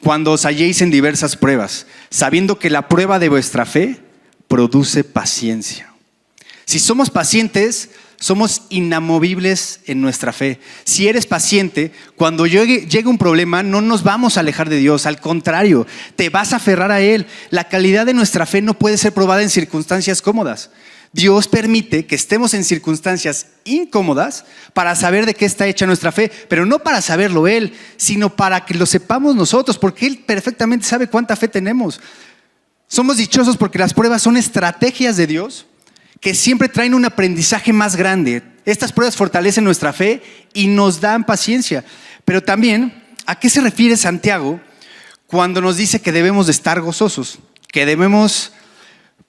cuando 0.00 0.30
os 0.30 0.44
halléis 0.44 0.80
en 0.82 0.92
diversas 0.92 1.36
pruebas, 1.36 1.88
sabiendo 2.10 2.60
que 2.60 2.70
la 2.70 2.86
prueba 2.86 3.18
de 3.18 3.28
vuestra 3.28 3.66
fe 3.66 3.98
produce 4.46 5.02
paciencia. 5.02 5.92
Si 6.64 6.78
somos 6.78 7.10
pacientes, 7.10 7.90
somos 8.20 8.62
inamovibles 8.68 9.80
en 9.86 10.00
nuestra 10.00 10.32
fe. 10.32 10.58
Si 10.84 11.06
eres 11.06 11.26
paciente, 11.26 11.92
cuando 12.16 12.46
llegue, 12.46 12.88
un 13.06 13.18
problema, 13.18 13.62
no 13.62 13.80
nos 13.80 14.02
vamos 14.02 14.36
a 14.36 14.40
alejar 14.40 14.68
de 14.68 14.76
Dios, 14.76 15.06
al 15.06 15.20
contrario, 15.20 15.86
te 16.16 16.28
vas 16.28 16.52
a 16.52 16.56
aferrar 16.56 16.90
a 16.90 17.00
Él. 17.00 17.26
La 17.50 17.68
calidad 17.68 18.06
de 18.06 18.14
nuestra 18.14 18.44
fe 18.44 18.60
no 18.60 18.74
puede 18.74 18.98
ser 18.98 19.12
probada 19.12 19.42
en 19.42 19.50
circunstancias 19.50 20.20
cómodas. 20.20 20.70
Dios 21.12 21.48
permite 21.48 22.06
que 22.06 22.16
estemos 22.16 22.52
en 22.54 22.64
circunstancias 22.64 23.46
incómodas 23.64 24.44
para 24.74 24.94
saber 24.94 25.24
de 25.24 25.34
qué 25.34 25.46
está 25.46 25.66
hecha 25.66 25.86
nuestra 25.86 26.12
fe, 26.12 26.30
pero 26.48 26.66
no 26.66 26.80
para 26.80 27.00
saberlo 27.00 27.46
Él, 27.46 27.72
sino 27.96 28.34
para 28.34 28.66
que 28.66 28.74
lo 28.74 28.84
sepamos 28.84 29.34
nosotros, 29.36 29.78
porque 29.78 30.06
Él 30.06 30.18
perfectamente 30.26 30.86
sabe 30.86 31.06
cuánta 31.06 31.36
fe 31.36 31.48
tenemos. 31.48 32.00
Somos 32.88 33.16
dichosos 33.16 33.56
porque 33.56 33.78
las 33.78 33.94
pruebas 33.94 34.22
son 34.22 34.36
estrategias 34.36 35.16
de 35.16 35.26
Dios 35.28 35.67
que 36.20 36.34
siempre 36.34 36.68
traen 36.68 36.94
un 36.94 37.04
aprendizaje 37.04 37.72
más 37.72 37.96
grande. 37.96 38.42
Estas 38.64 38.92
pruebas 38.92 39.16
fortalecen 39.16 39.64
nuestra 39.64 39.92
fe 39.92 40.22
y 40.52 40.66
nos 40.66 41.00
dan 41.00 41.24
paciencia. 41.24 41.84
Pero 42.24 42.42
también, 42.42 43.04
¿a 43.26 43.38
qué 43.38 43.48
se 43.48 43.60
refiere 43.60 43.96
Santiago 43.96 44.60
cuando 45.26 45.60
nos 45.60 45.76
dice 45.76 46.00
que 46.00 46.12
debemos 46.12 46.46
de 46.46 46.52
estar 46.52 46.80
gozosos? 46.80 47.38
Que 47.72 47.86
debemos 47.86 48.52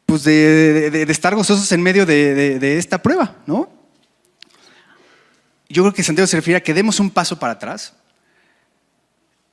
pues, 0.06 0.24
de, 0.24 1.06
estar 1.10 1.36
gozosos 1.36 1.72
en 1.72 1.82
medio 1.82 2.06
de, 2.06 2.78
esta 2.78 3.02
prueba, 3.02 3.36
¿no? 3.46 3.70
Yo 5.70 5.84
creo 5.84 5.94
que 5.94 6.04
Santiago 6.04 6.26
se 6.26 6.38
refiere 6.38 6.58
a 6.58 6.64
que 6.64 6.74
demos 6.74 7.00
un 7.00 7.12
paso 7.12 7.38
para 7.38 7.54
atrás, 7.54 7.94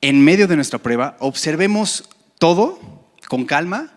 en 0.01 0.23
medio 0.23 0.47
de 0.47 0.55
nuestra 0.55 0.79
prueba, 0.79 1.15
observemos 1.19 2.09
todo 2.39 2.79
con 3.27 3.45
calma 3.45 3.91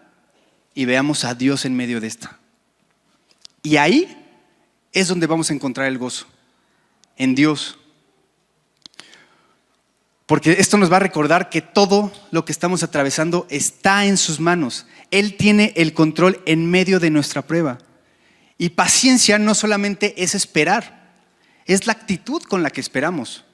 y 0.74 0.84
veamos 0.84 1.24
a 1.24 1.34
Dios 1.34 1.64
en 1.64 1.76
medio 1.76 2.00
de 2.00 2.08
esta. 2.08 2.39
Y 3.62 3.76
ahí 3.76 4.16
es 4.92 5.08
donde 5.08 5.26
vamos 5.26 5.50
a 5.50 5.54
encontrar 5.54 5.86
el 5.86 5.98
gozo, 5.98 6.26
en 7.16 7.34
Dios. 7.34 7.78
Porque 10.26 10.52
esto 10.52 10.76
nos 10.76 10.92
va 10.92 10.96
a 10.96 11.00
recordar 11.00 11.50
que 11.50 11.60
todo 11.60 12.12
lo 12.30 12.44
que 12.44 12.52
estamos 12.52 12.82
atravesando 12.82 13.46
está 13.50 14.06
en 14.06 14.16
sus 14.16 14.38
manos. 14.38 14.86
Él 15.10 15.36
tiene 15.36 15.72
el 15.76 15.92
control 15.92 16.40
en 16.46 16.70
medio 16.70 17.00
de 17.00 17.10
nuestra 17.10 17.42
prueba. 17.42 17.78
Y 18.56 18.70
paciencia 18.70 19.38
no 19.38 19.54
solamente 19.54 20.22
es 20.22 20.34
esperar, 20.34 21.14
es 21.66 21.86
la 21.86 21.94
actitud 21.94 22.42
con 22.42 22.62
la 22.62 22.70
que 22.70 22.80
esperamos. 22.80 23.44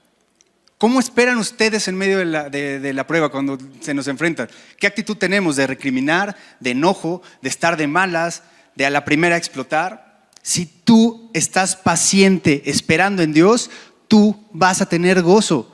¿Cómo 0.78 1.00
esperan 1.00 1.38
ustedes 1.38 1.88
en 1.88 1.96
medio 1.96 2.18
de 2.18 2.92
la, 2.92 3.06
prueba 3.06 3.30
cuando 3.30 3.56
se 3.80 3.94
nos 3.94 4.08
enfrentan? 4.08 4.50
¿Qué 4.78 4.86
actitud 4.86 5.16
tenemos 5.16 5.56
de 5.56 5.66
recriminar, 5.66 6.36
de 6.60 6.72
enojo, 6.72 7.22
de 7.40 7.48
estar 7.48 7.78
de 7.78 7.86
malas, 7.86 8.42
de 8.76 8.86
a 8.86 8.90
la 8.90 9.04
primera 9.04 9.36
explotar. 9.36 10.28
Si 10.42 10.66
tú 10.66 11.30
estás 11.34 11.74
paciente 11.74 12.62
esperando 12.66 13.22
en 13.22 13.32
Dios, 13.32 13.70
tú 14.06 14.46
vas 14.52 14.80
a 14.80 14.88
tener 14.88 15.22
gozo. 15.22 15.72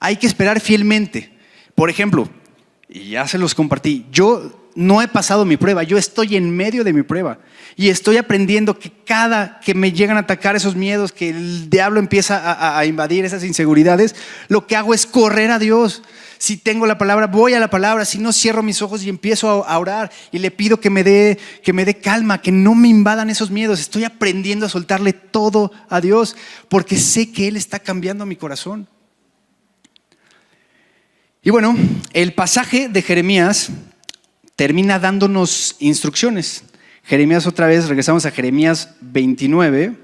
Hay 0.00 0.16
que 0.16 0.26
esperar 0.26 0.60
fielmente. 0.60 1.32
Por 1.74 1.90
ejemplo, 1.90 2.28
y 2.88 3.10
ya 3.10 3.28
se 3.28 3.38
los 3.38 3.54
compartí, 3.54 4.06
yo 4.10 4.67
no 4.78 5.02
he 5.02 5.08
pasado 5.08 5.44
mi 5.44 5.56
prueba, 5.56 5.82
yo 5.82 5.98
estoy 5.98 6.36
en 6.36 6.54
medio 6.54 6.84
de 6.84 6.92
mi 6.92 7.02
prueba 7.02 7.40
y 7.74 7.88
estoy 7.88 8.16
aprendiendo 8.16 8.78
que 8.78 8.92
cada 9.04 9.58
que 9.58 9.74
me 9.74 9.90
llegan 9.90 10.16
a 10.16 10.20
atacar 10.20 10.54
esos 10.54 10.76
miedos, 10.76 11.10
que 11.10 11.30
el 11.30 11.68
diablo 11.68 11.98
empieza 11.98 12.38
a, 12.38 12.78
a 12.78 12.86
invadir 12.86 13.24
esas 13.24 13.42
inseguridades, 13.42 14.14
lo 14.46 14.68
que 14.68 14.76
hago 14.76 14.94
es 14.94 15.04
correr 15.04 15.50
a 15.50 15.58
Dios. 15.58 16.04
Si 16.38 16.56
tengo 16.56 16.86
la 16.86 16.96
palabra, 16.96 17.26
voy 17.26 17.54
a 17.54 17.58
la 17.58 17.70
palabra. 17.70 18.04
Si 18.04 18.18
no, 18.18 18.32
cierro 18.32 18.62
mis 18.62 18.80
ojos 18.80 19.02
y 19.02 19.08
empiezo 19.08 19.66
a 19.66 19.76
orar 19.76 20.12
y 20.30 20.38
le 20.38 20.52
pido 20.52 20.78
que 20.78 20.90
me 20.90 21.02
dé, 21.02 21.36
que 21.64 21.72
me 21.72 21.84
dé 21.84 21.98
calma, 21.98 22.40
que 22.40 22.52
no 22.52 22.76
me 22.76 22.86
invadan 22.86 23.30
esos 23.30 23.50
miedos. 23.50 23.80
Estoy 23.80 24.04
aprendiendo 24.04 24.66
a 24.66 24.68
soltarle 24.68 25.12
todo 25.12 25.72
a 25.88 26.00
Dios 26.00 26.36
porque 26.68 26.96
sé 26.96 27.32
que 27.32 27.48
Él 27.48 27.56
está 27.56 27.80
cambiando 27.80 28.24
mi 28.26 28.36
corazón. 28.36 28.86
Y 31.42 31.50
bueno, 31.50 31.76
el 32.12 32.34
pasaje 32.34 32.88
de 32.88 33.02
Jeremías 33.02 33.70
termina 34.58 34.98
dándonos 34.98 35.76
instrucciones. 35.78 36.64
Jeremías 37.04 37.46
otra 37.46 37.68
vez, 37.68 37.86
regresamos 37.86 38.26
a 38.26 38.32
Jeremías 38.32 38.96
29, 39.00 39.94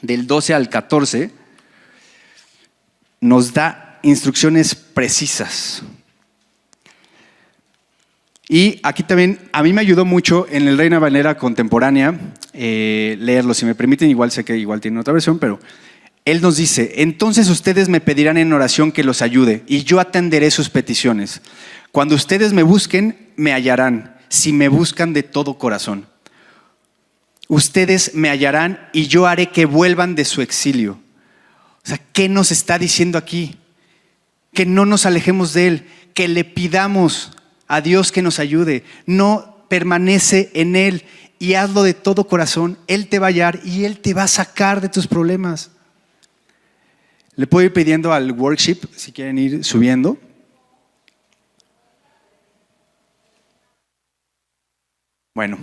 del 0.00 0.26
12 0.26 0.54
al 0.54 0.70
14, 0.70 1.30
nos 3.20 3.52
da 3.52 4.00
instrucciones 4.02 4.74
precisas. 4.74 5.82
Y 8.48 8.80
aquí 8.82 9.02
también, 9.02 9.38
a 9.52 9.62
mí 9.62 9.74
me 9.74 9.82
ayudó 9.82 10.06
mucho 10.06 10.46
en 10.48 10.66
el 10.66 10.78
Reina 10.78 10.98
Valera 10.98 11.36
contemporánea 11.36 12.18
eh, 12.54 13.18
leerlo. 13.20 13.52
Si 13.52 13.66
me 13.66 13.74
permiten, 13.74 14.08
igual 14.08 14.30
sé 14.30 14.46
que 14.46 14.56
igual 14.56 14.80
tiene 14.80 14.98
otra 14.98 15.12
versión, 15.12 15.38
pero 15.38 15.60
él 16.24 16.40
nos 16.40 16.56
dice, 16.56 16.94
entonces 17.02 17.50
ustedes 17.50 17.90
me 17.90 18.00
pedirán 18.00 18.38
en 18.38 18.50
oración 18.50 18.92
que 18.92 19.04
los 19.04 19.20
ayude 19.20 19.62
y 19.66 19.84
yo 19.84 20.00
atenderé 20.00 20.50
sus 20.50 20.70
peticiones. 20.70 21.42
Cuando 21.92 22.14
ustedes 22.14 22.54
me 22.54 22.62
busquen, 22.62 23.27
me 23.38 23.54
hallarán, 23.54 24.18
si 24.28 24.52
me 24.52 24.68
buscan 24.68 25.14
de 25.14 25.22
todo 25.22 25.56
corazón. 25.56 26.06
Ustedes 27.48 28.14
me 28.14 28.28
hallarán 28.28 28.90
y 28.92 29.06
yo 29.06 29.26
haré 29.26 29.48
que 29.48 29.64
vuelvan 29.64 30.14
de 30.14 30.26
su 30.26 30.42
exilio. 30.42 31.00
O 31.82 31.88
sea, 31.88 31.98
¿qué 32.12 32.28
nos 32.28 32.52
está 32.52 32.78
diciendo 32.78 33.16
aquí? 33.16 33.56
que 34.58 34.66
no 34.66 34.86
nos 34.86 35.06
alejemos 35.06 35.52
de 35.52 35.68
Él, 35.68 35.86
que 36.14 36.26
le 36.26 36.44
pidamos 36.44 37.30
a 37.66 37.80
Dios 37.80 38.12
que 38.12 38.22
nos 38.22 38.38
ayude. 38.38 38.82
No 39.06 39.64
permanece 39.68 40.50
en 40.54 40.74
Él 40.74 41.04
y 41.38 41.54
hazlo 41.54 41.82
de 41.82 41.94
todo 41.94 42.26
corazón. 42.26 42.76
Él 42.86 43.08
te 43.08 43.18
va 43.18 43.26
a 43.26 43.30
hallar 43.30 43.60
y 43.64 43.84
Él 43.84 44.00
te 44.00 44.14
va 44.14 44.24
a 44.24 44.28
sacar 44.28 44.80
de 44.80 44.88
tus 44.88 45.06
problemas. 45.06 45.70
Le 47.36 47.46
puedo 47.46 47.66
ir 47.66 47.72
pidiendo 47.72 48.12
al 48.12 48.32
workshop 48.32 48.78
si 48.96 49.12
quieren 49.12 49.38
ir 49.38 49.64
subiendo. 49.64 50.18
Bueno, 55.38 55.56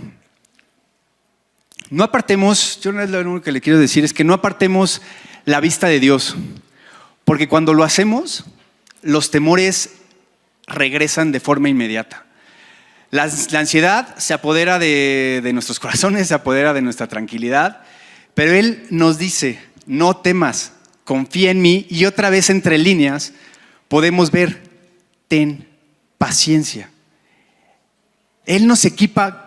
no 1.90 2.02
apartemos, 2.02 2.80
yo 2.80 2.92
lo 2.92 3.20
único 3.20 3.42
que 3.42 3.52
le 3.52 3.60
quiero 3.60 3.78
decir, 3.78 4.06
es 4.06 4.14
que 4.14 4.24
no 4.24 4.32
apartemos 4.32 5.02
la 5.44 5.60
vista 5.60 5.86
de 5.86 6.00
Dios, 6.00 6.34
porque 7.26 7.46
cuando 7.46 7.74
lo 7.74 7.84
hacemos, 7.84 8.46
los 9.02 9.30
temores 9.30 9.96
regresan 10.66 11.30
de 11.30 11.40
forma 11.40 11.68
inmediata. 11.68 12.24
La, 13.10 13.24
ansiedad 13.24 14.16
se 14.16 14.32
apodera 14.32 14.78
de, 14.78 15.42
de 15.44 15.52
nuestros 15.52 15.78
corazones, 15.78 16.28
se 16.28 16.34
apodera 16.34 16.72
de 16.72 16.80
nuestra 16.80 17.06
tranquilidad, 17.06 17.82
pero 18.32 18.52
Él 18.52 18.86
nos 18.88 19.18
dice, 19.18 19.60
no 19.84 20.16
temas, 20.16 20.72
confía 21.04 21.50
en 21.50 21.60
mí 21.60 21.86
y 21.90 22.06
otra 22.06 22.30
vez 22.30 22.48
entre 22.48 22.78
líneas 22.78 23.34
podemos 23.88 24.30
ver, 24.30 24.70
ten 25.28 25.68
paciencia. 26.16 26.88
Él 28.46 28.66
nos 28.66 28.86
equipa 28.86 29.45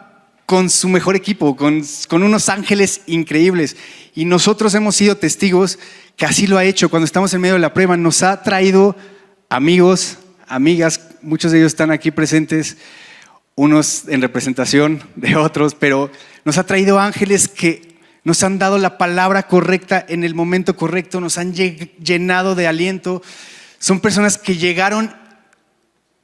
con 0.50 0.72
su 0.72 0.89
mejor 0.89 1.16
equipo, 1.16 1.56
con, 1.56 1.84
unos 2.12 2.50
ángeles 2.50 3.02
increíbles. 3.06 3.78
Y 4.16 4.26
nosotros 4.26 4.74
hemos 4.74 4.95
sido 4.95 5.16
testigos 5.16 5.78
que 6.16 6.26
así 6.26 6.47
lo 6.47 6.58
ha 6.58 6.64
hecho 6.64 6.89
cuando 6.89 7.06
estamos 7.06 7.32
en 7.36 7.41
medio 7.41 7.54
de 7.54 7.60
la 7.60 7.76
prueba. 7.76 7.95
Nos 7.97 8.24
ha 8.24 8.41
traído 8.41 8.95
amigos, 9.47 10.18
amigas, 10.47 11.02
muchos 11.22 11.52
de 11.52 11.60
ellos 11.60 11.74
están 11.74 11.91
aquí 11.91 12.10
presentes, 12.10 12.78
unos 13.54 14.08
en 14.08 14.24
representación 14.24 15.04
de 15.16 15.36
otros, 15.36 15.76
pero 15.76 16.10
nos 16.45 16.58
ha 16.58 16.66
traído 16.66 17.00
ángeles 17.00 17.47
que 17.47 18.00
nos 18.24 18.41
han 18.41 18.58
dado 18.58 18.80
la 18.80 18.97
palabra 18.97 19.43
correcta 19.43 20.04
en 20.10 20.24
el 20.24 20.34
momento 20.34 20.76
correcto, 20.76 21.22
nos 21.22 21.38
han 21.38 21.54
llenado 21.54 22.56
de 22.56 22.66
aliento. 22.66 23.22
Son 23.78 24.00
personas 24.00 24.39
que 24.39 24.58
llegaron, 24.58 25.16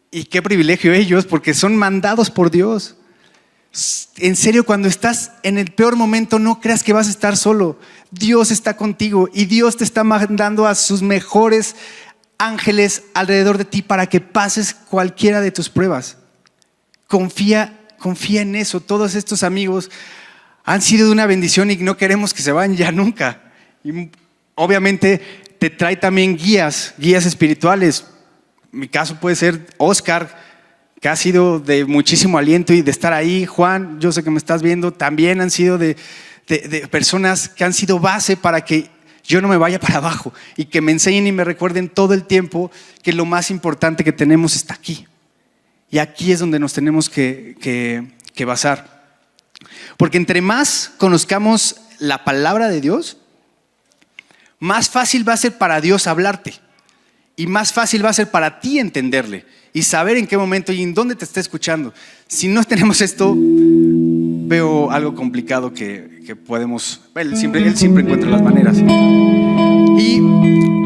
y 0.10 0.24
qué 0.24 0.42
privilegio 0.42 0.94
ellos, 0.94 1.28
porque 1.28 1.54
son 1.54 1.78
mandados 1.78 2.32
por 2.32 2.50
Dios. 2.50 2.96
En 4.18 4.38
serio, 4.38 4.66
cuando 4.66 4.88
estás 4.88 5.32
en 5.44 5.58
el 5.58 5.74
peor 5.74 5.98
momento, 5.98 6.40
no 6.40 6.62
creas 6.62 6.84
que 6.84 6.94
vas 6.94 7.08
a 7.08 7.12
estar 7.12 7.36
solo. 7.36 7.78
Dios 8.12 8.52
está 8.52 8.78
contigo 8.78 9.30
y 9.34 9.46
Dios 9.46 9.76
te 9.76 9.84
está 9.84 10.06
mandando 10.06 10.66
a 10.66 10.76
sus 10.76 11.02
mejores 11.02 11.76
ángeles 12.38 13.04
alrededor 13.14 13.58
de 13.58 13.66
ti 13.66 13.82
para 13.82 14.08
que 14.08 14.22
pases 14.22 14.74
cualquiera 14.74 15.42
de 15.42 15.52
tus 15.52 15.70
pruebas. 15.70 16.18
Confía, 17.08 17.78
confía 18.00 18.42
en 18.42 18.56
eso. 18.56 18.80
Todos 18.80 19.14
estos 19.16 19.44
amigos 19.44 19.92
han 20.64 20.82
sido 20.82 21.08
de 21.08 21.12
una 21.12 21.26
bendición 21.26 21.70
y 21.70 21.76
no 21.76 21.98
queremos 21.98 22.34
que 22.34 22.42
se 22.42 22.54
vayan 22.54 22.78
ya 22.78 22.92
nunca. 22.94 23.52
Y 23.84 24.10
obviamente 24.56 25.22
te 25.60 25.70
trae 25.70 25.98
también 25.98 26.38
guías, 26.38 26.94
guías 26.98 27.26
espirituales. 27.26 28.06
Mi 28.72 28.88
caso 28.88 29.20
puede 29.20 29.36
ser 29.36 29.68
Oscar 29.78 30.45
que 31.06 31.10
ha 31.10 31.16
sido 31.16 31.60
de 31.60 31.86
muchísimo 31.86 32.40
aliento 32.40 32.74
y 32.74 32.82
de 32.82 32.90
estar 32.90 33.14
ahí. 33.14 33.46
Juan, 33.46 34.00
yo 34.00 34.12
sé 34.12 34.24
que 34.24 34.32
me 34.32 34.40
estás 34.40 34.64
viendo, 34.64 34.92
también 34.92 35.40
han 35.40 35.52
sido 35.52 35.78
de, 35.78 35.96
personas 36.90 37.48
que 37.48 37.64
han 37.64 37.74
sido 37.74 38.00
base 38.00 38.36
para 38.36 38.66
que 38.66 38.90
yo 39.24 39.40
no 39.40 39.48
me 39.48 39.56
vaya 39.56 39.80
para 39.80 39.98
abajo 39.98 40.34
y 40.58 40.66
que 40.66 40.82
me 40.82 40.92
enseñen 40.92 41.28
y 41.28 41.32
me 41.32 41.44
recuerden 41.44 41.90
todo 41.90 42.16
el 42.16 42.24
tiempo 42.24 42.72
que 43.04 43.14
lo 43.14 43.24
más 43.24 43.52
importante 43.52 44.04
que 44.04 44.14
tenemos 44.14 44.56
está 44.56 44.74
aquí. 44.74 45.06
Y 45.92 46.00
aquí 46.00 46.32
es 46.32 46.40
donde 46.40 46.58
nos 46.58 46.74
tenemos 46.74 47.08
que, 47.08 47.56
que 48.34 48.46
basar. 48.46 49.20
Porque 49.98 50.18
entre 50.18 50.42
más 50.42 50.92
conozcamos 50.98 51.82
la 52.00 52.24
palabra 52.24 52.68
de 52.68 52.82
Dios, 52.82 53.18
más 54.58 54.90
fácil 54.90 55.30
va 55.30 55.34
a 55.34 55.38
ser 55.38 55.56
para 55.60 55.82
Dios 55.82 56.08
hablarte 56.08 56.65
y 57.36 57.48
más 57.48 57.74
fácil 57.74 58.04
va 58.06 58.10
a 58.10 58.14
ser 58.14 58.32
para 58.32 58.60
ti 58.60 58.80
entenderle 58.80 59.46
y 59.74 59.84
saber 59.84 60.18
en 60.18 60.26
qué 60.26 60.38
momento 60.38 60.72
y 60.72 60.82
en 60.82 60.94
dónde 60.94 61.16
te 61.16 61.26
está 61.26 61.40
escuchando. 61.40 61.94
Si 62.28 62.48
no 62.48 62.64
tenemos 62.64 63.02
esto, 63.02 63.36
veo 63.38 64.90
algo 64.90 65.16
complicado 65.16 65.74
que, 65.74 66.24
podemos, 66.48 67.02
él 67.16 67.36
siempre, 67.36 67.62
él 67.66 67.76
siempre 67.76 68.04
encuentra 68.04 68.30
las 68.30 68.42
maneras. 68.42 68.78
Y 69.98 70.22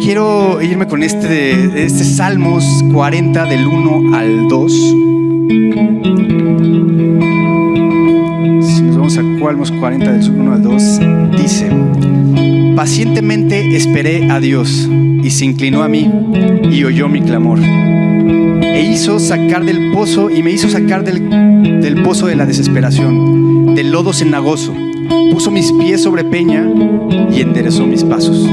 quiero 0.03 0.61
irme 0.61 0.87
con 0.87 1.03
este, 1.03 1.83
este 1.83 2.03
Salmos 2.03 2.65
40 2.93 3.45
del 3.45 3.67
1 3.67 4.17
al 4.17 4.47
2. 4.47 4.71
Si 8.65 8.81
nos 8.81 8.97
vamos 8.97 9.17
a 9.17 9.21
Salmos 9.39 9.71
40 9.71 10.11
del 10.13 10.31
1 10.31 10.53
al 10.53 10.63
2, 10.63 10.99
dice, 11.39 11.69
pacientemente 12.79 13.75
esperé 13.75 14.31
a 14.31 14.39
Dios 14.39 14.89
y 15.21 15.31
se 15.31 15.43
inclinó 15.43 15.83
a 15.83 15.89
mí 15.89 16.09
y 16.71 16.85
oyó 16.85 17.09
mi 17.09 17.19
clamor 17.19 17.59
e 17.59 18.89
hizo 18.93 19.19
sacar 19.19 19.65
del 19.65 19.91
pozo 19.91 20.29
y 20.29 20.43
me 20.43 20.51
hizo 20.51 20.69
sacar 20.69 21.03
del, 21.03 21.81
del 21.81 22.01
pozo 22.03 22.27
de 22.27 22.37
la 22.37 22.45
desesperación, 22.45 23.75
del 23.75 23.91
lodo 23.91 24.13
cenagoso. 24.13 24.73
Puso 25.29 25.51
mis 25.51 25.73
pies 25.73 26.03
sobre 26.03 26.23
peña 26.23 26.65
y 27.29 27.41
enderezó 27.41 27.85
mis 27.85 28.05
pasos. 28.05 28.47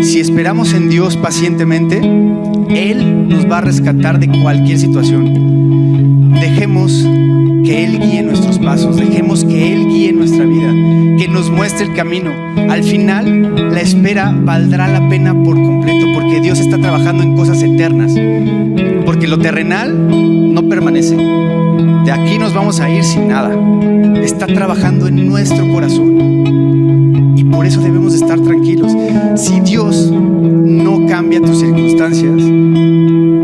Si 0.00 0.20
esperamos 0.20 0.72
en 0.72 0.88
Dios 0.88 1.18
pacientemente, 1.18 1.98
Él 1.98 3.28
nos 3.28 3.44
va 3.44 3.58
a 3.58 3.60
rescatar 3.60 4.20
de 4.20 4.28
cualquier 4.40 4.78
situación. 4.78 6.32
Dejemos 6.32 7.06
que 7.68 7.84
Él 7.84 8.00
guíe 8.00 8.22
nuestros 8.22 8.58
pasos, 8.58 8.96
dejemos 8.96 9.44
que 9.44 9.74
Él 9.74 9.88
guíe 9.88 10.10
nuestra 10.14 10.46
vida, 10.46 10.72
que 11.18 11.28
nos 11.28 11.50
muestre 11.50 11.84
el 11.84 11.92
camino. 11.92 12.30
Al 12.56 12.82
final, 12.82 13.70
la 13.74 13.82
espera 13.82 14.34
valdrá 14.34 14.88
la 14.88 15.06
pena 15.10 15.34
por 15.34 15.56
completo 15.56 16.06
porque 16.14 16.40
Dios 16.40 16.60
está 16.60 16.78
trabajando 16.78 17.22
en 17.22 17.36
cosas 17.36 17.62
eternas. 17.62 18.14
Porque 19.04 19.28
lo 19.28 19.38
terrenal 19.38 20.54
no 20.54 20.66
permanece. 20.66 21.14
De 21.16 22.10
aquí 22.10 22.38
nos 22.38 22.54
vamos 22.54 22.80
a 22.80 22.88
ir 22.88 23.04
sin 23.04 23.28
nada. 23.28 23.54
Está 24.22 24.46
trabajando 24.46 25.06
en 25.06 25.28
nuestro 25.28 25.70
corazón. 25.70 27.34
Y 27.36 27.44
por 27.44 27.66
eso 27.66 27.82
debemos 27.82 28.14
estar 28.14 28.40
tranquilos. 28.40 28.96
Si 29.36 29.60
Dios 29.60 30.10
no 30.10 31.06
cambia 31.06 31.42
tus 31.42 31.60
circunstancias, 31.60 32.42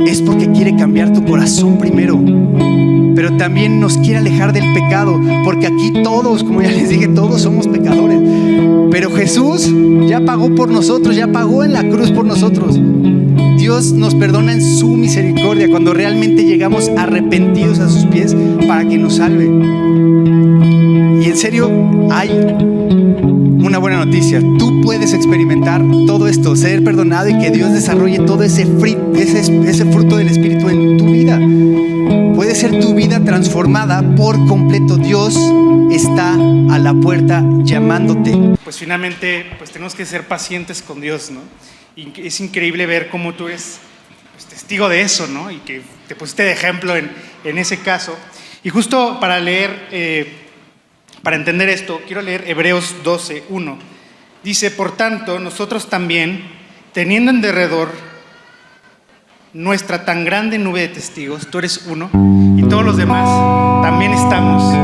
es 0.07 0.23
porque 0.23 0.51
quiere 0.51 0.75
cambiar 0.77 1.13
tu 1.13 1.23
corazón 1.27 1.77
primero 1.77 2.74
pero 3.15 3.37
también 3.37 3.81
nos 3.81 3.99
quiere 3.99 4.19
alejar 4.19 4.53
del 4.53 4.73
pecado, 4.73 5.21
porque 5.45 5.67
aquí 5.67 5.93
todos, 6.03 6.43
como 6.43 6.63
ya 6.63 6.71
les 6.71 6.89
dije, 6.89 7.09
todos 7.09 7.43
somos 7.43 7.69
pecadores. 7.69 8.21
Pero 8.91 9.11
Jesús 9.11 9.73
ya 10.07 10.21
pagó 10.21 10.55
por 10.55 10.71
nosotros, 10.71 11.17
ya 11.17 11.29
pagó 11.29 11.65
en 11.65 11.73
la 11.73 11.89
cruz 11.89 12.11
por 12.11 12.25
nosotros. 12.25 12.79
Dios 13.59 13.93
nos 13.93 14.15
perdona 14.15 14.53
en 14.53 14.63
su 14.63 14.89
misericordia 14.89 15.69
cuando 15.71 15.95
realmente 15.95 16.45
llegamos 16.45 16.91
arrepentidos 16.97 17.79
a 17.79 17.89
sus 17.89 18.05
pies 18.07 18.37
para 18.67 18.87
que 18.87 18.99
nos 18.99 19.17
salve. 19.17 19.47
Y 19.47 21.25
en 21.27 21.37
serio, 21.37 21.71
hay 22.11 22.31
una 22.31 23.79
buena 23.79 24.05
noticia. 24.05 24.41
Tú 24.59 24.81
puedes 24.83 25.15
experimentar 25.15 25.83
todo 26.07 26.29
esto, 26.29 26.55
ser 26.57 26.85
perdonado 26.85 27.29
y 27.29 27.39
que 27.39 27.51
Dios 27.51 27.73
desarrolle 27.73 28.19
todo 28.21 28.43
ese, 28.43 28.67
ese, 29.17 29.69
ese 29.69 29.85
fruto 29.87 30.17
del 30.17 30.29
Espíritu 30.29 30.69
en 30.69 30.99
tu 30.99 31.07
vida 31.07 31.41
puede 32.55 32.71
ser 32.71 32.81
tu 32.81 32.95
vida 32.95 33.19
transformada 33.25 34.01
por 34.15 34.37
completo. 34.47 34.97
Dios 34.97 35.37
está 35.91 36.35
a 36.35 36.79
la 36.79 36.95
puerta 36.95 37.43
llamándote. 37.65 38.33
Pues 38.63 38.79
finalmente, 38.79 39.51
pues 39.59 39.73
tenemos 39.73 39.97
que 39.97 40.07
ser 40.07 40.29
pacientes 40.29 40.81
con 40.81 41.01
Dios, 41.01 41.33
¿no? 41.33 41.41
Y 41.97 42.13
es 42.25 42.39
increíble 42.39 42.87
ver 42.87 43.09
cómo 43.09 43.35
tú 43.35 43.49
eres 43.49 43.81
pues, 44.35 44.47
testigo 44.47 44.89
de 44.89 45.01
eso, 45.01 45.27
¿no? 45.27 45.51
Y 45.51 45.57
que 45.59 45.83
te 46.07 46.15
pusiste 46.15 46.45
de 46.45 46.53
ejemplo 46.53 46.95
en, 46.95 47.11
en 47.43 47.59
ese 47.59 47.81
caso. 47.81 48.17
Y 48.63 48.69
justo 48.69 49.19
para 49.19 49.41
leer, 49.41 49.89
eh, 49.91 50.33
para 51.25 51.35
entender 51.35 51.69
esto, 51.69 52.03
quiero 52.07 52.23
leer 52.23 52.45
Hebreos 52.47 52.95
12, 53.03 53.45
1. 53.49 53.79
Dice, 54.45 54.71
por 54.71 54.97
tanto, 54.97 55.41
nosotros 55.41 55.91
también, 55.91 56.45
teniendo 56.93 57.33
en 57.33 57.41
derredor 57.41 58.14
nuestra 59.55 60.05
tan 60.05 60.25
grande 60.25 60.59
nube 60.59 60.81
de 60.81 60.89
testigos, 60.89 61.47
tú 61.47 61.59
eres 61.59 61.87
uno, 61.87 62.11
y 62.59 62.63
todos 62.69 62.85
los 62.85 62.97
demás 62.97 63.25
también 63.83 64.13
estamos 64.13 64.75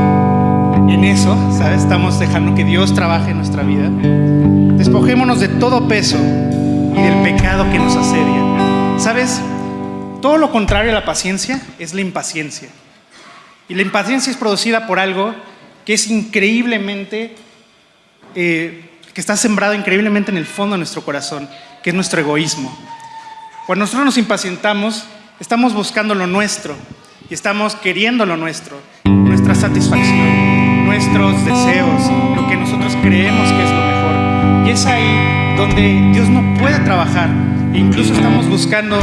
en 0.89 1.03
eso, 1.03 1.35
¿sabes? 1.57 1.81
Estamos 1.81 2.17
dejando 2.19 2.55
que 2.55 2.63
Dios 2.63 2.93
trabaje 2.93 3.31
en 3.31 3.37
nuestra 3.37 3.63
vida. 3.63 3.89
Despojémonos 4.77 5.41
de 5.41 5.49
todo 5.49 5.89
peso 5.89 6.17
y 6.17 7.01
del 7.01 7.21
pecado 7.21 7.69
que 7.69 7.79
nos 7.79 7.95
asedia. 7.97 8.97
¿Sabes? 8.97 9.41
Todo 10.21 10.37
lo 10.37 10.51
contrario 10.51 10.91
a 10.91 10.93
la 10.93 11.05
paciencia 11.05 11.61
es 11.77 11.93
la 11.93 11.99
impaciencia. 11.99 12.69
Y 13.67 13.75
la 13.75 13.81
impaciencia 13.81 14.31
es 14.31 14.37
producida 14.37 14.87
por 14.87 14.99
algo 14.99 15.35
que 15.85 15.95
es 15.95 16.07
increíblemente, 16.07 17.35
eh, 18.35 18.89
que 19.13 19.19
está 19.19 19.35
sembrado 19.35 19.73
increíblemente 19.73 20.31
en 20.31 20.37
el 20.37 20.45
fondo 20.45 20.75
de 20.75 20.77
nuestro 20.77 21.03
corazón, 21.03 21.49
que 21.83 21.89
es 21.89 21.93
nuestro 21.93 22.21
egoísmo. 22.21 22.77
Cuando 23.71 23.85
nosotros 23.85 24.03
nos 24.03 24.17
impacientamos, 24.17 25.05
estamos 25.39 25.73
buscando 25.73 26.13
lo 26.13 26.27
nuestro 26.27 26.75
y 27.29 27.33
estamos 27.33 27.73
queriendo 27.75 28.25
lo 28.25 28.35
nuestro, 28.35 28.75
nuestra 29.05 29.55
satisfacción, 29.55 30.83
nuestros 30.85 31.45
deseos, 31.45 32.01
lo 32.35 32.49
que 32.49 32.57
nosotros 32.57 32.97
creemos 33.01 33.49
que 33.49 33.63
es 33.63 33.69
lo 33.69 33.85
mejor. 33.85 34.67
Y 34.67 34.71
es 34.71 34.85
ahí 34.85 35.55
donde 35.55 36.11
Dios 36.11 36.27
no 36.27 36.59
puede 36.59 36.79
trabajar. 36.79 37.29
E 37.73 37.77
incluso 37.77 38.13
estamos 38.13 38.49
buscando 38.49 38.99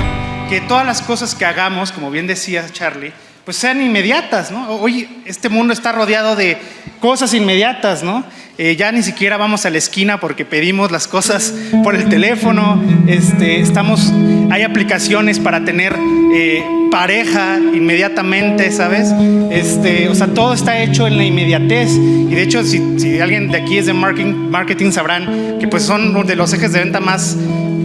que 0.51 0.61
todas 0.61 0.85
las 0.85 1.01
cosas 1.01 1.35
que 1.35 1.47
hagamos, 1.47 1.91
como 1.91 2.11
bien 2.11 2.27
decía 2.27 2.67
Charlie, 2.71 3.15
pues 3.47 3.57
sean 3.57 3.81
inmediatas, 3.81 4.51
¿no? 4.51 4.69
Hoy 4.69 5.23
este 5.25 5.49
mundo 5.49 5.73
está 5.73 5.93
rodeado 5.93 6.37
de 6.37 6.59
cosas 7.01 7.33
inmediatas, 7.33 8.03
¿no? 8.03 8.23
Eh, 8.61 8.75
ya 8.75 8.91
ni 8.91 9.05
siquiera 9.05 9.37
vamos 9.37 9.67
a 9.67 9.71
la 9.71 9.79
esquina 9.79 10.19
porque 10.19 10.45
pedimos 10.45 10.91
las 10.91 11.07
cosas 11.07 11.55
por 11.85 11.95
el 11.95 12.09
teléfono, 12.09 12.83
este, 13.07 13.61
estamos, 13.61 14.13
hay 14.51 14.63
aplicaciones 14.63 15.39
para 15.39 15.65
tener 15.65 15.95
eh, 16.35 16.65
pareja 16.91 17.57
inmediatamente, 17.57 18.73
¿sabes? 18.73 19.15
Este, 19.53 20.09
o 20.09 20.15
sea, 20.17 20.27
todo 20.35 20.55
está 20.55 20.83
hecho 20.83 21.07
en 21.07 21.19
la 21.19 21.25
inmediatez 21.25 21.93
y 21.93 22.35
de 22.35 22.43
hecho 22.43 22.65
si, 22.65 23.21
alguien 23.21 23.49
de 23.53 23.59
aquí 23.59 23.79
es 23.79 23.87
de 23.87 23.93
marketing, 23.93 24.51
marketing 24.51 24.91
sabrán 24.91 25.59
que 25.61 25.69
pues 25.69 25.85
son 25.85 26.27
de 26.27 26.35
los 26.35 26.53
ejes 26.53 26.73
de 26.73 26.81
venta 26.81 26.99
más 26.99 27.37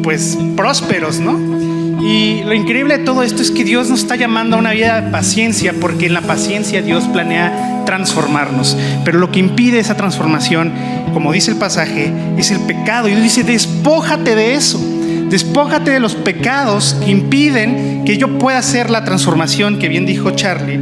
pues 0.01 0.39
prósperos, 0.55 1.19
¿no? 1.19 1.72
Y 2.03 2.43
lo 2.43 2.53
increíble 2.53 2.97
de 2.97 3.05
todo 3.05 3.23
esto 3.23 3.41
es 3.41 3.49
que 3.49 3.63
Dios 3.63 3.89
nos 3.89 4.01
está 4.01 4.17
llamando 4.17 4.57
a 4.57 4.59
una 4.59 4.71
vida 4.71 4.99
de 4.99 5.09
paciencia, 5.09 5.73
porque 5.79 6.07
en 6.07 6.13
la 6.13 6.21
paciencia 6.21 6.81
Dios 6.81 7.05
planea 7.05 7.83
transformarnos. 7.85 8.77
Pero 9.05 9.19
lo 9.19 9.31
que 9.31 9.39
impide 9.39 9.79
esa 9.79 9.95
transformación, 9.95 10.73
como 11.13 11.31
dice 11.31 11.51
el 11.51 11.57
pasaje, 11.57 12.11
es 12.37 12.51
el 12.51 12.59
pecado. 12.61 13.07
Y 13.07 13.11
Dios 13.11 13.23
dice, 13.23 13.43
despójate 13.43 14.35
de 14.35 14.55
eso. 14.55 14.81
Despójate 15.29 15.91
de 15.91 16.01
los 16.01 16.15
pecados 16.15 16.97
que 17.05 17.11
impiden 17.11 18.03
que 18.05 18.17
yo 18.17 18.37
pueda 18.37 18.57
hacer 18.57 18.89
la 18.89 19.05
transformación 19.05 19.79
que 19.79 19.87
bien 19.87 20.05
dijo 20.05 20.31
Charlie, 20.31 20.81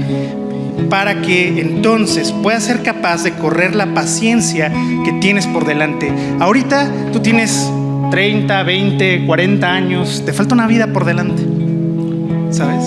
para 0.89 1.21
que 1.21 1.61
entonces 1.61 2.31
puedas 2.31 2.63
ser 2.63 2.81
capaz 2.81 3.23
de 3.23 3.33
correr 3.33 3.75
la 3.75 3.93
paciencia 3.93 4.73
que 5.05 5.13
tienes 5.21 5.45
por 5.45 5.65
delante. 5.65 6.11
Ahorita 6.39 6.91
tú 7.13 7.19
tienes 7.19 7.69
30, 8.11 8.63
20, 8.63 9.25
40 9.25 9.73
años, 9.73 10.23
te 10.25 10.33
falta 10.33 10.53
una 10.53 10.67
vida 10.67 10.87
por 10.87 11.05
delante. 11.05 11.43
¿Sabes? 12.51 12.83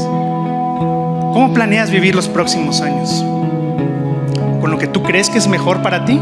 ¿Cómo 1.32 1.52
planeas 1.54 1.90
vivir 1.90 2.14
los 2.14 2.28
próximos 2.28 2.82
años? 2.82 3.24
¿Con 4.60 4.70
lo 4.70 4.78
que 4.78 4.86
tú 4.86 5.02
crees 5.02 5.30
que 5.30 5.38
es 5.38 5.48
mejor 5.48 5.82
para 5.82 6.04
ti? 6.04 6.20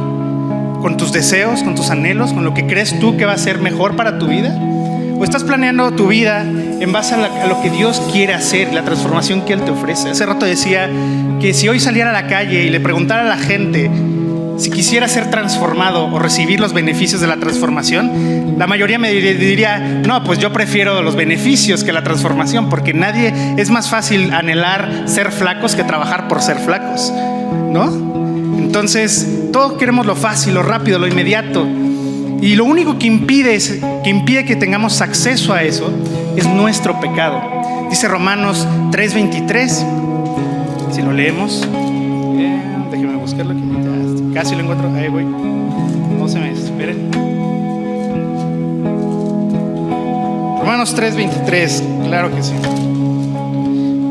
¿Con 0.80 0.96
tus 0.96 1.12
deseos, 1.12 1.64
con 1.64 1.74
tus 1.74 1.90
anhelos, 1.90 2.32
con 2.32 2.44
lo 2.44 2.55
que 2.55 2.66
crees 2.66 2.98
tú 3.00 3.16
que 3.16 3.24
va 3.24 3.32
a 3.32 3.38
ser 3.38 3.59
mejor 3.59 3.96
para 3.96 4.18
tu 4.20 4.28
vida? 4.28 4.57
¿O 5.18 5.24
estás 5.24 5.42
planeando 5.42 5.90
tu 5.90 6.07
vida 6.07 6.42
en 6.42 6.92
base 6.92 7.14
a, 7.14 7.46
lo 7.48 7.61
que 7.61 7.70
Dios 7.70 8.00
quiere 8.12 8.34
hacer, 8.34 8.72
la 8.72 8.84
transformación 8.84 9.42
que 9.44 9.53
Él 9.53 9.62
te 9.62 9.72
ofrece? 9.72 10.11
Hace 10.11 10.24
rato 10.26 10.46
decía 10.46 10.88
que 11.40 11.53
si 11.55 11.68
hoy 11.68 11.80
saliera 11.80 12.11
a 12.11 12.12
la 12.12 12.28
calle 12.28 12.64
y 12.64 12.70
le 12.70 12.78
preguntara 12.78 13.22
a 13.22 13.24
la 13.24 13.36
gente 13.36 13.90
si 14.62 14.70
quisiera 14.70 15.08
ser 15.08 15.28
transformado 15.28 16.06
o 16.06 16.20
recibir 16.20 16.60
los 16.60 16.72
beneficios 16.72 17.20
de 17.20 17.26
la 17.26 17.36
transformación, 17.38 18.54
la 18.56 18.68
mayoría 18.68 18.96
me 18.96 19.10
diría, 19.10 19.80
no, 19.80 20.22
pues 20.22 20.38
yo 20.38 20.52
prefiero 20.52 21.02
los 21.02 21.16
beneficios 21.16 21.82
que 21.82 21.92
la 21.92 22.04
transformación, 22.04 22.68
porque 22.68 22.94
nadie 22.94 23.34
es 23.56 23.70
más 23.70 23.90
fácil 23.90 24.32
anhelar 24.32 25.02
ser 25.06 25.32
flacos 25.32 25.74
que 25.74 25.82
trabajar 25.82 26.28
por 26.28 26.42
ser 26.42 26.58
flacos, 26.58 27.12
¿no? 27.72 27.86
Entonces, 28.56 29.26
todos 29.52 29.72
queremos 29.78 30.06
lo 30.06 30.14
fácil, 30.14 30.54
lo 30.54 30.62
rápido, 30.62 31.00
lo 31.00 31.08
inmediato. 31.08 31.66
Y 32.40 32.54
lo 32.54 32.64
único 32.64 33.00
que 33.00 33.08
impide, 33.08 33.58
que 34.04 34.10
impide 34.10 34.44
que 34.44 34.54
tengamos 34.54 35.00
acceso 35.00 35.52
a 35.54 35.64
eso 35.64 35.92
es 36.36 36.46
nuestro 36.46 37.00
pecado. 37.00 37.42
Dice 37.90 38.06
Romanos 38.06 38.64
3:23. 38.92 39.84
Si 40.92 41.02
lo 41.02 41.12
leemos, 41.12 41.68
eh, 42.38 42.60
déjenme 42.92 43.16
buscarlo 43.16 43.54
aquí. 43.54 43.71
Casi 44.35 44.55
lo 44.55 44.62
encuentro. 44.62 44.93
Ahí 44.95 45.09
voy. 45.09 45.24
No 45.24 46.28
se 46.28 46.39
me 46.39 46.51
desesperen. 46.51 47.11
Romanos 50.61 50.95
3:23. 50.95 51.83
Claro 52.07 52.35
que 52.35 52.43
sí. 52.43 52.53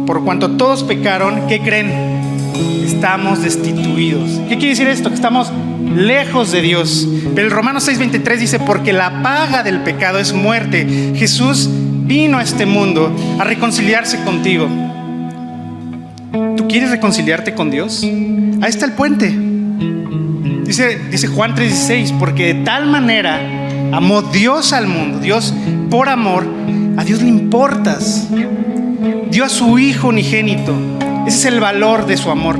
Por 0.06 0.24
cuanto 0.24 0.52
todos 0.52 0.84
pecaron, 0.84 1.48
¿qué 1.48 1.62
creen? 1.62 1.90
Estamos 2.86 3.42
destituidos. 3.42 4.30
¿Qué 4.50 4.58
quiere 4.58 4.70
decir 4.70 4.88
esto? 4.88 5.10
Que 5.10 5.16
estamos 5.16 5.52
lejos 5.96 6.52
de 6.52 6.62
Dios. 6.62 7.08
Pero 7.34 7.48
el 7.48 7.54
Romanos 7.54 7.88
6:23 7.88 8.40
dice, 8.40 8.60
porque 8.60 8.94
la 8.94 9.24
paga 9.24 9.64
del 9.64 9.80
pecado 9.80 10.20
es 10.20 10.34
muerte. 10.34 11.14
Jesús 11.16 11.70
vino 11.72 12.38
a 12.38 12.44
este 12.44 12.66
mundo 12.66 13.12
a 13.40 13.44
reconciliarse 13.44 14.22
contigo. 14.24 14.68
¿Tú 16.58 16.68
quieres 16.68 16.92
reconciliarte 16.92 17.54
con 17.54 17.72
Dios? 17.72 18.04
Ahí 18.04 18.70
está 18.70 18.86
el 18.86 18.92
puente. 18.92 19.51
Dice, 20.72 20.98
dice 21.12 21.28
Juan 21.28 21.54
3:16, 21.54 22.14
porque 22.18 22.54
de 22.54 22.64
tal 22.64 22.86
manera 22.88 23.42
amó 23.92 24.22
Dios 24.22 24.72
al 24.72 24.88
mundo, 24.88 25.20
Dios 25.20 25.54
por 25.90 26.08
amor, 26.08 26.48
a 26.96 27.04
Dios 27.04 27.22
le 27.22 27.28
importas. 27.28 28.30
Dio 29.30 29.44
a 29.44 29.50
su 29.50 29.78
Hijo 29.80 30.08
unigénito. 30.08 30.74
Ese 31.28 31.40
es 31.40 31.46
el 31.54 31.60
valor 31.60 32.06
de 32.06 32.16
su 32.16 32.32
amor 32.32 32.58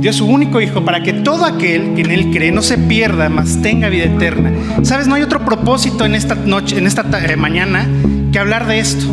dio 0.00 0.12
su 0.12 0.24
único 0.24 0.60
Hijo 0.60 0.84
para 0.84 1.02
que 1.02 1.12
todo 1.12 1.44
aquel 1.44 1.94
que 1.94 2.02
en 2.02 2.12
Él 2.12 2.30
cree 2.30 2.52
no 2.52 2.62
se 2.62 2.78
pierda, 2.78 3.28
mas 3.28 3.60
tenga 3.60 3.88
vida 3.88 4.04
eterna. 4.04 4.52
Sabes, 4.84 5.08
no 5.08 5.16
hay 5.16 5.22
otro 5.22 5.44
propósito 5.44 6.04
en 6.04 6.14
esta 6.14 6.36
noche, 6.36 6.78
en 6.78 6.86
esta 6.86 7.02
eh, 7.24 7.34
mañana, 7.34 7.88
que 8.30 8.38
hablar 8.38 8.68
de 8.68 8.78
esto. 8.78 9.04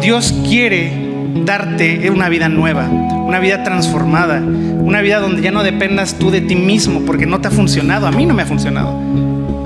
Dios 0.00 0.34
quiere 0.48 0.99
darte 1.34 2.10
una 2.10 2.28
vida 2.28 2.48
nueva, 2.48 2.86
una 2.86 3.38
vida 3.38 3.62
transformada, 3.62 4.40
una 4.40 5.00
vida 5.00 5.20
donde 5.20 5.42
ya 5.42 5.50
no 5.50 5.62
dependas 5.62 6.14
tú 6.14 6.30
de 6.30 6.40
ti 6.40 6.56
mismo, 6.56 7.00
porque 7.06 7.26
no 7.26 7.40
te 7.40 7.48
ha 7.48 7.50
funcionado. 7.50 8.06
A 8.06 8.10
mí 8.10 8.26
no 8.26 8.34
me 8.34 8.42
ha 8.42 8.46
funcionado. 8.46 8.94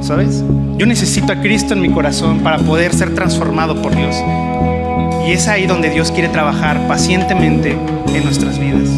¿Sabes? 0.01 0.45
Yo 0.77 0.87
necesito 0.87 1.33
a 1.33 1.41
Cristo 1.41 1.73
en 1.73 1.81
mi 1.81 1.91
corazón 1.91 2.41
para 2.41 2.59
poder 2.59 2.93
ser 2.93 3.15
transformado 3.15 3.81
por 3.81 3.95
Dios. 3.97 4.17
Y 5.27 5.33
es 5.33 5.49
ahí 5.49 5.67
donde 5.67 5.89
Dios 5.89 6.11
quiere 6.11 6.29
trabajar 6.29 6.87
pacientemente 6.87 7.77
en 8.15 8.25
nuestras 8.25 8.59
vidas. 8.59 8.91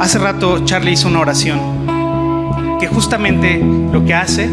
Hace 0.00 0.18
rato 0.18 0.64
Charlie 0.64 0.92
hizo 0.92 1.08
una 1.08 1.20
oración 1.20 1.58
que 2.80 2.86
justamente 2.86 3.58
lo 3.92 4.04
que 4.04 4.14
hace 4.14 4.48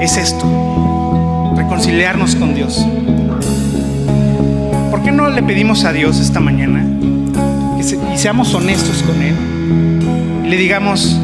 es 0.00 0.16
esto, 0.16 1.54
reconciliarnos 1.56 2.34
con 2.34 2.54
Dios. 2.54 2.86
¿Por 5.40 5.46
qué 5.46 5.52
no 5.54 5.54
le 5.54 5.54
pedimos 5.54 5.84
a 5.84 5.92
Dios 5.92 6.20
esta 6.20 6.38
mañana 6.38 6.84
y 7.78 8.18
seamos 8.18 8.52
honestos 8.52 9.02
con 9.02 9.22
Él 9.22 9.34
y 10.44 10.48
le 10.48 10.56
digamos 10.58 11.18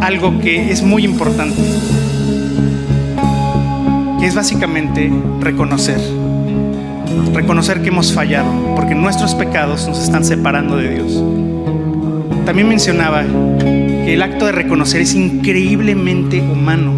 algo 0.00 0.38
que 0.40 0.72
es 0.72 0.82
muy 0.82 1.04
importante, 1.04 1.60
que 4.18 4.26
es 4.26 4.34
básicamente 4.34 5.12
reconocer, 5.40 6.00
reconocer 7.34 7.82
que 7.82 7.88
hemos 7.88 8.14
fallado, 8.14 8.50
porque 8.74 8.94
nuestros 8.94 9.34
pecados 9.34 9.86
nos 9.86 10.02
están 10.02 10.24
separando 10.24 10.78
de 10.78 10.94
Dios 10.94 11.22
también 12.46 12.66
mencionaba 12.66 13.24
que 13.58 14.14
el 14.14 14.22
acto 14.22 14.46
de 14.46 14.52
reconocer 14.52 15.02
es 15.02 15.14
increíblemente 15.14 16.40
humano. 16.40 16.94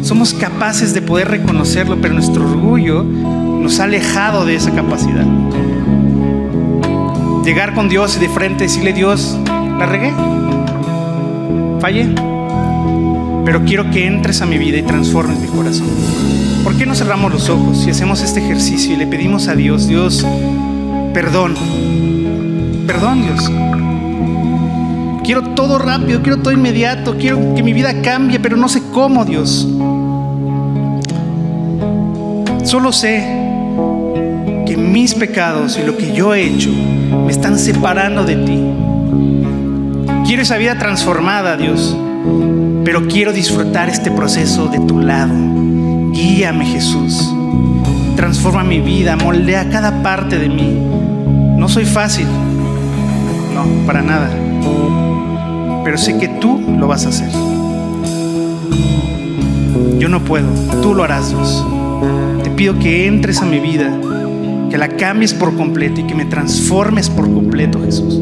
Somos 0.00 0.32
capaces 0.32 0.94
de 0.94 1.02
poder 1.02 1.28
reconocerlo, 1.28 1.98
pero 2.00 2.14
nuestro 2.14 2.50
orgullo 2.50 3.04
nos 3.60 3.80
ha 3.80 3.84
alejado 3.84 4.44
de 4.44 4.54
esa 4.54 4.72
capacidad. 4.72 5.26
Llegar 7.44 7.74
con 7.74 7.88
Dios 7.88 8.16
y 8.16 8.20
de 8.20 8.28
frente 8.28 8.64
decirle, 8.64 8.92
Dios, 8.92 9.38
la 9.78 9.86
regué, 9.86 10.12
fallé, 11.80 12.08
pero 13.44 13.64
quiero 13.64 13.90
que 13.90 14.06
entres 14.06 14.42
a 14.42 14.46
mi 14.46 14.58
vida 14.58 14.78
y 14.78 14.82
transformes 14.82 15.38
mi 15.38 15.48
corazón. 15.48 15.88
¿Por 16.64 16.76
qué 16.76 16.84
no 16.84 16.94
cerramos 16.94 17.32
los 17.32 17.48
ojos 17.48 17.86
y 17.86 17.90
hacemos 17.90 18.22
este 18.22 18.40
ejercicio 18.40 18.94
y 18.94 18.96
le 18.96 19.06
pedimos 19.06 19.48
a 19.48 19.54
Dios, 19.54 19.86
Dios, 19.86 20.26
perdón, 21.14 21.54
perdón 22.86 23.22
Dios, 23.22 23.50
Quiero 25.28 25.42
todo 25.42 25.78
rápido, 25.78 26.22
quiero 26.22 26.38
todo 26.38 26.54
inmediato, 26.54 27.18
quiero 27.18 27.54
que 27.54 27.62
mi 27.62 27.74
vida 27.74 28.00
cambie, 28.00 28.40
pero 28.40 28.56
no 28.56 28.66
sé 28.66 28.82
cómo, 28.94 29.26
Dios. 29.26 29.68
Solo 32.64 32.92
sé 32.92 33.37
mis 35.00 35.14
pecados 35.14 35.78
y 35.78 35.86
lo 35.86 35.96
que 35.96 36.12
yo 36.12 36.34
he 36.34 36.42
hecho 36.42 36.70
me 36.70 37.30
están 37.30 37.56
separando 37.56 38.24
de 38.24 38.34
ti. 38.36 38.60
Quiero 40.26 40.42
esa 40.42 40.56
vida 40.56 40.76
transformada, 40.76 41.56
Dios, 41.56 41.96
pero 42.84 43.06
quiero 43.06 43.32
disfrutar 43.32 43.88
este 43.88 44.10
proceso 44.10 44.66
de 44.66 44.80
tu 44.80 44.98
lado. 44.98 45.32
Guíame, 46.12 46.66
Jesús. 46.66 47.32
Transforma 48.16 48.64
mi 48.64 48.80
vida, 48.80 49.14
moldea 49.14 49.70
cada 49.70 50.02
parte 50.02 50.36
de 50.36 50.48
mí. 50.48 50.76
No 51.56 51.68
soy 51.68 51.84
fácil, 51.84 52.26
no, 53.54 53.86
para 53.86 54.02
nada 54.02 54.28
pero 55.88 55.96
sé 55.96 56.18
que 56.18 56.28
tú 56.28 56.60
lo 56.78 56.86
vas 56.86 57.06
a 57.06 57.08
hacer. 57.08 57.30
Yo 59.98 60.10
no 60.10 60.22
puedo, 60.22 60.46
tú 60.82 60.94
lo 60.94 61.02
harás, 61.02 61.30
Dios. 61.30 61.66
Te 62.44 62.50
pido 62.50 62.78
que 62.78 63.06
entres 63.06 63.40
a 63.40 63.46
mi 63.46 63.58
vida, 63.58 63.90
que 64.70 64.78
la 64.78 64.88
cambies 64.88 65.34
por 65.34 65.56
completo 65.56 66.00
y 66.00 66.04
que 66.04 66.14
me 66.14 66.24
transformes 66.24 67.10
por 67.10 67.32
completo, 67.32 67.82
Jesús. 67.82 68.20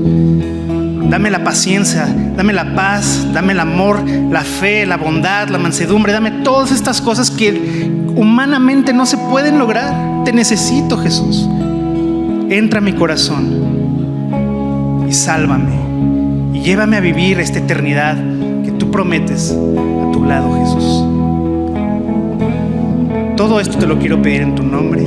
Dame 1.08 1.30
la 1.30 1.44
paciencia, 1.44 2.08
dame 2.36 2.52
la 2.52 2.74
paz, 2.74 3.28
dame 3.32 3.52
el 3.52 3.60
amor, 3.60 4.02
la 4.08 4.42
fe, 4.42 4.86
la 4.86 4.96
bondad, 4.96 5.48
la 5.48 5.58
mansedumbre, 5.58 6.12
dame 6.12 6.32
todas 6.42 6.72
estas 6.72 7.00
cosas 7.00 7.30
que 7.30 7.90
humanamente 8.16 8.92
no 8.92 9.06
se 9.06 9.18
pueden 9.18 9.58
lograr. 9.58 10.24
Te 10.24 10.32
necesito, 10.32 10.98
Jesús. 10.98 11.48
Entra 12.50 12.78
a 12.78 12.82
mi 12.82 12.92
corazón 12.92 15.06
y 15.08 15.12
sálvame 15.12 15.86
llévame 16.66 16.96
a 16.96 17.00
vivir 17.00 17.38
esta 17.38 17.60
eternidad 17.60 18.16
que 18.64 18.72
tú 18.72 18.90
prometes 18.90 19.52
a 19.52 20.10
tu 20.10 20.24
lado, 20.24 20.52
Jesús. 20.58 21.04
Todo 23.36 23.60
esto 23.60 23.78
te 23.78 23.86
lo 23.86 24.00
quiero 24.00 24.20
pedir 24.20 24.42
en 24.42 24.56
tu 24.56 24.64
nombre, 24.64 25.06